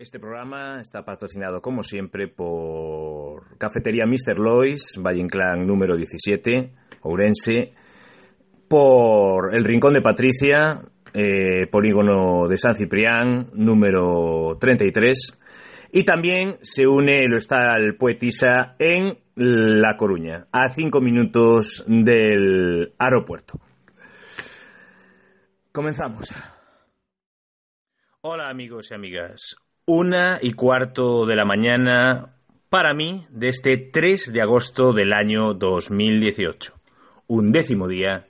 [0.00, 4.38] Este programa está patrocinado, como siempre, por Cafetería Mr.
[4.38, 7.74] Lois, Valle Inclán número 17, Ourense,
[8.66, 10.80] por El Rincón de Patricia,
[11.12, 15.38] eh, Polígono de San Ciprián, número 33,
[15.92, 23.60] y también se une el Hostal Poetisa en La Coruña, a cinco minutos del aeropuerto.
[25.70, 26.32] Comenzamos.
[28.22, 29.56] Hola amigos y amigas.
[29.92, 32.36] Una y cuarto de la mañana
[32.68, 36.72] para mí de este 3 de agosto del año 2018.
[37.26, 38.28] Un décimo día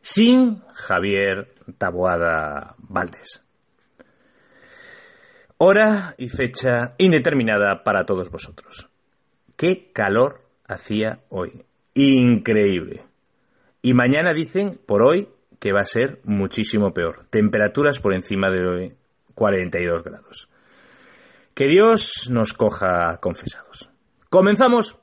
[0.00, 3.42] sin Javier Taboada Valdés.
[5.58, 8.88] Hora y fecha indeterminada para todos vosotros.
[9.56, 11.64] Qué calor hacía hoy.
[11.94, 13.02] Increíble.
[13.82, 17.24] Y mañana dicen, por hoy, que va a ser muchísimo peor.
[17.28, 18.94] Temperaturas por encima de
[19.34, 20.48] 42 grados.
[21.56, 23.88] Que Dios nos coja confesados.
[24.28, 24.98] Comenzamos.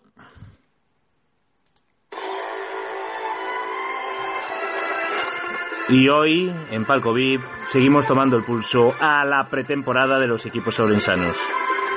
[5.90, 10.76] Y hoy, en Palco VIP, seguimos tomando el pulso a la pretemporada de los equipos
[10.76, 11.40] sobrensanos.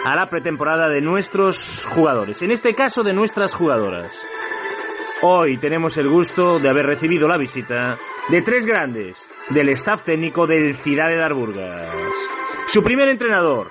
[0.07, 2.41] A la pretemporada de nuestros jugadores.
[2.41, 4.19] En este caso, de nuestras jugadoras.
[5.21, 7.99] Hoy tenemos el gusto de haber recibido la visita
[8.31, 11.95] de tres grandes del staff técnico del Ciudad de Darburgas.
[12.69, 13.69] Su primer entrenador,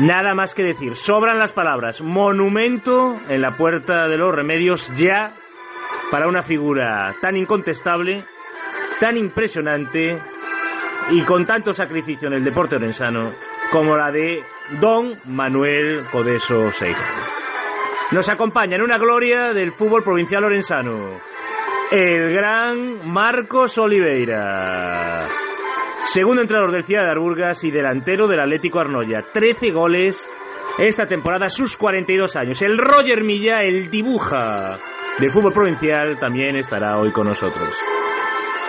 [0.00, 2.00] Nada más que decir, sobran las palabras.
[2.00, 5.32] Monumento en la puerta de los remedios ya
[6.10, 8.24] para una figura tan incontestable,
[8.98, 10.18] tan impresionante
[11.10, 13.32] y con tanto sacrificio en el deporte orensano
[13.70, 14.42] como la de
[14.80, 17.00] Don Manuel Codeso Seijo.
[18.10, 21.18] Nos acompaña en una gloria del fútbol provincial orensano,
[21.90, 25.24] el gran Marcos Oliveira.
[26.06, 29.22] Segundo entrenador del Ciudad de Arburgas y delantero del Atlético Arnoya.
[29.22, 30.28] 13 goles
[30.78, 32.60] esta temporada, sus 42 años.
[32.62, 34.76] El Roger Milla, el dibuja
[35.18, 37.68] del fútbol provincial, también estará hoy con nosotros.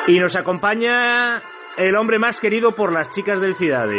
[0.07, 1.41] Y nos acompaña
[1.77, 3.89] el hombre más querido por las chicas del Ciudad.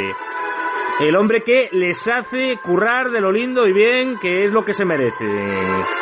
[1.00, 4.72] El hombre que les hace currar de lo lindo y bien, que es lo que
[4.72, 5.26] se merece.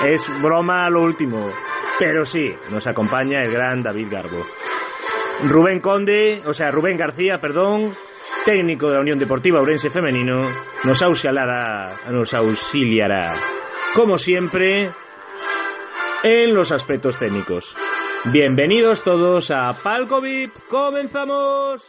[0.06, 1.50] Es broma lo último.
[1.98, 4.46] Pero sí, nos acompaña el gran David Garbo.
[5.42, 7.94] Rubén Conde, o sea, Rubén García, perdón,
[8.44, 10.38] técnico de la Unión Deportiva Urense Femenino,
[10.84, 13.34] nos auxiliará, nos auxiliará,
[13.94, 14.90] como siempre,
[16.22, 17.76] en los aspectos técnicos.
[18.32, 21.82] Bienvenidos todos a Palco VIP, comenzamos.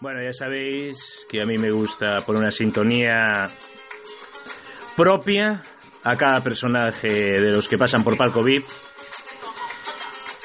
[0.00, 3.48] Bueno, ya sabéis que a mí me gusta poner una sintonía
[4.96, 5.62] propia
[6.04, 8.64] a cada personaje de los que pasan por Palco VIP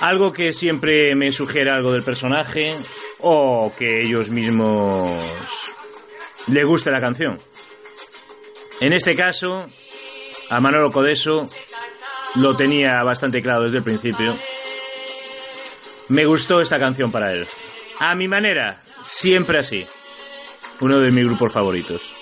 [0.03, 2.75] algo que siempre me sugiere algo del personaje
[3.19, 5.09] o que ellos mismos
[6.47, 7.39] le guste la canción.
[8.81, 9.65] En este caso,
[10.49, 11.49] a Manolo Codeso
[12.35, 14.37] lo tenía bastante claro desde el principio.
[16.09, 17.47] Me gustó esta canción para él.
[17.99, 19.85] A mi manera, siempre así.
[20.81, 22.13] Uno de mis grupos favoritos.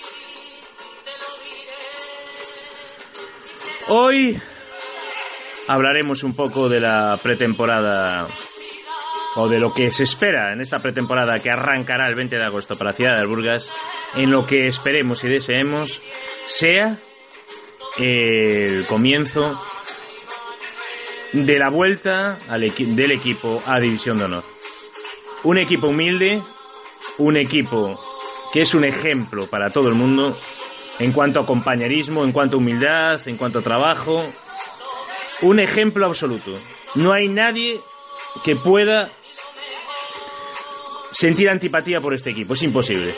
[3.88, 4.40] Hoy
[5.68, 8.26] hablaremos un poco de la pretemporada
[9.36, 12.76] o de lo que se espera en esta pretemporada que arrancará el 20 de agosto
[12.76, 13.70] para la ciudad de Alburgas,
[14.14, 16.02] en lo que esperemos y deseemos
[16.46, 16.98] sea
[17.98, 19.54] el comienzo
[21.32, 24.44] de la vuelta del equipo a División de Honor.
[25.44, 26.42] Un equipo humilde,
[27.18, 27.98] un equipo
[28.52, 30.36] que es un ejemplo para todo el mundo
[30.98, 34.24] en cuanto a compañerismo, en cuanto a humildad, en cuanto a trabajo,
[35.42, 36.52] un ejemplo absoluto.
[36.94, 37.78] No hay nadie
[38.44, 39.10] que pueda
[41.12, 42.54] sentir antipatía por este equipo.
[42.54, 43.12] Es imposible.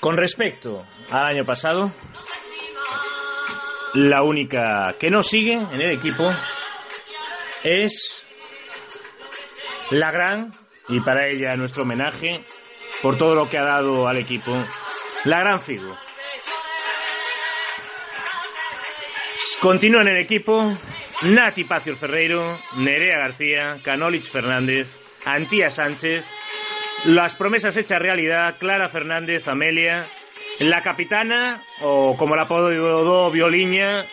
[0.00, 1.92] Con respecto al año pasado,
[3.94, 6.30] la única que no sigue en el equipo
[7.62, 8.24] es
[9.90, 10.52] la gran,
[10.88, 12.42] y para ella nuestro homenaje,
[13.02, 14.52] por todo lo que ha dado al equipo,
[15.24, 15.94] la gran Figo.
[19.60, 20.72] Continúan el equipo
[21.22, 26.24] Nati Pacio Ferreiro, Nerea García, Canolich Fernández, Antía Sánchez,
[27.04, 30.06] las promesas hechas realidad, Clara Fernández, Amelia,
[30.60, 34.06] la capitana, o como la apodo Violiña,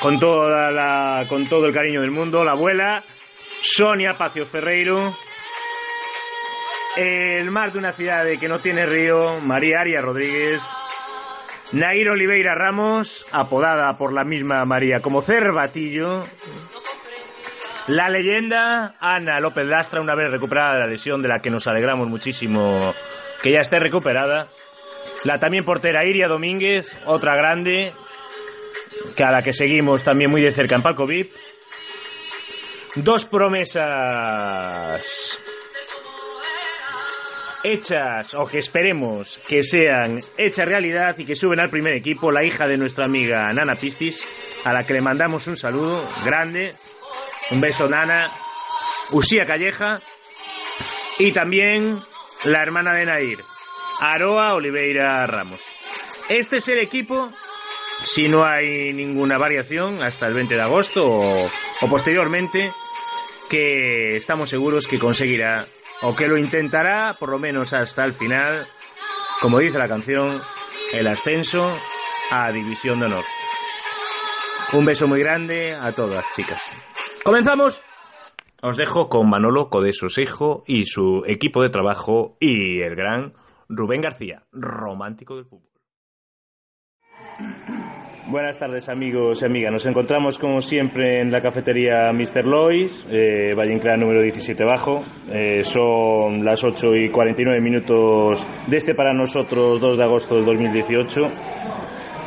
[0.00, 3.04] con, toda la, con todo el cariño del mundo, la abuela,
[3.60, 5.14] Sonia Pacio Ferreiro,
[6.96, 10.62] el mar de una ciudad que no tiene río, María Aria Rodríguez,
[11.76, 16.22] Nair Oliveira Ramos, apodada por la misma María como Cervatillo.
[17.88, 22.08] La leyenda Ana López Lastra, una vez recuperada la lesión de la que nos alegramos
[22.08, 22.94] muchísimo
[23.42, 24.48] que ya esté recuperada.
[25.24, 27.92] La también portera Iria Domínguez, otra grande,
[29.14, 31.30] que a la que seguimos también muy de cerca en Palco VIP.
[32.94, 33.82] Dos promesas
[37.66, 42.44] hechas o que esperemos que sean hechas realidad y que suben al primer equipo, la
[42.44, 44.24] hija de nuestra amiga Nana Pistis,
[44.64, 46.74] a la que le mandamos un saludo grande,
[47.50, 48.30] un beso Nana,
[49.12, 50.00] Usía Calleja
[51.18, 51.98] y también
[52.44, 53.44] la hermana de Nair,
[54.00, 55.62] Aroa Oliveira Ramos.
[56.28, 57.30] Este es el equipo,
[58.04, 62.70] si no hay ninguna variación, hasta el 20 de agosto o, o posteriormente,
[63.48, 65.66] que estamos seguros que conseguirá
[66.02, 68.66] o que lo intentará por lo menos hasta el final,
[69.40, 70.40] como dice la canción,
[70.92, 71.72] el ascenso
[72.30, 73.24] a División de Honor.
[74.72, 76.70] Un beso muy grande a todas, chicas.
[77.24, 77.82] ¡Comenzamos!
[78.62, 83.34] Os dejo con Manolo Codesos Hijo y su equipo de trabajo y el gran
[83.68, 85.70] Rubén García, romántico del fútbol.
[88.28, 89.72] Buenas tardes amigos y amigas.
[89.72, 92.44] Nos encontramos como siempre en la cafetería Mr.
[92.44, 95.04] Lois, eh, Valle Inclán número 17 bajo.
[95.30, 100.44] Eh, son las 8 y 49 minutos de este para nosotros 2 de agosto del
[100.44, 101.20] 2018.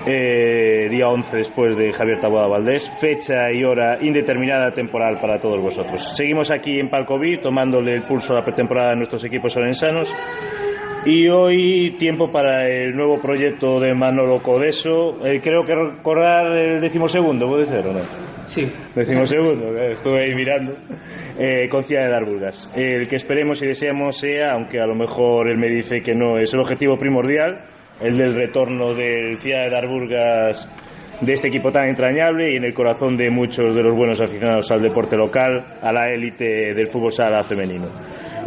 [0.08, 5.62] Eh, día 11 después de Javier Taboada Valdés, fecha y hora indeterminada temporal para todos
[5.62, 6.16] vosotros.
[6.16, 10.16] Seguimos aquí en Palcoví tomándole el pulso a la pretemporada de nuestros equipos orensanos
[11.06, 15.26] y hoy tiempo para el nuevo proyecto de Manolo Codeso.
[15.26, 18.00] Eh, creo que recordar el decimosegundo, ¿puede ser o no?
[18.48, 18.70] Sí.
[18.96, 20.74] Decimosegundo, eh, estuve ahí mirando.
[21.38, 22.70] Eh, con Ciudad de Darbulgas.
[22.76, 26.38] El que esperemos y deseamos sea, aunque a lo mejor él me dice que no
[26.38, 27.64] es el objetivo primordial,
[28.02, 30.68] el del retorno del Ciudad de Darbulgas
[31.22, 34.72] de este equipo tan entrañable y en el corazón de muchos de los buenos aficionados
[34.72, 37.88] al deporte local, a la élite del fútbol sala femenino.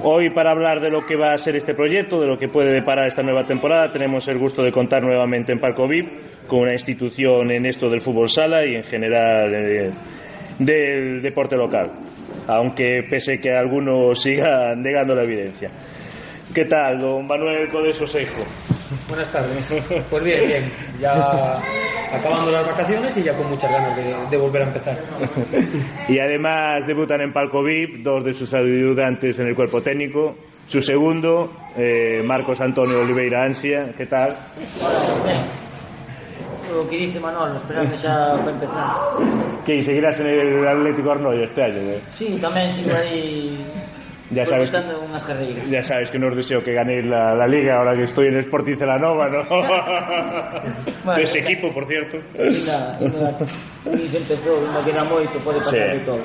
[0.04, 2.72] Hoy para hablar de lo que va a ser este proyecto, de lo que puede
[2.72, 6.72] deparar esta nueva temporada, tenemos el gusto de contar nuevamente en Palco VIP con una
[6.72, 9.92] institución en esto del fútbol sala y en general eh,
[10.58, 11.92] del deporte local,
[12.48, 15.70] aunque pese que algunos sigan negando la evidencia.
[16.54, 18.42] ¿Qué tal, don Manuel Codeso Seijo?
[19.08, 19.72] Buenas tardes.
[20.10, 20.72] Pues bien, bien.
[21.00, 21.52] Ya
[22.12, 24.96] acabando las vacaciones y ya con muchas ganas de, de volver a empezar.
[26.08, 30.36] y además debutan en Palco VIP dos de sus ayudantes en el cuerpo técnico.
[30.66, 33.90] Su segundo, eh, Marcos Antonio Oliveira Ansia.
[33.96, 34.36] ¿Qué tal?
[35.26, 35.40] Bien.
[36.72, 38.86] Lo que dice Manolo, esperando xa para empezar.
[39.64, 39.76] ¿Qué?
[39.76, 41.80] ¿Y seguirás en el Atlético Arnoyo este año?
[41.92, 42.00] eh?
[42.16, 43.60] Sí, tamén sigo aí
[44.32, 47.94] Ya sabes, que, ya sabes que no os deseo que ganéis la, la liga ahora
[47.94, 49.42] que estoy en Sporting Celanova, ¿no?
[51.04, 52.18] Bueno, Ese equipo, por cierto.
[54.84, 55.98] Queda moito, pode pasar Sí.
[55.98, 56.22] de todo.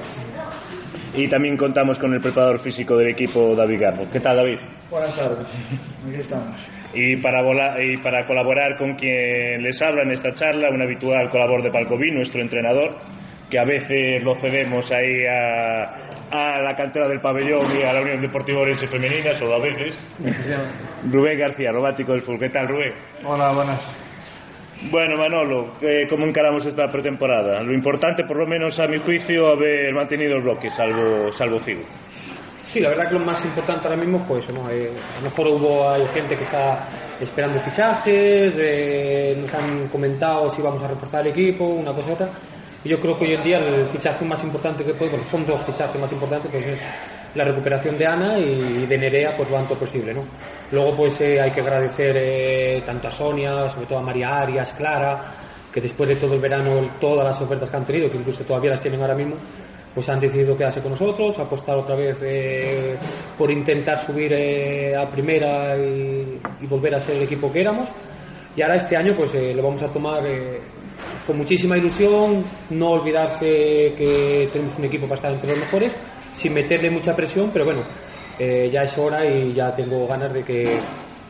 [1.16, 4.06] Y también contamos con el preparador físico del equipo, David Garbo.
[4.12, 4.60] ¿Qué tal, David?
[4.92, 5.48] Buenas tardes.
[6.08, 6.56] Aquí estamos.
[6.94, 11.30] Y para, vola- y para colaborar con quien les habla en esta charla, un habitual
[11.30, 12.98] colaborador de Palcoví, nuestro entrenador,
[13.50, 18.02] que a veces lo cedemos ahí a, a la cantera del pabellón y a la
[18.02, 19.98] Unión Deportiva Orense Femenina, solo a veces.
[21.10, 22.40] Rubén García, romántico del fútbol.
[22.40, 22.94] ¿Qué tal, Rubén?
[23.24, 23.96] Hola, buenas.
[24.92, 27.64] Bueno, Manolo, eh, ¿cómo encaramos esta pretemporada?
[27.64, 31.82] Lo importante, por lo menos a mi juicio, haber mantenido el bloque, salvo, salvo Figo.
[32.68, 34.70] Sí, la verdad que lo más importante ahora mismo fue eso, ¿no?
[34.70, 36.88] Eh, a lo mejor hubo hay gente que está
[37.20, 42.14] esperando fichajes, eh, nos han comentado si vamos a reforzar el equipo, una cosa u
[42.14, 42.30] otra.
[42.84, 45.64] Yo creo que hoy en día el fichaje más importante que puede, bueno, son dos
[45.64, 46.80] fichajes más importantes, pues es
[47.34, 50.24] la recuperación de Ana y de Nerea, pues lo antes posible, ¿no?
[50.72, 54.74] Luego, pues eh, hay que agradecer eh, tanto a Sonia, sobre todo a María Arias,
[54.74, 55.34] Clara,
[55.74, 58.72] que después de todo el verano, todas las ofertas que han tenido, que incluso todavía
[58.72, 59.36] las tienen ahora mismo,
[59.94, 62.96] pues han decidido quedarse con nosotros, apostar otra vez eh,
[63.38, 67.92] por intentar subir eh, a primera y, volver a ser el equipo que éramos.
[68.56, 70.24] Y ahora este año pues lo vamos a tomar
[71.28, 73.46] con muchísima ilusión, no olvidarse
[73.98, 75.96] que tenemos un equipo para estar entre los mejores,
[76.32, 77.82] sin meterle mucha presión, pero bueno,
[78.40, 80.80] eh, ya es hora y ya tengo ganas de que,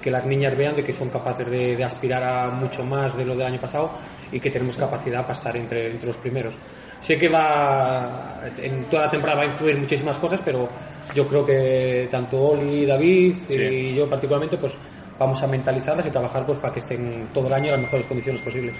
[0.02, 3.26] que las niñas vean de que son capaces de, de aspirar a mucho más de
[3.26, 3.92] lo del año pasado
[4.32, 6.56] y que tenemos capacidad para estar entre, entre los primeros.
[7.00, 10.68] Sé que va en toda la temporada va a influir muchísimas cosas, pero
[11.14, 13.62] yo creo que tanto Oli, David Sí.
[13.62, 14.78] y yo particularmente pues
[15.18, 18.06] vamos a mentalizarlas y trabajar pues para que estén todo el año en las mejores
[18.06, 18.76] condiciones posibles.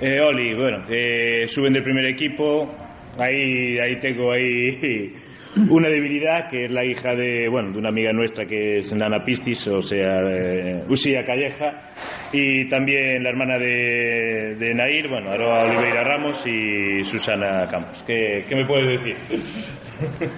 [0.00, 2.74] Eh, Oli, bueno, eh, suben del primer equipo,
[3.18, 5.12] ahí, ahí tengo ahí
[5.68, 9.22] una debilidad que es la hija de, bueno, de una amiga nuestra que es Nana
[9.24, 11.90] Pistis, o sea, eh, Usía Calleja,
[12.32, 18.02] y también la hermana de, de Nair, bueno, Aroa Oliveira Ramos y Susana Campos.
[18.06, 19.16] ¿Qué, qué me puedes decir?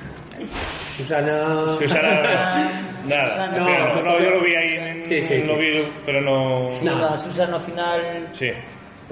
[0.96, 1.62] Susana...
[1.78, 2.12] Susana,
[3.08, 5.60] nada, No, pero no, no, yo lo vi ahí, en- Sí, sí, lo sí.
[5.60, 6.80] vi, pero no...
[6.82, 8.28] Nada, Susana ao final.
[8.32, 8.48] Sí,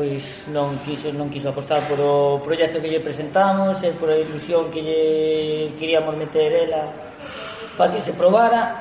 [0.01, 4.17] pois non quiso, non quiso apostar por o proxecto que lle presentamos e por a
[4.17, 5.03] ilusión que lle
[5.77, 6.89] queríamos meter ela
[7.77, 8.81] para que se probara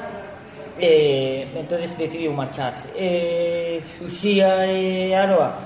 [0.79, 5.59] e entonces decidiu marchar e Uxía e Aroa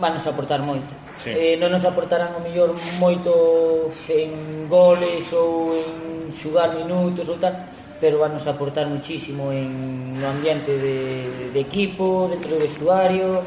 [0.00, 1.28] vanos aportar moito sí.
[1.28, 7.52] eh, non nos aportarán o mellor moito en goles ou en xugar minutos ou tal
[8.00, 13.42] pero van nos aportar muchísimo en no ambiente de, de equipo, dentro do vestuario,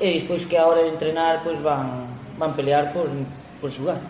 [0.00, 2.06] e despois que a hora de entrenar pois van,
[2.38, 3.08] van pelear por,
[3.60, 4.00] por xugar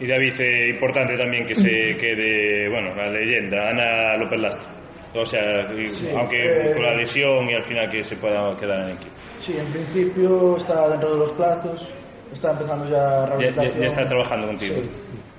[0.00, 4.70] Y David, eh, importante también que se quede, bueno, la leyenda, Ana López Lastra.
[5.14, 5.40] O sea,
[5.72, 8.96] y- aunque eh, con la lesión y al final que se pueda quedar en el
[8.96, 9.12] equipo.
[9.40, 11.90] Sí, en principio está dentro de los plazos,
[12.30, 13.80] está empezando ya Ya, ya- rehabilitación.
[13.80, 14.74] ya está trabajando contigo.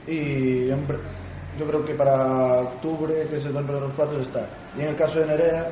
[0.08, 0.12] Sí.
[0.12, 0.80] Y en
[1.60, 4.48] yo creo que para octubre, que es dentro de los plazos, está.
[4.78, 5.68] Y en el caso de Nerea,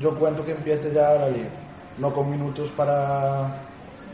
[0.00, 1.48] yo cuento que empiece ya la liga.
[1.98, 3.46] No con minutos para,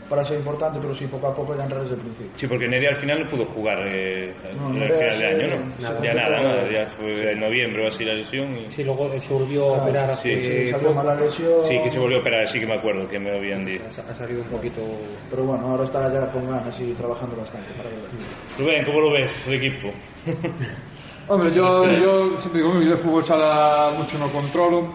[0.07, 2.31] para ser importante, pero sí poco a poco ya entrar desde el principio.
[2.35, 5.23] Sí, porque Nerea al final no pudo jugar eh, No, al Nerea final de sí,
[5.43, 5.65] año, ¿no?
[5.81, 6.01] nada.
[6.03, 8.55] ya nada, nada, ya fue en noviembre o así la lesión.
[8.55, 8.69] Y...
[8.71, 11.03] Sí, luego se volvió a operar sí, hace Sí, salió poco.
[11.03, 11.63] mal la lesión.
[11.63, 13.83] Sí, que se volvió a operar, sí que me acuerdo que me habían dicho.
[13.83, 14.81] Ha, ha salido un poquito...
[15.31, 17.89] Pero bueno, ahora está ya con ganas y trabajando bastante para.
[18.59, 19.89] Rubén, ¿cómo lo ves el equipo?
[21.27, 24.93] Hombre, yo, yo siempre digo, yo de fútbol sala mucho no controlo,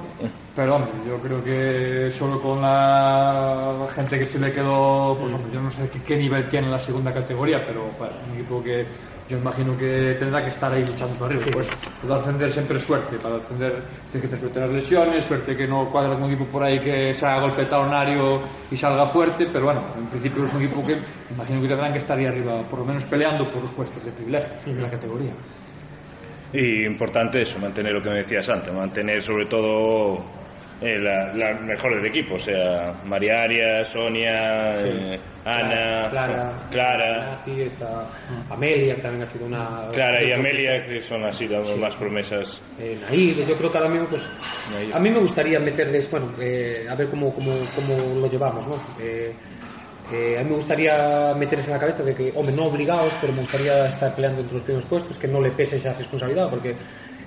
[0.57, 5.53] Pero hombre, yo creo que solo con la gente que se le quedó, pues hombre,
[5.53, 8.63] yo no sé qué, qué nivel tiene en la segunda categoría, pero bueno, un equipo
[8.63, 8.87] que
[9.29, 11.51] yo imagino que tendrá que estar ahí luchando para arriba.
[11.53, 11.71] Pues
[12.01, 15.55] para ascender siempre es suerte, para ascender tienes que tener suerte en las lesiones, suerte
[15.55, 19.49] que no cuadra algún equipo por ahí que se haga golpe talonario y salga fuerte,
[19.53, 20.97] pero bueno, en principio es un equipo que
[21.35, 24.11] imagino que tendrán que estar ahí arriba, por lo menos peleando por los puestos de
[24.11, 25.35] privilegio en la categoría.
[26.53, 30.19] Y importante eso, mantener lo que me decía Santa, mantener sobre todo
[30.81, 37.37] eh, la, la mejor del equipo, o sea, María Arias, Sonia, eh, Ana, Clara, Clara,
[37.37, 38.09] Nati, está
[38.51, 39.89] Amelia, que también ha sido una...
[39.93, 42.63] Clara y Amelia, que son así las más promesas.
[42.79, 44.23] eh, Nair, yo creo que ahora mismo pues
[44.73, 44.95] Nair.
[44.95, 48.75] a mí me gustaría meterles bueno eh, a ver cómo, cómo, cómo lo llevamos ¿no?
[50.11, 53.33] Eh, a mí me gustaría meter en la cabeza de que, hombre, no obligados, pero
[53.33, 56.77] me gustaría estar peleando entre los primeros puestos, que no le pese esa responsabilidad, porque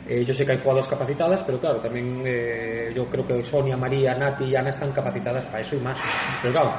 [0.07, 3.75] eh, yo sé que hay jugadoras capacitadas, pero claro, también eh, yo creo que Sonia,
[3.75, 5.99] María, Nati y Ana están capacitadas para eso y más.
[6.41, 6.73] Pero claro,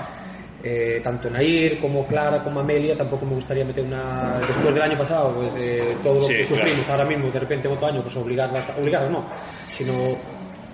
[0.62, 4.98] eh, tanto Nair como Clara como Amelia tampoco me gustaría meter una después del año
[4.98, 7.02] pasado pues eh, todo sí, que sufrimos claro.
[7.02, 9.24] ahora mismo de repente otro año pues obligarlas obligarlas no
[9.70, 10.18] sino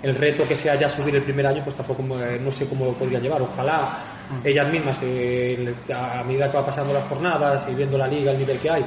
[0.02, 2.87] el reto que sea ya subir el primer año pues tampoco eh, no sé cómo
[2.87, 7.75] lo podría llevar ojalá ellas mismas eh, a medida que va pasando las jornadas y
[7.75, 8.85] viendo la liga el nivel que hay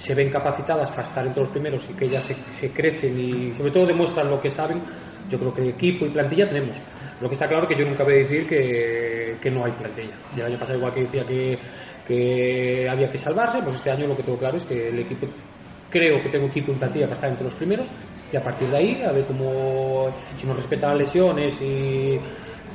[0.00, 3.52] se ven capacitadas para estar entre los primeros y que ellas se, se crecen y
[3.52, 4.82] sobre todo demuestran lo que saben.
[5.28, 6.74] Yo creo que equipo y plantilla tenemos.
[7.20, 10.16] Lo que está claro que yo nunca voy a decir que, que no hay plantilla.
[10.34, 11.58] Y el año pasado igual que decía que,
[12.08, 15.26] que había que salvarse pues este año lo que tengo claro es que el equipo
[15.90, 17.86] creo que tengo equipo en plantilla para estar entre los primeros
[18.32, 22.20] y a partir de ahí a ver cómo si nos respetan las lesiones y, y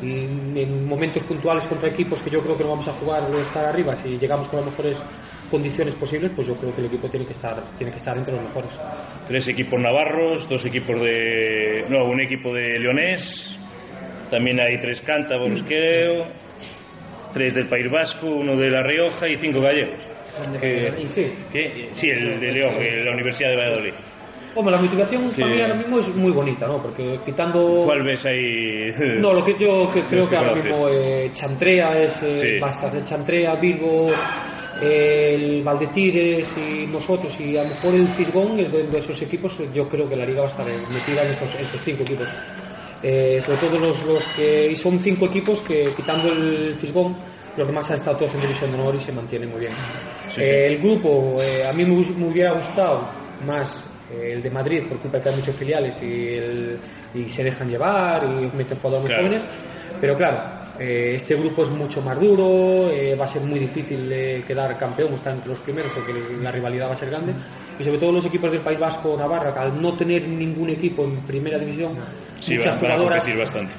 [0.01, 3.65] en momentos puntuales contra equipos que yo creo que no vamos a jugar o estar
[3.65, 5.01] arriba si llegamos con las mejores
[5.49, 8.33] condiciones posibles pues yo creo que el equipo tiene que estar tiene que estar entre
[8.33, 8.77] los mejores
[9.25, 11.85] Tres equipos navarros, dos equipos de.
[11.89, 13.57] No, un equipo de Leonés,
[14.29, 16.27] también hay tres cántabros, creo,
[17.33, 19.99] tres del País Vasco, uno de La Rioja y cinco gallegos.
[20.59, 21.25] Que- sí.
[21.93, 23.93] Sí, el de León, la Universidad de Valladolid.
[24.57, 26.79] Hombre, la motivación Que- para mí ahora mismo es muy bonita, ¿no?
[26.81, 27.83] Porque quitando...
[27.85, 28.89] ¿Cuál ves ahí?
[29.19, 32.59] No, lo que yo que creo que ahora mismo eh, Chantrea es eh, Sí.
[32.59, 34.13] bastante Chantrea, Bilbo,
[34.81, 39.21] eh, el Valdetires y nosotros y a lo mejor el Fisgón es de, de esos
[39.21, 42.29] equipos yo creo que la liga va a estar metida en estos, estos cinco equipos
[43.03, 47.15] Eh, sobre todo los, los que y son cinco equipos que quitando el Fisgón
[47.57, 49.74] los demás han estado todos en división de honor y se mantienen muy bien
[50.27, 50.74] Sí, Eh, sí.
[50.74, 53.01] el grupo eh, a mí me, me hubiera gustado
[53.45, 56.79] más eh, el de Madrid por culpa de que hay muchos filiales y, el-
[57.13, 59.24] y se dejan llevar y meten jugadores muy Claro.
[59.24, 59.47] jóvenes
[60.01, 64.12] pero claro eh, este grupo es mucho más duro, eh, va a ser muy difícil
[64.12, 67.34] eh, quedar campeón estar entre los primeros porque la rivalidad va a ser grande.
[67.77, 71.03] Y sobre todo los equipos del País Vasco, Navarra, que al no tener ningún equipo
[71.05, 71.98] en primera división,
[72.39, 73.25] Sí, muchas van- jugadoras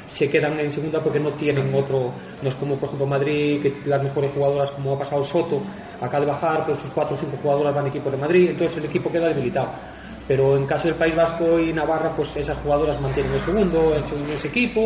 [0.06, 3.80] se quedan en segunda porque no tienen otro, no es como por ejemplo Madrid, que
[3.84, 5.66] las mejores jugadoras como ha pasado Soto,
[6.00, 8.78] acaba de bajar, pero sus cuatro o cinco jugadoras van a equipos de Madrid, entonces
[8.78, 9.72] el equipo queda debilitado.
[10.26, 14.10] Pero en caso del País Vasco y Navarra, pues esas jugadoras mantienen el segundo, es
[14.10, 14.80] un ese equipo,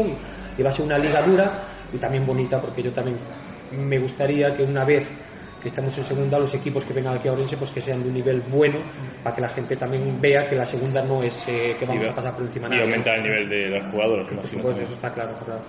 [0.57, 3.19] y va a ser una liga dura y también bonita, porque yo también
[3.73, 5.09] me gustaría que una vez
[5.61, 8.09] que estamos en segunda, los equipos que vengan aquí a Orense, pues que sean de
[8.09, 8.79] un nivel bueno,
[9.23, 12.15] para que la gente también vea que la segunda no es eh, que vamos a
[12.15, 12.83] pasar por encima Y nadie.
[12.85, 15.63] aumentar el nivel de las jugadoras, Por supuesto, eso está claro, claro.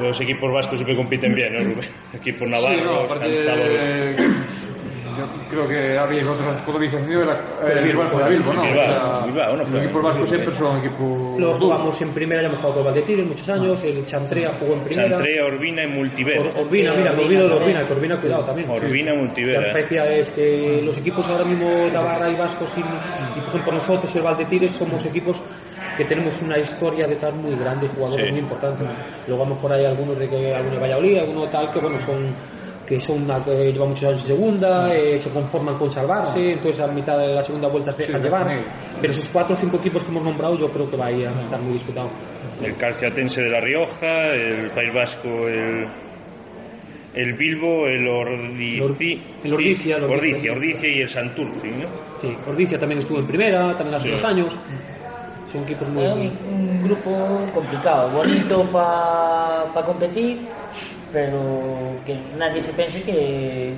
[0.00, 1.88] Los equipos vascos siempre compiten bien, ¿no, Rubén?
[2.12, 4.93] Equipos Sí, no, navarros, aparte, cántabros.
[5.16, 6.22] Yo creo que había
[6.80, 8.62] dices mío era Pero eh, Bilbao fuera Bilbao, ¿no?
[9.26, 9.84] Bilbao, no los fuera.
[9.84, 11.00] equipos vascos siempre son equipos
[11.40, 11.58] Lo duros.
[11.58, 15.08] jugamos en primera, ya hemos jugado con Valdetir muchos años, el Chantrea jugó en primera.
[15.10, 16.38] Chantrea, Orbina y Multiver.
[16.38, 18.70] Or- Orbina, mira, me olvido de Orbina, que Orbina cuidado también.
[18.70, 19.54] Orbina, La Multiver.
[19.64, 19.70] ¿eh?
[19.70, 24.14] aprecia es que los equipos ahora mismo Navarra y Vascos y, y, por ejemplo nosotros
[24.16, 25.42] el Valdetires somos equipos
[25.96, 28.30] que tenemos una historia detrás muy grande, jugadores Sí.
[28.32, 28.86] muy importantes.
[29.28, 31.98] Luego a lo mejor hay algunos de que algunos de Valladolid, algunos tal que bueno
[32.00, 32.34] son
[32.86, 34.94] que son una que lleva muchos años en segunda, ah.
[34.94, 38.28] eh, se conforman con salvarse, entonces a mitad de la segunda vuelta se dejan sí,
[38.28, 38.64] llevar.
[39.00, 41.60] Pero esos cuatro o cinco equipos que hemos nombrado yo creo que va a estar
[41.60, 42.10] muy disputado.
[42.62, 45.86] El Calciatense de La Rioja, el País Vasco, el,
[47.14, 48.76] el Bilbo, el, Ordi...
[48.76, 51.68] el Ordicia, el Ordicia, Ordicia, Ordicia, y el Santurci.
[51.68, 51.88] ¿no?
[52.20, 54.14] Sí, Ordicia también estuvo en primera, también hace sí.
[54.14, 54.58] dos años.
[55.50, 56.30] Son equipos muy...
[56.84, 60.46] Grupo complicado, bonito para competir,
[61.10, 63.72] pero que nadie se pense que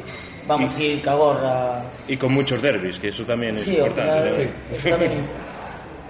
[0.48, 1.82] vamos a ir cagorra.
[2.08, 4.30] Y con muchos derbis, que eso también es Sí, ao importante.
[4.30, 5.26] final, sí, eso tamén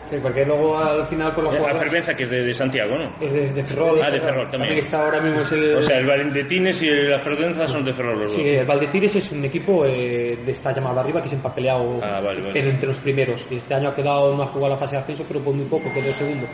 [0.09, 1.83] Sí, porque luego al final con los La jugadores...
[1.91, 3.11] Fervenza que es de, de Santiago, ¿no?
[3.21, 3.99] Es de, de Ferrol.
[4.01, 4.79] Ah, de Ferrol también.
[4.79, 5.75] está ahora mismo es el...
[5.79, 8.47] O sea, el Valentines y la Fervenza son de Ferrol los Sí, dos.
[8.63, 12.21] el Valdetires es un equipo eh, de esta llamada arriba que siempre ha peleado Ah,
[12.23, 12.55] vale, vale.
[12.61, 13.49] en- entre los primeros.
[13.51, 15.67] Y este año ha quedado no ha jugado la fase de ascenso, pero por muy
[15.67, 16.47] poco, quedó segundo.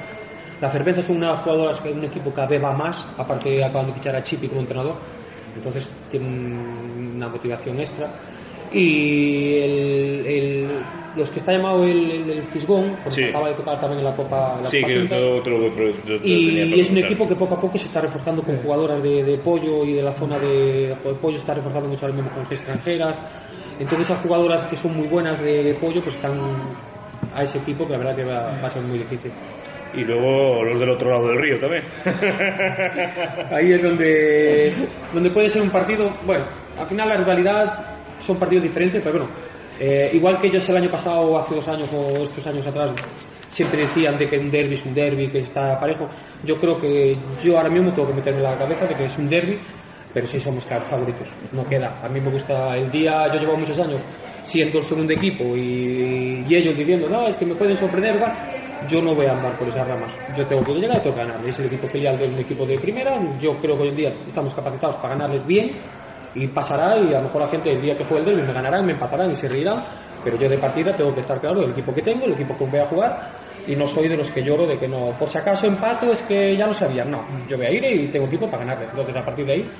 [0.63, 4.15] La Fervenza es una jugadora, es un equipo que va más, aparte acaban de fichar
[4.15, 4.95] a Chipi como entrenador,
[5.57, 8.09] entonces tiene un- una motivación extra.
[8.71, 13.29] Y el, el- los que está llamado el, el, Fisgón, porque Sí.
[13.29, 15.89] acaba de tocar también en la Copa, en la Sí, Copa que otro, otro, otro-
[15.91, 19.03] otro- Y, y es un equipo que poco a poco se está reforzando con jugadoras
[19.03, 22.31] de, de pollo y de la zona de, de pollo está reforzando mucho ahora mismo
[22.33, 23.21] con extranjeras.
[23.81, 26.77] Entonces esas jugadoras que son muy buenas de, de pollo pues están
[27.33, 29.33] a ese equipo que la verdad que va, va a ser muy difícil.
[29.95, 31.85] Y luego los del otro lado del río también.
[33.55, 34.73] Ahí es donde,
[35.13, 36.45] donde puede ser un partido, bueno,
[36.79, 39.35] al final la rivalidad son partidos diferentes, pero bueno,
[39.79, 42.93] eh, igual que ellos el año pasado hace dos años o estos años atrás
[43.49, 46.09] siempre decían de que un derby es un derby, que está parejo,
[46.45, 49.19] yo creo que yo ahora mismo tengo que meterme en la cabeza de que es
[49.19, 49.59] un derby,
[50.15, 52.01] pero sí somos favoritos, no queda.
[52.03, 54.03] A mí me gusta el día, yo llevo muchos años
[54.43, 58.33] siendo el segundo equipo y, y ellos diciendo, no, es que me pueden sorprender, tal".
[58.89, 60.13] Yo no voy a andar por esas ramas.
[60.35, 61.47] Yo tengo que llegar y tengo que ganar.
[61.47, 63.19] Es el equipo filial de un equipo de primera.
[63.39, 65.71] Yo creo que hoy en día estamos capacitados para ganarles bien
[66.35, 68.53] y pasará y a lo mejor la gente el día que juegue el derby me
[68.55, 69.77] ganarán, me empatarán y se reirán.
[70.25, 72.65] Pero yo de partida tengo que estar claro del equipo que tengo, el equipo que
[72.65, 73.31] voy a jugar
[73.67, 76.23] y no soy de los que lloro de que no, por si acaso empato es
[76.23, 77.05] que ya lo sabía.
[77.05, 78.91] No, yo voy a ir y tengo equipo para ganarles.
[78.91, 79.71] Entonces a partir de ahí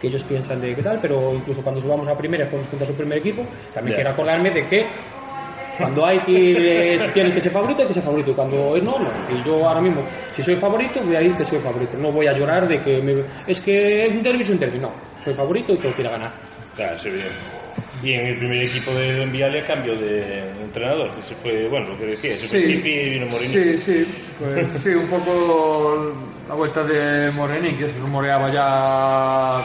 [0.00, 2.86] que ellos piensan de qué tal, pero incluso cuando subamos a primera y jugamos contra
[2.86, 4.02] su primer equipo, también Ya.
[4.02, 4.86] quiero acordarme de que
[5.78, 8.30] cuando hay que si tiene que ser favorito, hay que ser favorito.
[8.30, 9.10] Y cuando es no, no.
[9.28, 11.96] Y yo ahora mismo, si soy favorito, voy a ir que soy favorito.
[11.98, 14.78] No voy a llorar de que me- es que es un derby, es un derby.
[14.78, 16.32] No, soy favorito y tengo que ir a ganar.
[16.74, 17.26] Claro, sí, bien.
[18.02, 21.14] Y en el primer equipo de Envialia cambio de entrenador.
[21.14, 22.74] que se fue, bueno, lo que decía, se fue Sí.
[22.74, 23.48] Chipi y vino Morini.
[23.48, 26.12] Sí, sí, pues sí, un poco
[26.48, 29.62] la vuelta de Morenín, que se rumoreaba ya,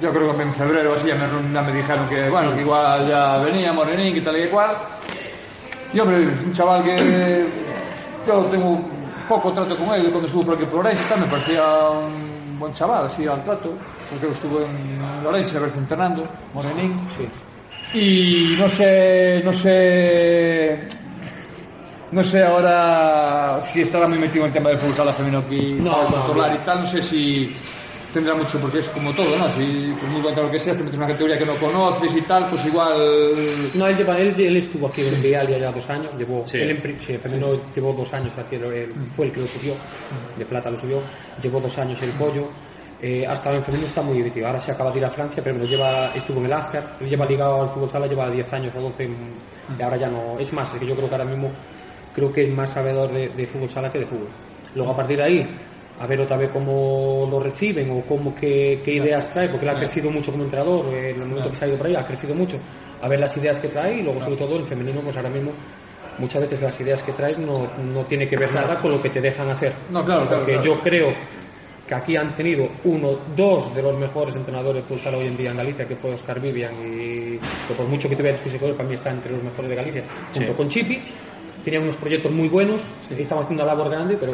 [0.00, 2.60] yo creo que en febrero o así, ya me, ya me dijeron que, bueno, que
[2.60, 4.76] igual ya venía Morenín, que tal y cual.
[5.94, 6.96] E, hombre, un chaval que
[8.24, 8.80] eu tengo
[9.28, 13.04] pouco trato con él, cuando estuvo por aquí por Orense me parecía un bon chaval
[13.04, 13.76] así al trato
[14.08, 16.24] porque eu estuve en Orense ver entrenando,
[16.54, 17.28] Morenín sí.
[17.92, 20.88] Y no sé no sé
[22.10, 26.08] no sé ahora si estará moi metido en tema de fútbol sala femenino aquí no,
[26.08, 27.62] no, no, no, no, no, no, no, no, no,
[28.12, 29.48] tendrá mucho porque es como todo, ¿no?
[29.48, 32.22] Si por muy bueno que sea, te metes en una categoría que no conoces y
[32.22, 36.16] tal, pues igual No, él, lleva, él, él estuvo aquí en Vialia ya dos años,
[36.16, 36.58] llevó, Sí.
[36.58, 39.74] él en, sí, el femenino llevó dos años, aquí, él fue el que lo subió,
[40.36, 41.02] de plata lo subió,
[41.40, 42.50] llevó dos años el pollo,
[43.00, 45.56] eh, hasta en femenino está muy divertido, ahora se acaba de ir a Francia, pero
[45.56, 46.52] bueno, lleva, estuvo en el
[47.00, 49.40] él lleva ligado al fútbol sala, lleva 10 años o 12, en-
[49.76, 51.52] y ahora ya no, es más, es que yo creo que ahora mismo
[52.12, 54.28] creo que es más sabedor de, de fútbol sala que de fútbol.
[54.74, 55.56] Luego a partir de ahí
[56.02, 59.70] a ver otra vez cómo lo reciben o cómo qué, qué ideas trae, porque él
[59.70, 61.94] ha crecido mucho como entrenador, eh, en el momento que se ha ido por ahí,
[61.94, 62.58] ha crecido mucho,
[63.00, 65.52] a ver las ideas que trae y luego sobre todo el femenino, pues ahora mismo
[66.18, 69.10] muchas veces las ideas que traes no, no tiene que ver nada con lo que
[69.10, 69.72] te dejan hacer.
[69.90, 70.74] No, claro, claro, Porque claro.
[70.74, 71.06] yo creo
[71.86, 75.50] que aquí han tenido uno, dos de los mejores entrenadores que usar hoy en día
[75.52, 78.88] en Galicia, que fue Oscar Vivian, y que por mucho que te veas que para
[78.88, 81.00] mí está entre los mejores de Galicia, junto con Chipi.
[81.62, 84.32] Tenían unos proyectos muy buenos, estaban haciendo una labor grande, pero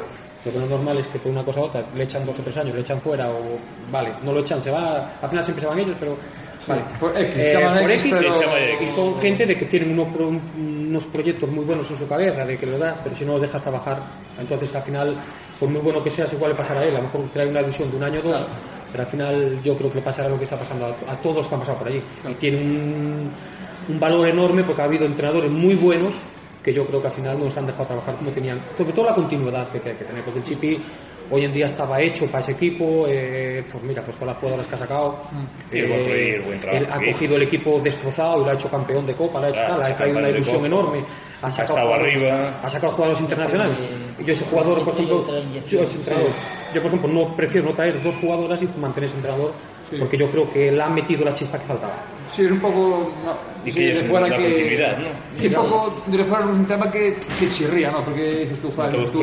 [0.49, 2.39] lo que no es normal es que por una cosa u otra le echan dos
[2.39, 3.59] o tres años, le echan fuera, o
[3.91, 6.17] vale, no lo echan, se va, al final siempre se van ellos, pero
[6.67, 6.83] vale.
[6.99, 11.07] por X, Eh, por X, X, pero- y son gente de que tienen unos, unos
[11.07, 13.63] proyectos muy buenos en su cabeza, de que lo da, pero si no lo dejas
[13.63, 14.03] trabajar,
[14.39, 15.17] entonces al final,
[15.61, 17.61] por muy bueno que seas, igual le pasará a él, a lo mejor trae una
[17.61, 18.47] ilusión de un año o dos,
[18.91, 21.37] pero al final yo creo que le pasará lo que está pasando a, a todos
[21.37, 22.03] los que han pasado por allí.
[22.29, 23.31] Y tiene un,
[23.89, 26.15] un valor enorme porque ha habido entrenadores muy buenos
[26.69, 29.15] que yo creo que al final nos han dejado trabajar como tenían, sobre todo la
[29.15, 30.77] continuidad que hay que tener, porque el Chipi
[31.31, 34.67] hoy en día estaba hecho para ese equipo, eh, pues mira, pues todas las jugadoras
[34.67, 35.21] que ha sacado,
[35.73, 39.07] Y el buen trabajo él ha cogido el equipo destrozado y lo ha hecho campeón
[39.07, 40.67] de Copa, lo ha hecho Claro, tal, ha traído una ilusión Copa.
[40.67, 40.99] enorme,
[41.41, 42.61] ha sacado, estado jugadores- arriba.
[42.63, 43.79] ha sacado jugadores internacionales.
[44.19, 45.27] Yo ese jugador, por ejemplo,
[45.67, 46.31] yo, ese entrenador,
[46.75, 49.53] yo por ejemplo no prefiero no traer dos jugadoras y mantener ese entrenador
[49.89, 49.97] Sí.
[49.99, 52.05] porque yo creo que él ha metido la chispa que faltaba.
[52.33, 53.13] Sí, es un pouco...
[53.25, 53.33] No,
[53.65, 54.43] e que sí, de fuera que...
[54.43, 55.09] continuidad, ¿no?
[55.35, 58.05] Sí, un pouco de fuera un tema que, que chirría, ¿no?
[58.05, 59.23] Porque dices tú, Juan, dices tú...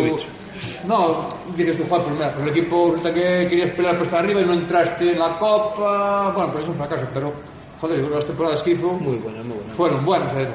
[0.87, 4.41] No, dices tú, Juan, pues mira, el equipo resulta que querías pelear por estar arriba
[4.41, 6.31] y no entraste en la Copa...
[6.33, 7.33] Bueno, pues es un fracaso, pero...
[7.79, 8.87] Joder, las temporadas que hizo...
[8.93, 9.75] Muy buenas, muy buenas.
[9.75, 10.47] Fueron buenas, ¿eh?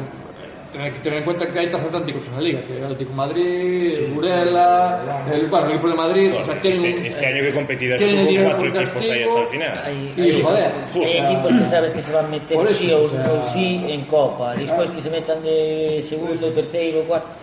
[0.72, 3.92] Tener que tener en cuenta que hay transatlánticos en la liga, que el Atlético Madrid,
[3.98, 7.48] el Burela, el, bueno, el equipo de Madrid, o sea, tienen Este, este año que
[7.48, 9.72] el con dinero cuatro equipos ahí hasta el final.
[9.84, 12.90] Hay, Y, hay- joder, hay equipos que sabes que se van a meter eso, sí
[12.92, 17.34] ou, o sea, sí en Copa, despois que se metan de segundo, terceiro, cuarto.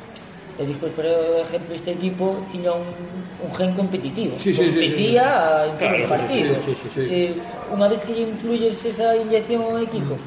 [0.57, 4.39] E despois, por exemplo, este equipo tiña un, un gen competitivo.
[4.39, 6.63] Sí, sí, sí, Competía en todos Claro, os sí, partidos.
[6.65, 7.01] sí, sí, sí.
[7.11, 7.31] Eh,
[7.75, 10.17] unha vez que influyes esa inyección ao equipo,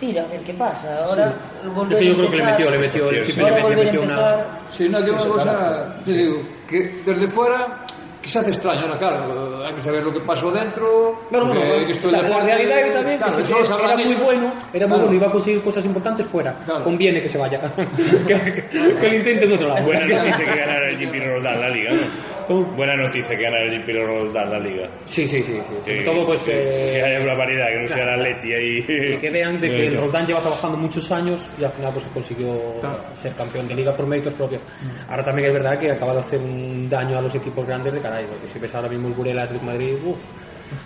[0.00, 1.04] tira, a ver qué pasa.
[1.04, 1.32] Ahora
[1.62, 1.68] sí.
[1.92, 4.46] Eso yo creo que le metió, le metió, le, le, le, le metió una...
[4.70, 7.84] Sí, no, que una cosa, te digo, que desde fuera
[8.22, 11.60] quizás te extraño, ahora claro, hay que saber lo que pasó dentro, No, no, no,
[11.60, 14.24] porque que esto es la, la realidad es también claro, que solo era muy ellos.
[14.24, 14.98] bueno, era muy Claro.
[15.02, 16.56] bueno, iba a conseguir cosas importantes fuera.
[16.64, 16.84] Claro.
[16.84, 17.60] Conviene que se vaya.
[17.60, 17.86] que,
[18.26, 18.64] que-
[19.00, 19.84] que lo intente en otro lado.
[19.84, 22.46] Buena noticia que ganara el Jimmy Roldán la liga, ¿no?
[22.46, 22.66] ¿Cómo?
[22.74, 24.88] Buena noticia que ganara el Jimmy Roldán la liga.
[25.04, 25.56] Sí, sí, sí.
[25.56, 25.74] sí.
[25.82, 26.42] Sobre Que- todo, pues.
[26.44, 28.84] que, eh, que haya una variedad, que no sea la Leti ahí.
[28.88, 30.00] y que vean de que el Bueno.
[30.02, 32.98] Roldán lleva trabajando muchos años y al final pues se consiguió Claro.
[33.14, 34.62] ser campeón de liga por méritos propios.
[35.08, 38.00] Ahora también es verdad que acaba de hacer un daño a los equipos grandes de
[38.00, 40.18] caray, porque si ves ahora mismo el Burela Atlético de Madrid, uf,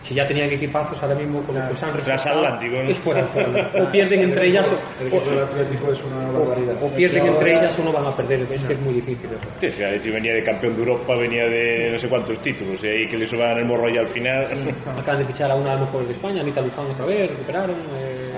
[0.00, 2.90] si ya tenían equipazos ahora mismo con lo que se han reforzado, Transatlántico, ¿no?
[2.90, 3.70] es fuera, fuera.
[3.82, 6.82] o pierden entre ellas o, El equipo del Atlético es una barbaridad.
[6.82, 9.46] o pierden entre ellas o no van a perder, es que es muy difícil eso.
[9.58, 12.82] Sí, es que Leti venía de campeón de Europa, venía de no sé cuántos títulos,
[12.82, 14.44] y ahí que le suban el morro ya al final.
[14.96, 17.76] Acaban de fichar a una de las mejores de España, Anita Luján otra vez, recuperaron.
[17.96, 18.32] Eh,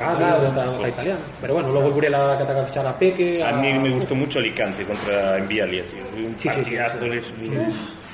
[0.00, 1.20] A a Gaga, otra, otra italiana.
[1.40, 3.42] Pero bueno, luego el Burela que ataca a fichar a Peque.
[3.42, 6.02] A mí me gustó mucho Alicante contra Envialia, tío.
[6.26, 7.06] Un Sí, sí, sí, partidazo, sí.
[7.08, 7.34] les-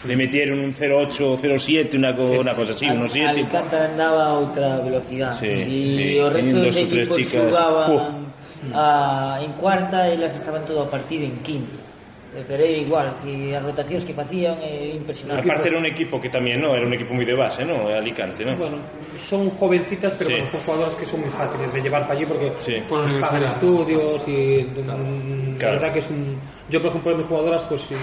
[0.03, 3.40] Le metieron un 0-8, 0-7, una, co- una cosa así, unos 7.
[3.40, 7.45] Alcántara andaba a outra velocidad Sí, e sí, o resto tres equipos chicas.
[7.53, 8.33] xugaban
[8.73, 11.77] a, en cuarta e elas estaban todo a partido en quinto
[12.33, 16.23] Eh, pero era igual que as rotacións que facían é impresionante Aparte era un equipo
[16.23, 16.71] que también, ¿no?
[16.79, 17.90] Era un equipo muy de base, ¿no?
[17.90, 18.55] Alicante, ¿no?
[18.55, 18.79] Bueno,
[19.19, 20.33] son jovencitas, pero Sí.
[20.38, 22.77] bueno, son jugadoras que son muy fáciles de llevar para allí porque Sí.
[22.88, 25.03] bueno, les pagan estudios y Claro.
[25.59, 26.38] la verdad que es un...
[26.69, 27.97] Yo, por ejemplo, de mis jugadoras, pues si,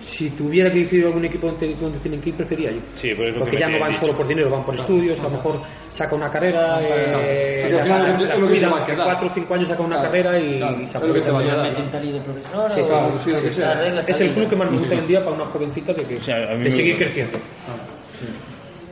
[0.00, 2.80] si tuviera que decidir algún equipo donde, tienen que ir, prefería allí.
[2.94, 5.30] Sí, pues Porque que ya no van solo por dinero, van por estudios, a lo
[5.30, 7.70] mejor saca una carrera, eh,
[9.04, 11.30] cuatro o cinco años saca una Claro, carrera y, claro, y se aprovecha
[14.08, 16.16] Es el club que más me gusta hoy en día para una jovencita de, que,
[16.16, 17.38] O sea, de seguir creciendo.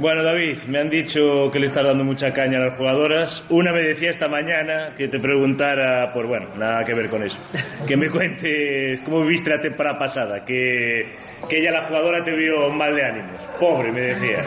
[0.00, 3.44] Bueno, David, me han dicho que le estás dando mucha caña a las jugadoras.
[3.50, 7.42] Una me decía esta mañana que te preguntara, pues bueno, nada que ver con eso.
[7.84, 11.16] Que me cuentes cómo viviste la temporada pasada, que,
[11.48, 13.44] que ella, la jugadora, te vio mal de ánimos.
[13.58, 14.44] Pobre, me decía.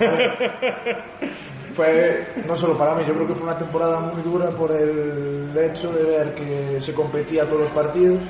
[1.74, 5.56] Fue, no solo para mí, yo creo que fue una temporada muy dura por el
[5.56, 8.20] hecho de ver que se competía todos los partidos,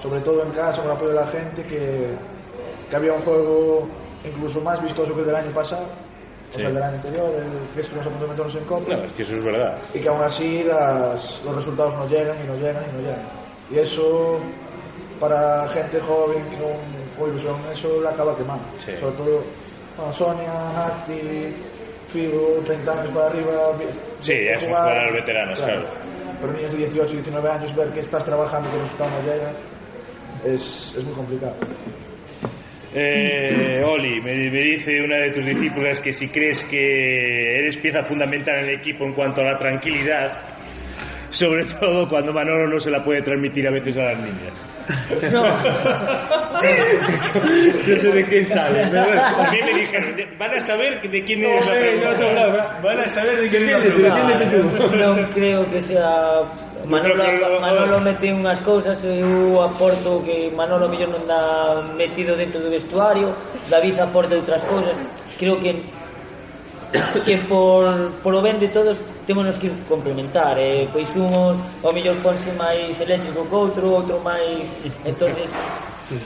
[0.00, 2.08] sobre todo en casa, con el apoyo de la gente, que,
[2.90, 3.88] que había un juego
[4.24, 6.58] incluso más vistoso que el del año pasado, o Sí.
[6.58, 9.02] sea, el del año anterior, el que estuvimos a punto de meternos en Copa, No,
[9.04, 9.78] es que eso es verdad.
[9.94, 13.22] y que aún así las- los resultados no llegan y no llegan y no llegan.
[13.70, 14.38] Y eso,
[15.20, 18.64] para gente joven con, con ilusión, eso le acaba quemando.
[18.84, 18.92] Sí.
[18.98, 19.42] Sobre todo
[19.96, 21.54] bueno, Sonia, Nati,
[22.08, 23.52] Figo, 30 años para arriba.
[24.20, 25.82] Sí, ya son jugadores veteranos, claro.
[26.40, 29.22] Pero niños de 18, 19 años, ver que estás trabajando y que el resultado no
[29.22, 29.50] llega,
[30.44, 31.54] es, es muy complicado.
[32.96, 38.04] Eh, Oli, me, me dice una de tus discípulas que si crees que eres pieza
[38.04, 40.30] fundamental en el equipo en cuanto a la tranquilidad,
[41.34, 44.54] sobre todo cuando Manolo no se la puede transmitir a veces a las niñas.
[45.32, 45.44] No.
[46.64, 48.88] Eh, no sé de quién sale.
[48.88, 52.80] También me dijeron, van a saber de quién es la pregunta.
[52.82, 54.16] Van a saber de quién es la
[54.48, 54.96] pregunta.
[54.96, 56.42] No creo que sea...
[56.86, 61.80] Manolo, Manolo, Manolo mete unhas cousas e eh, eu aporto que Manolo mellor non dá
[61.96, 63.32] metido dentro do vestuario
[63.72, 64.92] David aporta outras cousas
[65.40, 65.80] creo que
[67.26, 70.88] que por, por o ben de todos temos que complementar eh?
[70.92, 74.68] pois unhos ao mellor ponse máis eléctrico que outro outro máis
[75.02, 75.50] entonces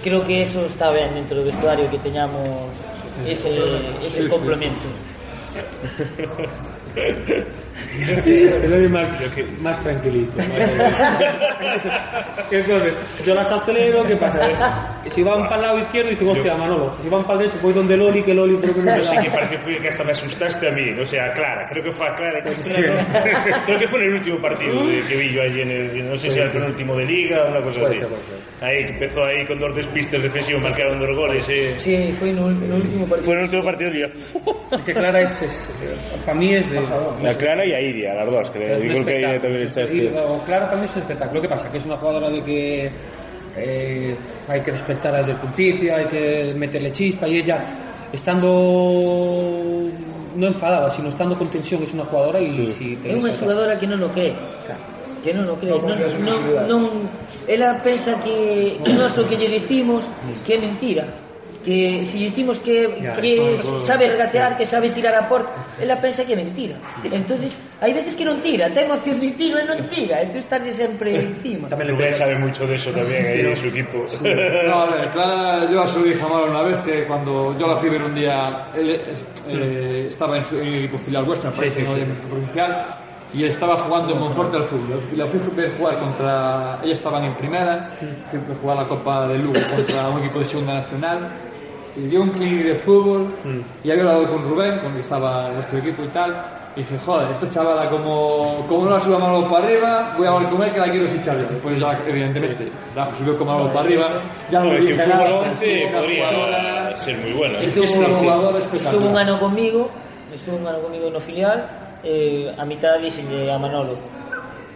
[0.03, 2.69] creo que eso está ben dentro do vestuario que teñamos
[3.25, 3.53] ese,
[4.05, 4.93] eses complementos
[7.99, 9.09] El más,
[9.61, 10.33] más tranquilito.
[12.51, 14.39] Entonces, yo las acelero, ¿qué pasa?
[15.05, 16.95] Eh, Si van para el lado izquierdo, dicen, hostia, Manolo.
[17.03, 18.99] Si van para el derecho, voy donde el Oli, que el Oli por lo menos
[18.99, 21.83] Yo sí que fue que hasta me asustaste a mí, o sea, a Clara, creo
[21.85, 22.43] que fue a Clara.
[23.65, 26.17] Creo que fue en el último partido de- que vi yo allí en el, no
[26.17, 28.01] sé si era el penúltimo de liga o una cosa Puede así.
[28.01, 28.69] ser, puede ser.
[28.69, 31.49] Ahí empezó ahí con dos despistes defensivos, marcaron dos goles.
[31.49, 31.73] Eh.
[31.79, 34.07] Sí, foi no, no último partido Fue en el último partido día.
[34.73, 35.71] Es que Clara es, es-
[36.25, 36.79] para mí es de...
[37.23, 40.11] la Clara y a Iria, las dos, que Es digo que Iria también está este.
[40.45, 41.41] Clara también es un espectáculo.
[41.41, 41.71] ¿Qué pasa?
[41.71, 42.93] Que es una jugadora de que
[43.57, 44.17] eh,
[44.49, 48.49] hay que respetarla desde el principio, hay que meterle chispa y ella, estando
[50.37, 52.67] no enfadada, sino estando con tensión, es una jugadora y sí.
[52.67, 54.35] si te Es una jugadora que no lo cree.
[54.67, 54.99] Claro.
[55.23, 56.39] Que non o cree no, non, non,
[56.71, 56.83] non,
[57.51, 60.07] ela pensa que o noso que lle dicimos
[60.47, 61.11] que é mentira
[61.69, 66.25] que si dicimos que, Ya, que sabe regatear, que sabe tirar a porta ela pensa
[66.25, 66.77] que é mentira.
[67.05, 67.53] Entonces
[67.85, 71.13] hai veces que non tira ten opción de tiro e non tira entón estarle sempre
[71.13, 71.69] encima.
[71.69, 74.01] También le Rubén sabe mucho de eso también ahí en su equipo.
[74.69, 77.67] No, a ver, Clara, yo se lo dije a Maro una vez que cuando yo
[77.67, 78.89] la fui a ver un día, él
[79.47, 82.03] eh, estaba en, su, en el equipo filial vuestro, me parece, sí, no sí.
[82.03, 82.89] en provincial,
[83.35, 85.01] y estaba jugando en Monforte al fútbol.
[85.13, 86.81] Y La fui a ver jugar contra.
[86.83, 90.45] Ellos estaban en primera, fui a jugar la Copa de Lugo contra un equipo de
[90.45, 91.45] Segunda Nacional.
[91.97, 93.61] Y dio un clic de fútbol mm.
[93.83, 96.31] y había hablado con Rubén, con que estaba en nuestro equipo y tal.
[96.77, 100.31] Y dije, joder, esta chavala, como, como no la suba malo para arriba, voy a
[100.31, 101.59] hablar con él que la quiero fichar yo.
[101.61, 104.23] Pues ya, evidentemente, la subió como malo para arriba.
[104.49, 105.51] Ya lo dije, nada.
[105.57, 107.59] Sí, podría jugadora, ser muy bueno.
[107.59, 107.65] ¿eh?
[107.65, 108.95] Es, es una jugadora espectacular.
[108.95, 109.91] Estuvo un año conmigo,
[110.33, 113.97] estuvo un año conmigo en la filial eh, a mitad dixenlle a Manolo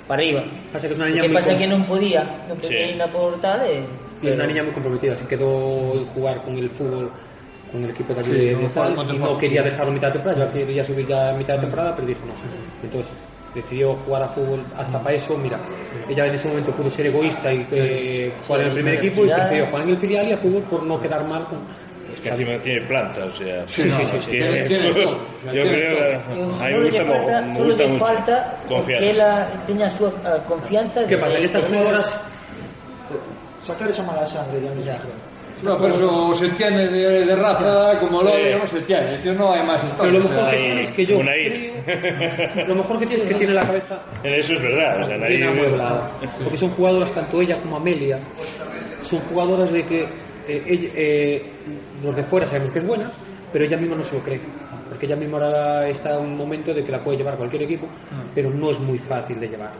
[0.06, 0.42] para arriba.
[0.72, 2.84] Pasa que es una O niña que muy pasa com- que non podía, non podía
[2.84, 2.90] Sí.
[2.92, 3.86] ir na por tal, eh,
[4.22, 7.10] y es una niña muy comprometida, se quedó en jugar con el fútbol
[7.70, 10.12] con el equipo de aquí Sí, de, de y no quería dejarlo a mitad de
[10.20, 12.34] temporada, yo quería subir ya a mitad de temporada, pero dijo no.
[12.82, 13.12] Entonces
[13.54, 15.58] decidió jugar a fútbol hasta para eso, mira,
[16.08, 19.28] ella en ese momento pudo ser egoísta y eh, jugar en el primer equipo y
[19.30, 21.66] prefirió jugar en el filial y a fútbol por no quedar mal con...
[22.22, 23.66] que encima tiene planta, o sea.
[23.66, 24.30] Sí, sí, sí.
[24.30, 25.18] Tiene, tiene todo,
[25.52, 28.06] yo creo que a mí me gusta, falta, me gusta mucho.
[28.06, 28.98] falta confianza.
[28.98, 30.10] que él tenga su uh,
[30.46, 31.06] confianza.
[31.06, 31.36] ¿Qué pasa?
[31.36, 32.28] Que estas jugadoras.
[33.60, 35.02] Sacar esa mala sangre ya, ya.
[35.62, 39.52] No, pero eso se tiene de, de raza, como lo no se tiene, eso no
[39.52, 40.10] hay más historia.
[40.10, 43.22] Pero lo mejor o sea, que tiene es que yo creo, lo mejor que tiene
[43.22, 44.02] es que tiene la cabeza.
[44.24, 45.48] En Eso es verdad, o sea, Nair...
[46.42, 48.18] Porque son jugadoras, tanto ella como Amelia,
[49.02, 50.08] son jugadoras de que
[50.48, 51.42] eh, eh,
[52.02, 53.10] los de fuera sabemos que es buena,
[53.52, 54.40] pero ella misma no se lo cree.
[54.88, 57.62] Porque ella misma ahora está en un momento de que la puede llevar a cualquier
[57.62, 57.86] equipo,
[58.34, 59.72] pero no es muy fácil de llevar.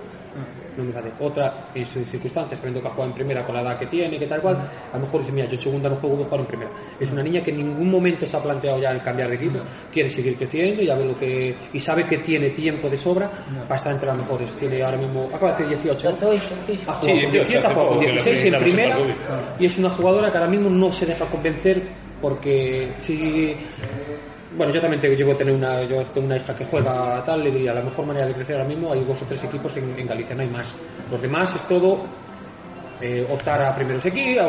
[0.77, 1.13] No fácil.
[1.21, 4.19] Otra, en sus circunstancias, sabiendo que ha jugado en primera con la edad que tiene,
[4.19, 6.29] que tal cual, a lo mejor dice, mira, yo en segunda no juego, voy a
[6.29, 6.71] jugar en primera.
[6.99, 9.59] Es una niña que en ningún momento se ha planteado ya el cambiar de equipo,
[9.93, 13.93] quiere seguir creciendo, ve lo que, y sabe que tiene tiempo de sobra para estar
[13.93, 14.55] entre las mejores.
[14.57, 16.11] Tiene ahora mismo, acaba de hacer 18.
[16.21, 16.31] ¿no?
[16.31, 16.79] 18, sí.
[16.87, 18.97] Ha jugado Sí, con 18, 17, ha jugado con poco que la 16 en primera
[19.59, 21.83] y es una jugadora que ahora mismo no se deja convencer
[22.21, 23.55] porque si
[24.57, 27.47] bueno yo también te, llevo a tener una yo tengo una hija que juega tal
[27.47, 29.99] y a la mejor manera de crecer ahora mismo hay dos o tres equipos en,
[29.99, 30.77] en Galicia no hay más.
[31.11, 32.05] Los demás es todo
[33.01, 34.47] eh, optar a primeros equipos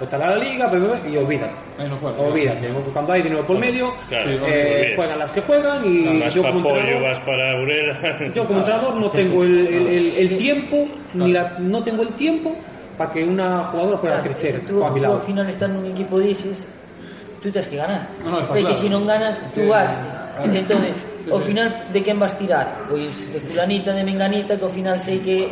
[0.00, 0.70] optar a la liga
[1.06, 4.96] y olvidan Ahí no olvídate cuando hay dinero por medio Claro, eh, olvídate.
[4.96, 8.32] juegan las que juegan y Vas yo como Pollo, entrenador vas para Burela.
[8.34, 10.76] yo como entrenador no tengo el, el- el- el tiempo
[11.14, 12.56] ni la- no tengo el tiempo
[12.96, 15.14] para que una jugadora pueda crecer Tú, a mi tú lado.
[15.14, 16.64] ao final estar nun equipo dices
[17.42, 18.08] tú tens que ganar.
[18.22, 18.74] No, no, está Porque claro.
[18.74, 19.92] se si non ganas, tú vas.
[19.98, 20.54] Claro.
[20.54, 20.80] Entón,
[21.30, 22.86] ao final, de quen vas tirar?
[22.88, 25.50] Pois de fulanita, de menganita, que ao final sei que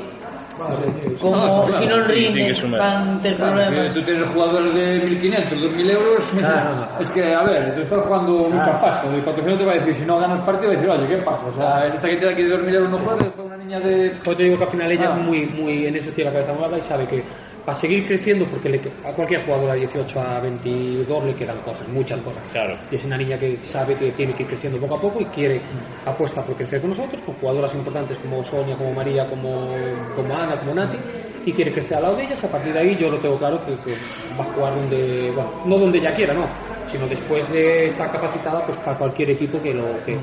[1.21, 1.73] como no, claro.
[1.73, 7.01] si non rinde van ter claro, problemas tú tens jugadores de 1500, 2000 euros claro.
[7.01, 8.51] es que a ver, tú estás jugando claro.
[8.51, 10.91] mucha pasta el patrocinador te va a decir, si no ganas partido va a decir,
[10.91, 11.47] oye, ¿qué pasa?
[11.47, 14.13] o sea, esta que te aquí de 2000 euros no juega, fue una niña de...
[14.23, 15.17] pues te digo que al final ella ah.
[15.17, 17.23] es muy, muy en eso tiene la cabeza muy y sabe que
[17.71, 21.89] para seguir creciendo, porque le- a cualquier jugador de 18 a 22 le quedan cosas,
[21.89, 22.45] muchas cosas.
[22.51, 22.81] Claro.
[22.91, 25.27] Y es una niña que sabe que tiene que ir creciendo poco a poco y
[25.31, 25.71] quiere,
[26.05, 30.59] apuesta por crecer con nosotros, con jugadoras importantes como Sonia, como María, como, como Ana,
[30.59, 30.99] como Nati,
[31.45, 32.43] y quiere crecer al lado de ellas.
[32.43, 33.95] A partir de ahí yo lo tengo claro que, que
[34.37, 38.65] va a jugar donde, bueno, no donde ella quiera, no, sino después de estar capacitada
[38.67, 40.17] pues para cualquier equipo que, lo, que,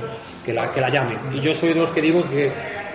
[0.44, 1.30] que la, que la llame.
[1.32, 2.87] Y yo soy de los que digo que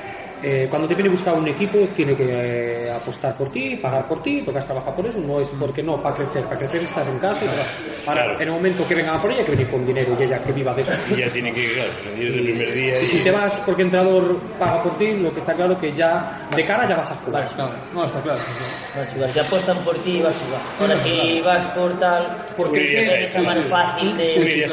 [0.42, 4.06] eh, cuando te viene a buscar un equipo tiene que eh, apostar por ti, pagar
[4.08, 6.82] por ti, porque has trabajado por eso, no es porque no, para crecer, para crecer
[6.82, 7.64] estás en casa y ahora
[8.04, 8.34] Claro.
[8.34, 10.52] en el momento que vengan a por ella que venir con dinero y ella que
[10.52, 10.92] viva de eso.
[11.14, 12.92] Y ya tiene que, claro, desde el primer día.
[13.00, 15.76] Y y- si te vas porque el entrenador paga por ti, lo que está claro
[15.78, 17.44] que ya de cara ya vas a jugar.
[17.54, 18.38] Claro, no, está claro.
[18.40, 18.72] está claro.
[18.94, 19.30] Vas a jugar.
[19.32, 20.62] Si apuestan por ti, vas a jugar.
[20.78, 24.26] Ahora, si vas por tal, Porque ya es más fácil de...
[24.60, 24.68] Ya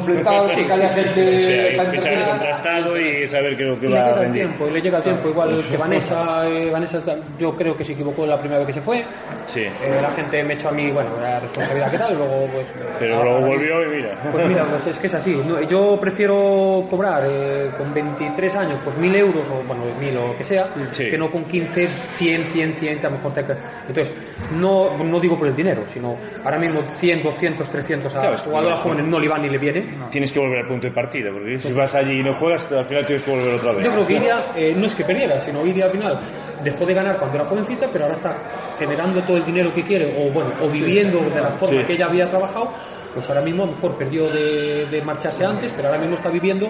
[0.00, 4.00] fletado, sí, que gente O sea, contrastado y saber qué es lo que Y va
[4.00, 4.42] a rendir.
[4.42, 5.28] tiempo, y le llega tiempo.
[5.28, 6.98] Igual que Vanessa, eh, Vanessa
[7.38, 9.04] yo creo que se equivocó la primera vez que se fue.
[9.46, 9.60] Sí.
[9.62, 12.66] Eh, la gente me echó a mí, bueno, la responsabilidad que tal, luego pues...
[12.98, 14.18] Pero ahora- luego volvió y mira.
[14.32, 15.34] Pues mira, pues es que es así.
[15.46, 20.28] No, yo prefiero cobrar eh, con 23 años pues 1000 euros o bueno, 1000 o
[20.28, 21.10] lo que sea, Sí.
[21.10, 23.40] que no con 15, 100, 100, 100, que a lo mejor te...
[23.86, 24.14] Entonces,
[24.52, 28.80] no, no digo por el dinero, sino ahora mismo 100, 200, 300 a Claro, jugadoras
[28.80, 29.94] jóvenes no le van ni le vienen.
[30.10, 32.84] Tienes que volver al punto de partida, porque si vas allí y no juegas, al
[32.84, 33.84] final tienes que volver otra vez.
[33.84, 36.18] Yo creo que Iria eh, no es que perdiera, sino Iria al final
[36.62, 38.36] dejó de ganar cuando era jovencita, pero ahora está
[38.78, 41.86] generando todo el dinero que quiere, o bueno, o viviendo de la forma Sí.
[41.86, 42.70] que ella había trabajado,
[43.12, 46.30] pues ahora mismo a lo mejor perdió de, de marcharse antes, pero ahora mismo está
[46.30, 46.66] viviendo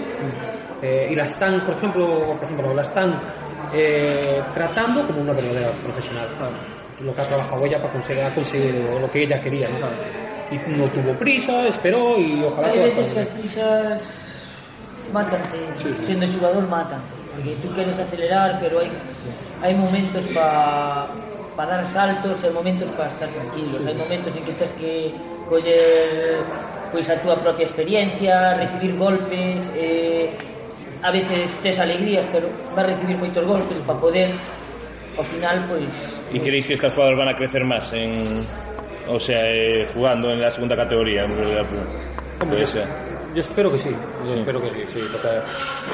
[0.83, 3.15] eh, y la están, por ejemplo, por ejemplo, la están
[3.73, 6.29] eh, tratando como una verdadera profesional.
[7.01, 9.89] Lo que ha trabajado ella para conseguir, ha conseguido lo que ella quería, ¿no?
[10.51, 14.34] Y no tuvo prisa, esperó y ojalá Hay que veces que las prisas
[15.13, 15.59] mátante,
[16.01, 18.89] sendo jugador mátante, porque tú queres acelerar, pero hai
[19.61, 21.09] hai momentos para
[21.57, 24.93] para dar saltos, hai momentos para estar tranquilos, hai momentos en que tens que
[25.49, 26.43] coller
[26.93, 30.31] pois a túa propia experiencia, recibir golpes, eh,
[31.03, 34.29] a veces tes alegrías, pero vas recibir moitos golpes para poder
[35.19, 35.91] ao final pois
[36.35, 38.43] E creéis que estas jugadoras van a crecer máis en
[39.07, 41.67] o sea, eh, jugando en la segunda categoría, en realidad.
[42.49, 42.83] Pues, yo,
[43.35, 43.91] yo espero que sí.
[44.27, 45.29] Yo espero que sí, sí, porque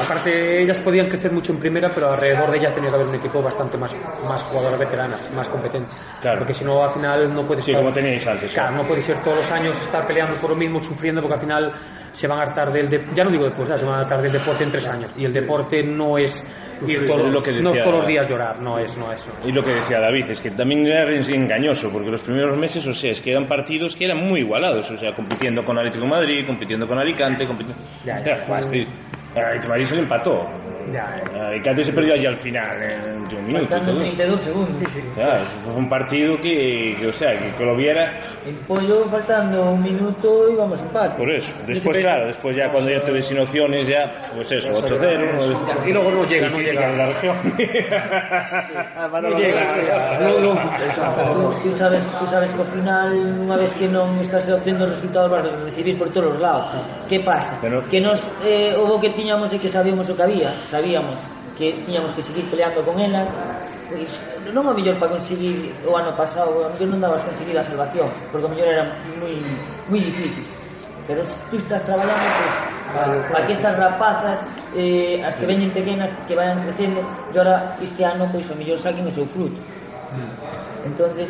[0.02, 3.14] aparte ellas podían crecer mucho en primera, pero alrededor de ellas tenía que haber un
[3.14, 3.94] equipo bastante más,
[4.26, 5.98] más jugadoras veteranas, más competentes.
[6.20, 6.38] Claro.
[6.38, 8.52] Porque si no, al final no puedes Sí, estar- como teníais antes.
[8.52, 11.40] Claro, no puede ser todos los años estar peleando por lo mismo, sufriendo, porque al
[11.40, 11.72] final
[12.12, 14.32] se van a hartar del de- ya no digo después, se van a hartar del
[14.32, 15.12] deporte en tres años.
[15.16, 16.44] Y el deporte no es
[16.86, 19.30] ir todos, lo que no es decía- todos los días llorar, no es, no es.
[19.44, 22.92] Y lo que decía David, es que también era engañoso, porque los primeros meses, o
[22.92, 26.10] sea, es que eran partidos que eran muy igualados, o sea, compitiendo con Atlético de
[26.10, 27.82] Madrid, compitiendo con Alicante, compitiendo...
[28.04, 28.46] Ya, ya.
[28.46, 28.88] Jugasteis-
[29.34, 30.48] Atlético de Madrid empató.
[30.92, 31.06] Ya,
[31.46, 33.68] Alicante se perdió allí al final, en de un minuto.
[33.68, 34.88] Faltando 32 segundos.
[35.14, 38.18] Claro, fue un partido que, que, o sea, que, que lo viera...
[38.44, 41.16] Empollo faltando un minuto íbamos empate.
[41.16, 41.52] Por eso.
[41.66, 45.86] Después, claro, después ya cuando ya te ves inociones, ya, pues eso, 8-0.
[45.86, 47.36] Y luego no llega, no llega a la región.
[48.96, 50.18] Ah, non llega.
[51.62, 53.12] Tú sabes, tú sabes que ao final,
[53.44, 56.80] unha vez que non estás obtendo resultados, vas a recibir por todos os lados.
[57.08, 57.58] Que pasa?
[57.60, 57.84] Pero...
[57.88, 61.18] Que nos, eh, o bo que tiñamos é que sabíamos o que había, sabíamos
[61.60, 63.28] que tiñamos que seguir peleando con elas
[63.92, 64.08] pois
[64.56, 68.08] non o mellor para conseguir o ano pasado o mellor non dabas conseguir a salvación
[68.32, 68.84] porque o mellor era
[69.20, 69.36] moi,
[69.92, 70.48] moi difícil.
[71.04, 72.54] Pero se tú estás traballando pois,
[72.96, 74.40] para, para que estas rapazas
[74.72, 78.80] eh, as que veñen pequenas que vayan crecendo e ahora este ano pois o mellor
[78.80, 79.60] saquen o seu fruto.
[80.16, 80.32] Mm.
[80.88, 81.28] Entonces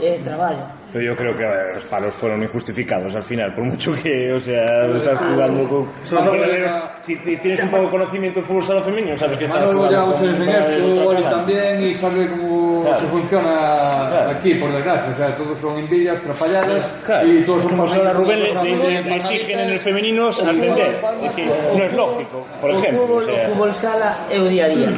[0.00, 0.64] eh, traballo.
[0.94, 4.38] Pero yo creo que ver, los palos fueron injustificados al final, por mucho que, o
[4.38, 5.88] sea, estás jugando con...
[7.00, 10.14] Si ti- tienes un poco de conocimiento del fútbol sala femenino, sabes que estás jugando
[10.14, 12.28] con- también, y sabe
[12.84, 13.00] claro.
[13.00, 14.30] se funciona claro.
[14.30, 15.10] aquí, por desgracia.
[15.10, 17.28] O sea, todos son envidias, trapalladas claro.
[17.28, 17.70] y todos son...
[17.70, 21.00] Como ahora Rubén le, le, le, exigen en el femenino al vender.
[21.22, 23.06] Es decir, no es lógico, por o ejemplo.
[23.06, 23.48] Fútbol, o sea.
[23.48, 24.90] fútbol sala é o día a día.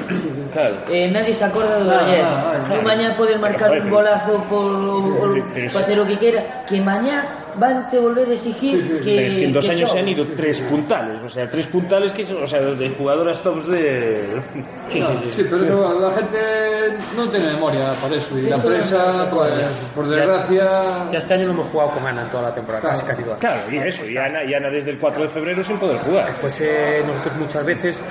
[0.52, 0.76] Claro.
[0.88, 2.24] Eh, nadie se acorda do ah, ayer.
[2.24, 2.80] Ah, ah, claro.
[2.80, 2.84] Ah.
[2.84, 7.88] mañá podes marcar pero, un golazo por, por, facer o que quera, que mañá van
[7.88, 9.98] te volver a exigir Sí, sí, que, Pero es que en dos que años se
[9.98, 13.68] han ido tres puntales, o sea, tres puntales que son, o sea, de jugadoras tops
[13.68, 14.42] de...
[14.86, 16.38] Sí, No, sí, sí, pero la gente
[17.16, 18.38] no tiene memoria para eso.
[18.38, 21.10] Y la prensa, pues, por desgracia.
[21.12, 22.94] Ya este año no hemos jugado con Ana en toda la temporada, Claro.
[22.96, 23.36] casi, casi toda.
[23.38, 26.38] Claro, y eso, y Ana, y Ana desde el 4 de febrero sin poder jugar.
[26.40, 28.02] Pues eh, nosotros muchas veces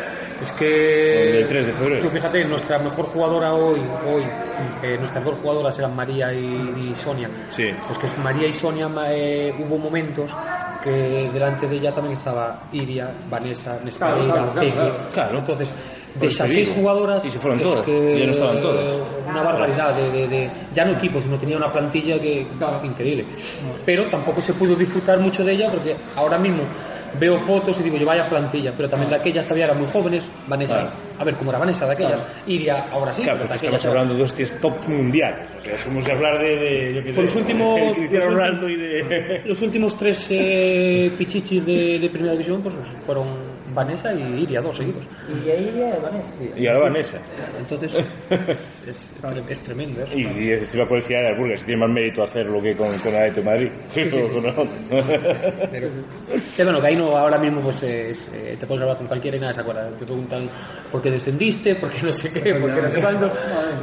[0.41, 0.65] es que...
[0.65, 2.01] del 3 de febrero.
[2.01, 4.23] Tú fíjate, nuestra mejor jugadora hoy, hoy
[4.83, 7.29] eh, nuestras dos jugadoras eran María y, y Sonia.
[7.49, 7.65] Sí.
[7.85, 10.31] Pues que es María y Sonia ma- eh, hubo momentos
[10.83, 14.75] que delante de ella también estaba Iria, Vanessa, Nespereira, Claro, claro, claro, Peque.
[14.75, 15.09] claro.
[15.11, 15.39] Claro.
[15.39, 15.75] Entonces,
[16.15, 17.25] de esas seis jugadoras...
[17.25, 18.97] Y se fueron todas, que, ya no estaban todas.
[19.35, 22.45] Una barbaridad de, de- de- ya no equipo, sino tenía una plantilla que
[22.83, 23.25] increíble.
[23.85, 26.63] Pero tampoco se pudo disfrutar mucho de ella porque ahora mismo
[27.19, 30.29] veo fotos y digo yo vaya plantilla, pero también de aquellas todavía eran muy jóvenes,
[30.47, 30.89] Vanessa, Claro.
[31.17, 34.13] a ver cómo era Vanessa de aquellas, Iria ahora sí, Claro, pero de estamos hablando
[34.15, 35.47] de hostias top mundiales.
[35.57, 38.25] O sea, es como si hablar de, de yo qué sé, los últimos- de Cristiano
[38.25, 39.41] los Ronaldo y de...
[39.45, 42.75] Los últimos tres eh, pichichis de, de primera división pues
[43.05, 43.27] fueron
[43.75, 45.03] Vanessa y Iria, dos seguidos.
[45.27, 46.33] Y ahí ya Vanessa.
[46.57, 47.19] Y ahora Vanessa.
[47.59, 47.93] Entonces,
[48.87, 49.13] es, es
[49.49, 50.15] es tremendo eso.
[50.15, 53.41] Y, y encima por decir de Burgos, tiene más mérito hacerlo que con, con Atlético
[53.41, 53.71] de Madrid.
[54.25, 54.67] O con otro.
[55.71, 55.89] Pero,
[56.43, 59.37] sí, bueno, que ahí no, ahora mismo pues es, eh, te puedes hablar con cualquiera
[59.37, 59.89] y nadie se acuerda.
[59.97, 60.47] Te preguntan
[60.91, 63.31] por qué descendiste, por qué no sé qué, por qué no sé cuándo.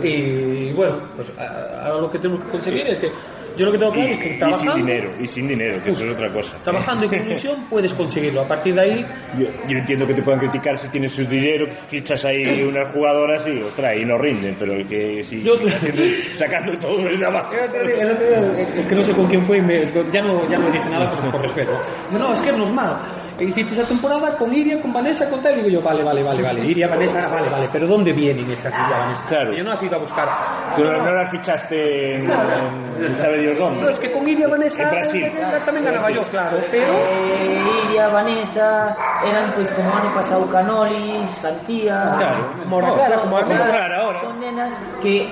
[0.03, 3.09] Y bueno, pues a- ahora lo que tenemos que conseguir es que
[3.57, 5.83] yo lo que tengo claro es que y, y sin trabajando, dinero, y sin dinero,
[5.83, 6.57] que eso es otra cosa.
[6.63, 8.43] trabajando y con ilusión puedes conseguirlo.
[8.43, 9.07] A partir de ahí,
[9.39, 13.47] Yo, yo entiendo que te puedan criticar si tienes su dinero, fichas ahí unas jugadoras
[13.47, 15.53] y, ostras, y no rinden, pero que si Yo-
[16.33, 17.53] sacando todo desde abajo.
[17.55, 19.81] El otro día- día, eh, que no sé con quién fue, y me-
[20.13, 21.73] ya, no, ya no dije nada por, por respeto.
[22.07, 22.99] Dice, no, es que no es malo.
[23.41, 25.55] Hiciste esa temporada con Iria, con Vanessa, con tal.
[25.55, 26.65] Y digo yo, vale, vale, vale, vale.
[26.65, 27.69] Iria, Vanessa, vale, vale.
[27.73, 29.25] Pero ¿dónde vienen esas Iria, Vanessa?
[29.29, 29.57] Claro.
[29.57, 30.29] Yo no has ido a buscar.
[30.77, 33.83] Tú no, no las fichaste en, en, en medios ondas.
[33.83, 35.33] No, es que con Iria Vanessa en Brasil.
[35.67, 36.95] tamén ganaba yo, claro, pero...
[36.95, 38.95] Eh, Iria Vanessa
[39.27, 42.15] eran, pois, pues, como ano pasado Canolis, Santía...
[42.19, 44.21] Claro, Moraclara, como ano Moraclara ahora.
[44.21, 44.73] Son nenas
[45.03, 45.29] que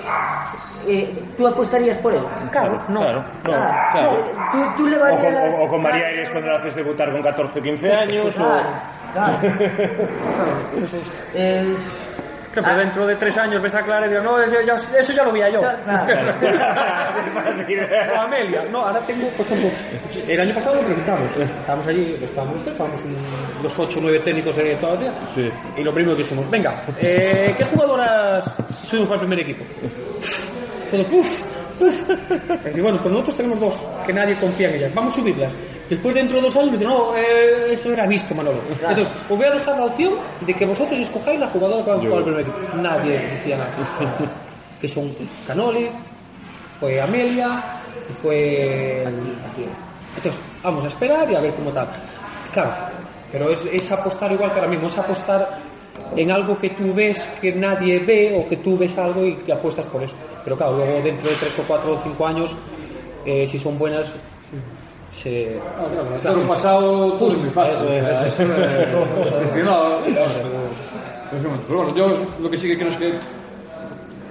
[0.86, 2.32] eh, tú apostarías por elas.
[2.50, 3.00] Claro, no.
[3.00, 3.70] Claro, no, claro.
[3.92, 4.10] claro.
[4.52, 7.22] Tú, tú le O, con, o, o con María Eres cuando la haces debutar con
[7.22, 9.12] 14 o 15 años, claro, o...
[9.12, 10.60] Claro, claro.
[10.72, 11.76] Entonces, eh,
[12.52, 15.22] Pero dentro de tres años ves a Clara y digo, no, eso ya, eso ya
[15.24, 15.60] lo vi yo.
[15.60, 16.34] Claro.
[18.16, 19.68] O Amelia, no, ahora tengo, por ejemplo,
[20.26, 23.02] el año pasado lo preguntamos, estábamos allí, estábamos usted, estábamos
[23.62, 25.48] los 8 o 9 técnicos de toda la día, Sí.
[25.76, 28.44] y lo primero que hicimos, venga, eh, ¿qué jugadoras
[28.74, 29.64] suben para el primer equipo?
[30.90, 31.42] Todo, uff,
[31.80, 35.52] y bueno, pues nosotros tenemos dos, que nadie confía en ellas, vamos a subirlas.
[35.88, 38.60] Después dentro de dos años me dicen, no, eh, eso era visto, Manolo.
[38.68, 41.96] Entonces, os voy a dejar la opción de que vosotros escojáis la jugadora que va
[41.96, 42.76] a jugar el primer equipo.
[42.76, 44.26] Nadie decía nada.
[44.80, 45.14] que son
[45.46, 45.88] Canoli,
[46.78, 49.04] fue Amelia, y fue...
[50.16, 51.88] Entonces, vamos a esperar y a ver cómo tal.
[52.52, 52.72] Claro,
[53.30, 55.69] pero es, es apostar igual que ahora mismo, es apostar
[56.16, 59.52] en algo que tú ves que nadie ve o que tú ves algo y que
[59.52, 60.16] apuestas por eso.
[60.44, 62.56] Pero claro, luego dentro de 3 o 4 o 5 años,
[63.24, 64.12] eh, si son buenas,
[65.12, 65.60] se...
[65.60, 66.48] Ah, claro, claro.
[66.48, 67.88] pasado todo es muy fácil.
[67.90, 68.44] Eso,
[71.30, 72.06] Pero bueno, yo
[72.40, 73.18] lo que sí que creo es que,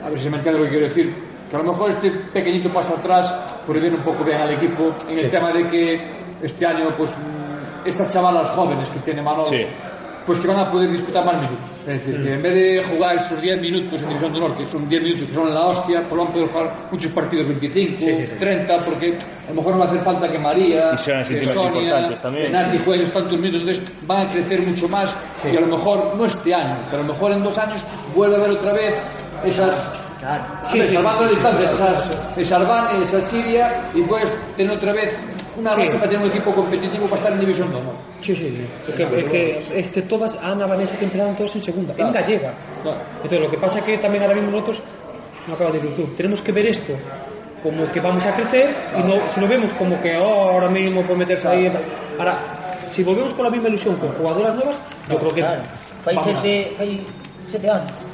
[0.04, 1.16] a ver si se me entiende lo que quiero decir,
[1.50, 3.32] que a lo mejor este pequeñito paso atrás
[3.66, 7.16] puede ver un poco bien al equipo en el tema de que este año, pues,
[7.18, 9.46] mm, estas chavalas jóvenes que tiene Manolo...
[9.46, 9.64] Sí
[10.30, 11.80] pues que van a poder disputar más minutos.
[11.80, 12.24] Es decir, sí.
[12.24, 15.02] que en vez de jugar esos 10 minutos en División de Norte, que son 10
[15.02, 18.34] minutos que son la hostia, pues van poder jugar muchos partidos 25, sí, sí, sí.
[18.38, 22.78] 30, porque a lo mejor va a hacer falta que María, que Sonia, que Nati
[22.78, 25.50] jueguen tantos minutos, entonces van a crecer mucho más, sí.
[25.52, 28.36] y a lo mejor, no este año, pero a lo mejor en dos años vuelve
[28.36, 29.02] a haber otra vez
[29.44, 30.44] esas Claro.
[30.68, 31.68] Sí, sí, salvando sí, distancia,
[32.36, 35.18] Sí, esas, Sarván, esa Siria y puedes tener otra vez
[35.58, 35.98] una base sí.
[35.98, 37.82] para tener un equipo competitivo para estar en División 2.
[38.20, 38.68] Sí, sí.
[38.88, 42.10] Es que, es que este, todas, Ana, Vanessa, que empezaron todos en segunda, claro.
[42.10, 42.54] en gallega.
[42.84, 43.02] Claro.
[43.16, 44.84] Entonces, lo que pasa es que también ahora mismo nosotros,
[45.48, 46.94] no acabas de decir tú, tenemos que ver esto
[47.64, 49.00] como que vamos a crecer claro.
[49.00, 51.68] y no, si lo vemos como que oh, ahora mismo por meterse ahí.
[52.18, 55.44] Ahora, si volvemos con la misma ilusión, con jugadoras nuevas, yo creo que.
[56.04, 56.74] Países de.
[56.78, 57.06] fai
[57.48, 58.09] sete anos.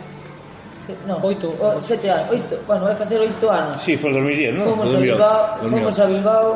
[1.08, 3.82] No, oito, o, sete anos, oito, bueno, vai facer oito anos.
[3.82, 4.70] Sí, foi 2010, non?
[4.70, 5.72] Fomos, 2010, a Bilbao, 2010.
[5.72, 6.48] fomos a Bilbao,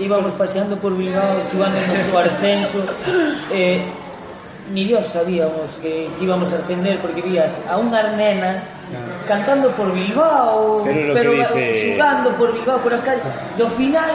[0.00, 2.80] íbamos paseando por Bilbao, subando no Suarcenso,
[3.52, 3.84] eh,
[4.72, 8.64] ni Dios sabíamos que, que íbamos a ascender porque vías a unhas nenas
[9.26, 11.92] cantando por Bilbao, pero, pero dice...
[11.92, 13.24] jugando por Bilbao, por as calles.
[13.56, 14.10] Do final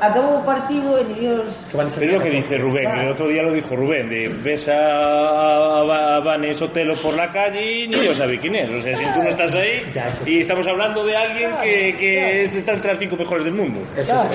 [0.00, 3.42] acabou o partido e ni Dios a es lo que dice Rubén, el otro día
[3.42, 8.04] lo dijo Rubén, de ves a, a, a Vane Sotelo por la calle y ni
[8.04, 8.72] yo sabe quién es.
[8.72, 11.96] O sea, si tú no estás ahí Ya, eso y estamos hablando de alguien que,
[11.96, 13.80] que está entre las cinco mejores del mundo.
[13.94, 14.28] Claro.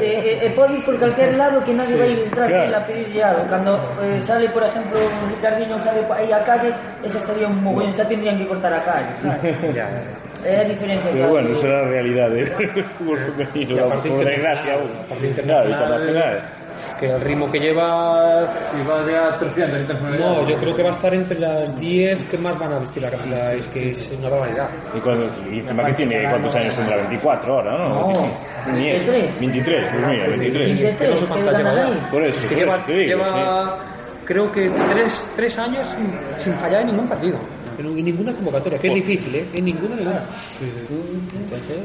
[0.00, 2.68] e, e, e pode ir por calquer lado que nadie vai entrar claro.
[2.68, 2.84] claro.
[2.84, 3.46] a pedirlle algo.
[3.48, 3.72] Cando
[4.02, 6.74] eh, sale, por exemplo, un Ricardinho sale aí a calle,
[7.04, 10.26] esa estaría un mogollón, xa tendrían que cortar a calle, sabes?
[10.44, 11.10] É a diferencia.
[11.12, 12.46] Pero bueno, eso es la realidad del
[12.90, 14.90] fútbol femenino, por internacional, aún.
[14.96, 15.70] aparte Claro, internacional.
[15.70, 16.52] internacional.
[17.00, 18.44] que el ritmo que lleva.
[18.78, 20.42] Y va de a 300 internacionalidades.
[20.42, 23.02] No, yo creo que va a estar entre las 10 que más van a vestir
[23.02, 23.52] la camiseta.
[23.54, 24.68] Es que es una barbaridad.
[24.94, 26.96] Y, cuando, y encima que tiene, ¿cuántos años tendrá?
[26.96, 27.88] 24 ahora, ¿no?
[27.88, 28.72] No, 25.
[28.72, 29.06] Ni es.
[29.06, 29.40] 23.
[29.40, 30.80] 23, pues mira, 23.
[30.80, 32.10] Es que no sé cuántas lleva ya.
[32.10, 33.78] Por eso, Es que lleva, eso te digo, lleva,
[34.26, 37.38] creo que tres, tres años sin, sin fallar en ningún partido.
[37.78, 39.46] En, en ninguna convocatoria, que es difícil, ¿eh?
[39.54, 40.22] En ninguna, ninguna.
[40.60, 41.76] Entonces,